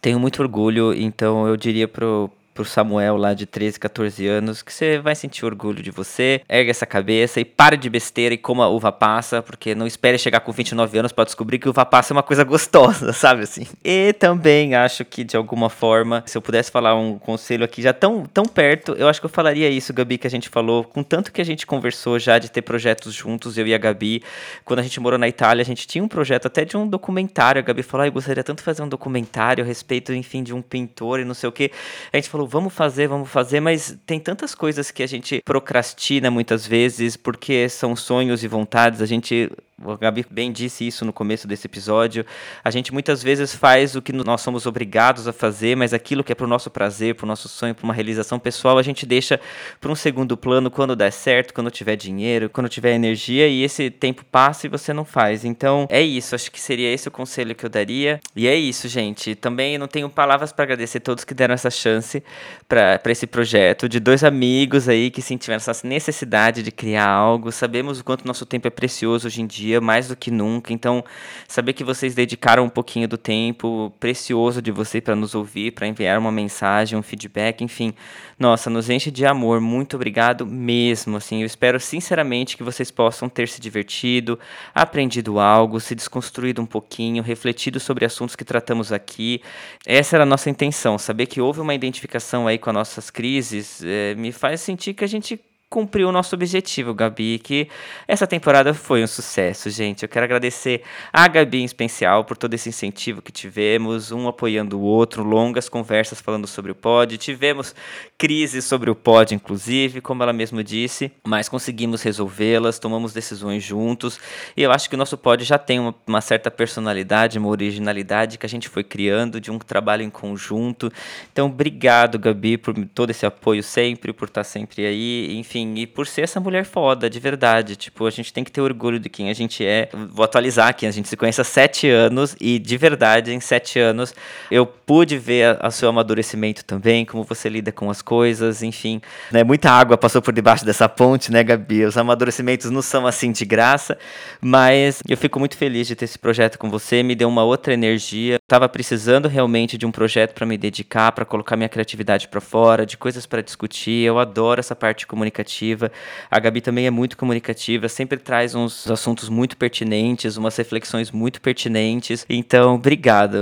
[0.00, 4.72] Tenho muito orgulho, então eu diria pro pro Samuel lá de 13, 14 anos, que
[4.72, 8.68] você vai sentir orgulho de você, ergue essa cabeça e pare de besteira e coma
[8.68, 12.14] uva passa, porque não espere chegar com 29 anos para descobrir que uva passa é
[12.14, 13.66] uma coisa gostosa, sabe assim?
[13.84, 17.92] E também acho que de alguma forma, se eu pudesse falar um conselho aqui já
[17.92, 21.02] tão, tão perto, eu acho que eu falaria isso, Gabi, que a gente falou, com
[21.02, 24.22] tanto que a gente conversou já de ter projetos juntos, eu e a Gabi,
[24.64, 27.58] quando a gente morou na Itália, a gente tinha um projeto até de um documentário,
[27.58, 30.52] a Gabi falou, ah, eu gostaria tanto de fazer um documentário a respeito, enfim, de
[30.54, 31.70] um pintor e não sei o que.
[32.12, 36.30] A gente falou, vamos fazer, vamos fazer, mas tem tantas coisas que a gente procrastina
[36.30, 39.00] muitas vezes porque são sonhos e vontades.
[39.00, 39.50] A gente
[39.84, 42.24] o Gabi bem disse isso no começo desse episódio.
[42.62, 46.30] A gente muitas vezes faz o que nós somos obrigados a fazer, mas aquilo que
[46.30, 49.04] é para o nosso prazer, para o nosso sonho, para uma realização pessoal, a gente
[49.04, 49.40] deixa
[49.80, 53.90] para um segundo plano quando der certo, quando tiver dinheiro, quando tiver energia, e esse
[53.90, 55.44] tempo passa e você não faz.
[55.44, 58.20] Então é isso, acho que seria esse o conselho que eu daria.
[58.36, 59.34] E é isso, gente.
[59.34, 62.22] Também não tenho palavras para agradecer a todos que deram essa chance
[62.68, 67.52] para esse projeto, de dois amigos aí que sentiram essa necessidade de criar algo.
[67.52, 70.72] Sabemos o quanto nosso tempo é precioso hoje em dia mais do que nunca.
[70.72, 71.04] Então,
[71.46, 75.86] saber que vocês dedicaram um pouquinho do tempo precioso de você para nos ouvir, para
[75.86, 77.92] enviar uma mensagem, um feedback, enfim,
[78.38, 79.60] nossa, nos enche de amor.
[79.60, 81.18] Muito obrigado mesmo.
[81.18, 84.38] Assim, eu espero sinceramente que vocês possam ter se divertido,
[84.74, 89.42] aprendido algo, se desconstruído um pouquinho, refletido sobre assuntos que tratamos aqui.
[89.86, 90.96] Essa era a nossa intenção.
[90.96, 95.04] Saber que houve uma identificação aí com as nossas crises é, me faz sentir que
[95.04, 95.40] a gente
[95.72, 97.66] cumpriu o nosso objetivo, Gabi, que
[98.06, 100.02] essa temporada foi um sucesso, gente.
[100.02, 104.78] Eu quero agradecer a Gabi em especial por todo esse incentivo que tivemos, um apoiando
[104.78, 107.16] o outro, longas conversas falando sobre o pod.
[107.16, 107.74] Tivemos
[108.18, 114.20] crises sobre o pod, inclusive, como ela mesma disse, mas conseguimos resolvê-las, tomamos decisões juntos.
[114.54, 118.36] E eu acho que o nosso pod já tem uma, uma certa personalidade, uma originalidade
[118.36, 120.92] que a gente foi criando de um trabalho em conjunto.
[121.32, 125.38] Então, obrigado, Gabi, por todo esse apoio sempre, por estar sempre aí.
[125.38, 127.76] Enfim, e por ser essa mulher foda, de verdade.
[127.76, 129.88] Tipo, a gente tem que ter orgulho de quem a gente é.
[130.10, 133.78] Vou atualizar aqui, a gente se conhece há sete anos e, de verdade, em sete
[133.78, 134.14] anos,
[134.50, 139.00] eu pude ver o seu amadurecimento também, como você lida com as coisas, enfim.
[139.30, 139.44] Né?
[139.44, 141.84] Muita água passou por debaixo dessa ponte, né, Gabi?
[141.84, 143.96] Os amadurecimentos não são assim de graça,
[144.40, 147.72] mas eu fico muito feliz de ter esse projeto com você, me deu uma outra
[147.72, 148.38] energia.
[148.48, 152.84] Tava precisando realmente de um projeto para me dedicar, para colocar minha criatividade para fora,
[152.84, 154.04] de coisas para discutir.
[154.04, 155.92] Eu adoro essa parte comunicativa comunicativa.
[156.30, 161.40] A Gabi também é muito comunicativa, sempre traz uns assuntos muito pertinentes, umas reflexões muito
[161.40, 162.24] pertinentes.
[162.28, 163.38] Então, obrigado,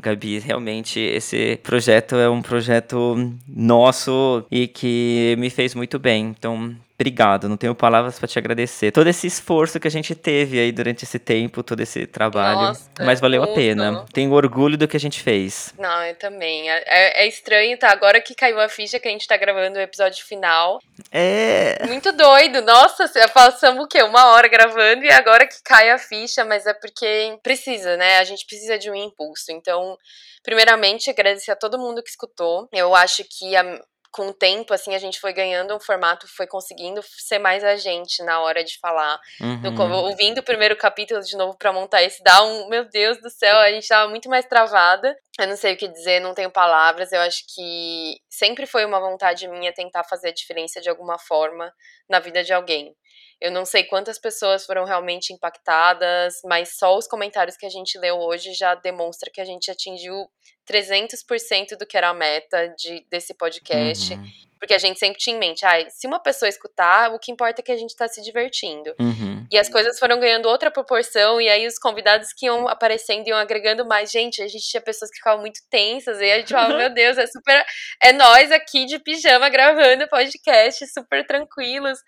[0.00, 0.38] Gabi.
[0.38, 6.34] Realmente, esse projeto é um projeto nosso e que me fez muito bem.
[6.38, 8.90] Então, Obrigado, não tenho palavras para te agradecer.
[8.90, 12.68] Todo esse esforço que a gente teve aí durante esse tempo, todo esse trabalho.
[12.68, 14.06] Nossa, mas valeu a pena.
[14.14, 15.74] Tenho orgulho do que a gente fez.
[15.78, 16.70] Não, eu também.
[16.70, 17.90] É, é, é, estranho, tá?
[17.90, 20.80] Agora que caiu a ficha que a gente tá gravando o episódio final.
[21.12, 21.86] É.
[21.86, 22.62] Muito doido.
[22.62, 24.02] Nossa, passamos o quê?
[24.02, 28.16] Uma hora gravando e agora que cai a ficha, mas é porque precisa, né?
[28.20, 29.52] A gente precisa de um impulso.
[29.52, 29.98] Então,
[30.42, 32.66] primeiramente, agradecer a todo mundo que escutou.
[32.72, 33.82] Eu acho que a
[34.16, 37.76] com o tempo, assim, a gente foi ganhando um formato, foi conseguindo ser mais a
[37.76, 39.20] gente na hora de falar.
[39.38, 39.70] Uhum.
[39.70, 43.28] No, ouvindo o primeiro capítulo de novo para montar esse, dá um, meu Deus do
[43.28, 45.14] céu, a gente tava muito mais travada.
[45.38, 47.12] Eu não sei o que dizer, não tenho palavras.
[47.12, 51.70] Eu acho que sempre foi uma vontade minha tentar fazer a diferença de alguma forma
[52.08, 52.96] na vida de alguém.
[53.40, 57.98] Eu não sei quantas pessoas foram realmente impactadas, mas só os comentários que a gente
[57.98, 60.26] leu hoje já demonstra que a gente atingiu
[60.66, 64.14] 300% do que era a meta de, desse podcast.
[64.14, 64.26] Uhum.
[64.58, 67.60] Porque a gente sempre tinha em mente, ah, se uma pessoa escutar, o que importa
[67.60, 68.94] é que a gente tá se divertindo.
[68.98, 69.35] Uhum.
[69.50, 73.38] E as coisas foram ganhando outra proporção, e aí os convidados que iam aparecendo iam
[73.38, 74.10] agregando mais.
[74.10, 77.18] Gente, a gente tinha pessoas que ficavam muito tensas, e a gente falava, meu Deus,
[77.18, 77.64] é super.
[78.02, 81.98] É nós aqui de pijama gravando podcast, super tranquilos.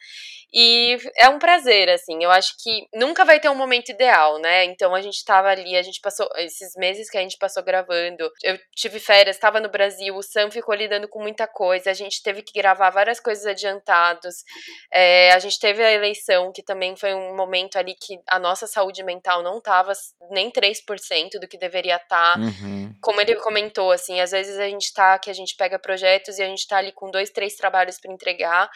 [0.52, 2.24] E é um prazer, assim.
[2.24, 4.65] Eu acho que nunca vai ter um momento ideal, né?
[4.65, 6.27] Então a gente tava ali, a gente passou.
[6.36, 10.51] Esses meses que a gente passou gravando, eu tive férias, estava no Brasil, o Sam
[10.51, 14.36] ficou lidando com muita coisa, a gente teve que gravar várias coisas adiantados.
[14.93, 18.66] É, a gente teve a eleição, que também foi um momento ali que a nossa
[18.66, 19.92] saúde mental não tava
[20.30, 22.09] nem 3% do que deveria estar.
[22.09, 22.36] Tá.
[22.38, 22.94] Uhum.
[23.00, 26.42] Como ele comentou, assim, às vezes a gente tá, que a gente pega projetos e
[26.42, 28.68] a gente tá ali com dois, três trabalhos para entregar,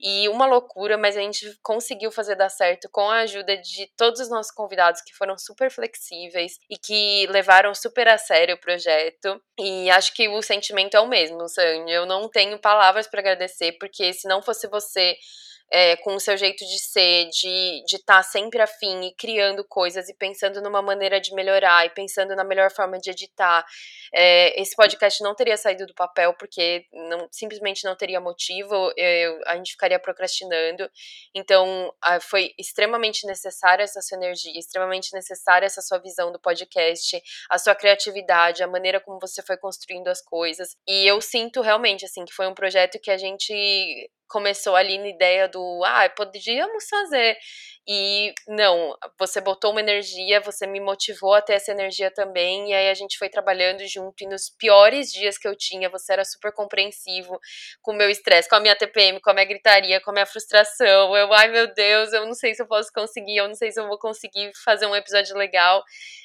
[0.00, 4.20] e uma loucura, mas a gente conseguiu fazer dar certo com a ajuda de todos
[4.20, 9.40] os nossos convidados que foram super flexíveis e que levaram super a sério o projeto.
[9.58, 11.92] E acho que o sentimento é o mesmo, Sandy.
[11.92, 15.16] Eu não tenho palavras para agradecer, porque se não fosse você
[15.70, 20.08] é, com o seu jeito de ser, de estar tá sempre afim e criando coisas
[20.08, 23.64] e pensando numa maneira de melhorar e pensando na melhor forma de editar.
[24.12, 29.40] É, esse podcast não teria saído do papel porque não, simplesmente não teria motivo, eu,
[29.46, 30.90] a gente ficaria procrastinando.
[31.34, 31.92] Então,
[32.22, 37.74] foi extremamente necessária essa sua energia, extremamente necessária essa sua visão do podcast, a sua
[37.74, 40.76] criatividade, a maneira como você foi construindo as coisas.
[40.88, 45.08] E eu sinto realmente, assim, que foi um projeto que a gente começou ali na
[45.08, 47.36] ideia do, ah, podíamos fazer.
[47.88, 52.74] E não, você botou uma energia, você me motivou a ter essa energia também, e
[52.74, 54.22] aí a gente foi trabalhando junto.
[54.22, 57.38] E nos piores dias que eu tinha, você era super compreensivo
[57.82, 60.26] com o meu estresse, com a minha TPM, com a minha gritaria, com a minha
[60.26, 61.16] frustração.
[61.16, 63.80] Eu, ai meu Deus, eu não sei se eu posso conseguir, eu não sei se
[63.80, 65.82] eu vou conseguir fazer um episódio legal.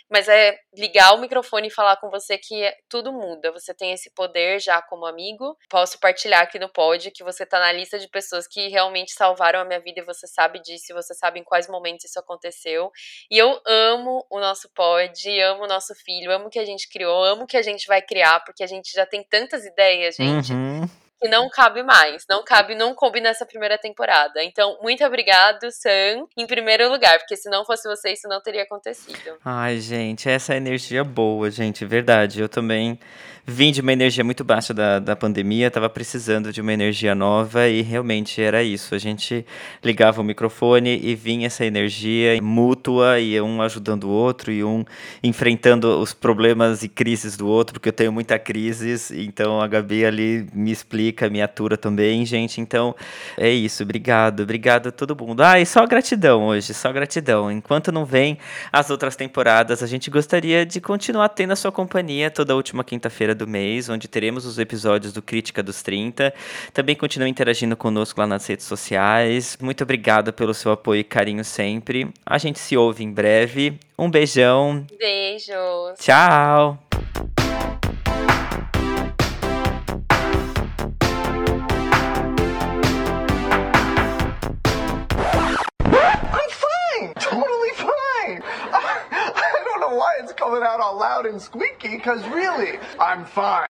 [0.09, 3.51] Mas é ligar o microfone e falar com você que é, tudo muda.
[3.51, 5.57] Você tem esse poder já como amigo.
[5.67, 9.59] Posso partilhar aqui no pod que você tá na lista de pessoas que realmente salvaram
[9.59, 12.91] a minha vida e você sabe disso, e você sabe em quais momentos isso aconteceu.
[13.31, 16.89] E eu amo o nosso pod, amo o nosso filho, amo o que a gente
[16.89, 20.15] criou, amo o que a gente vai criar, porque a gente já tem tantas ideias,
[20.15, 20.51] gente.
[20.51, 20.87] Uhum
[21.17, 22.25] que não cabe mais.
[22.29, 24.43] Não cabe, não coube nessa primeira temporada.
[24.43, 28.63] Então, muito obrigado, Sam, em primeiro lugar, porque se não fosse você, isso não teria
[28.63, 29.37] acontecido.
[29.43, 32.41] Ai, gente, essa é energia boa, gente, verdade.
[32.41, 32.99] Eu também
[33.47, 37.67] vim de uma energia muito baixa da, da pandemia, estava precisando de uma energia nova
[37.67, 38.95] e realmente era isso.
[38.95, 39.45] A gente
[39.83, 44.83] ligava o microfone e vinha essa energia mútua e um ajudando o outro e um
[45.21, 50.05] enfrentando os problemas e crises do outro, porque eu tenho muita crises, então a Gabi
[50.05, 52.59] ali me explica, me atura também, gente.
[52.59, 52.95] Então
[53.37, 55.43] é isso, obrigado, obrigado a todo mundo.
[55.43, 57.51] Ah, e só gratidão hoje, só gratidão.
[57.51, 58.39] Enquanto não vem
[58.71, 63.34] as outras temporadas, a gente gostaria de continuar tendo a sua companhia toda última quinta-feira
[63.35, 66.33] do mês, onde teremos os episódios do Crítica dos 30.
[66.73, 69.57] Também continue interagindo conosco lá nas redes sociais.
[69.61, 72.07] Muito obrigado pelo seu apoio e carinho sempre.
[72.25, 73.77] A gente se ouve em breve.
[73.97, 74.85] Um beijão.
[74.97, 75.99] Beijos.
[75.99, 76.79] Tchau.
[90.35, 93.63] Coming out all loud and squeaky, because really, I'm fine.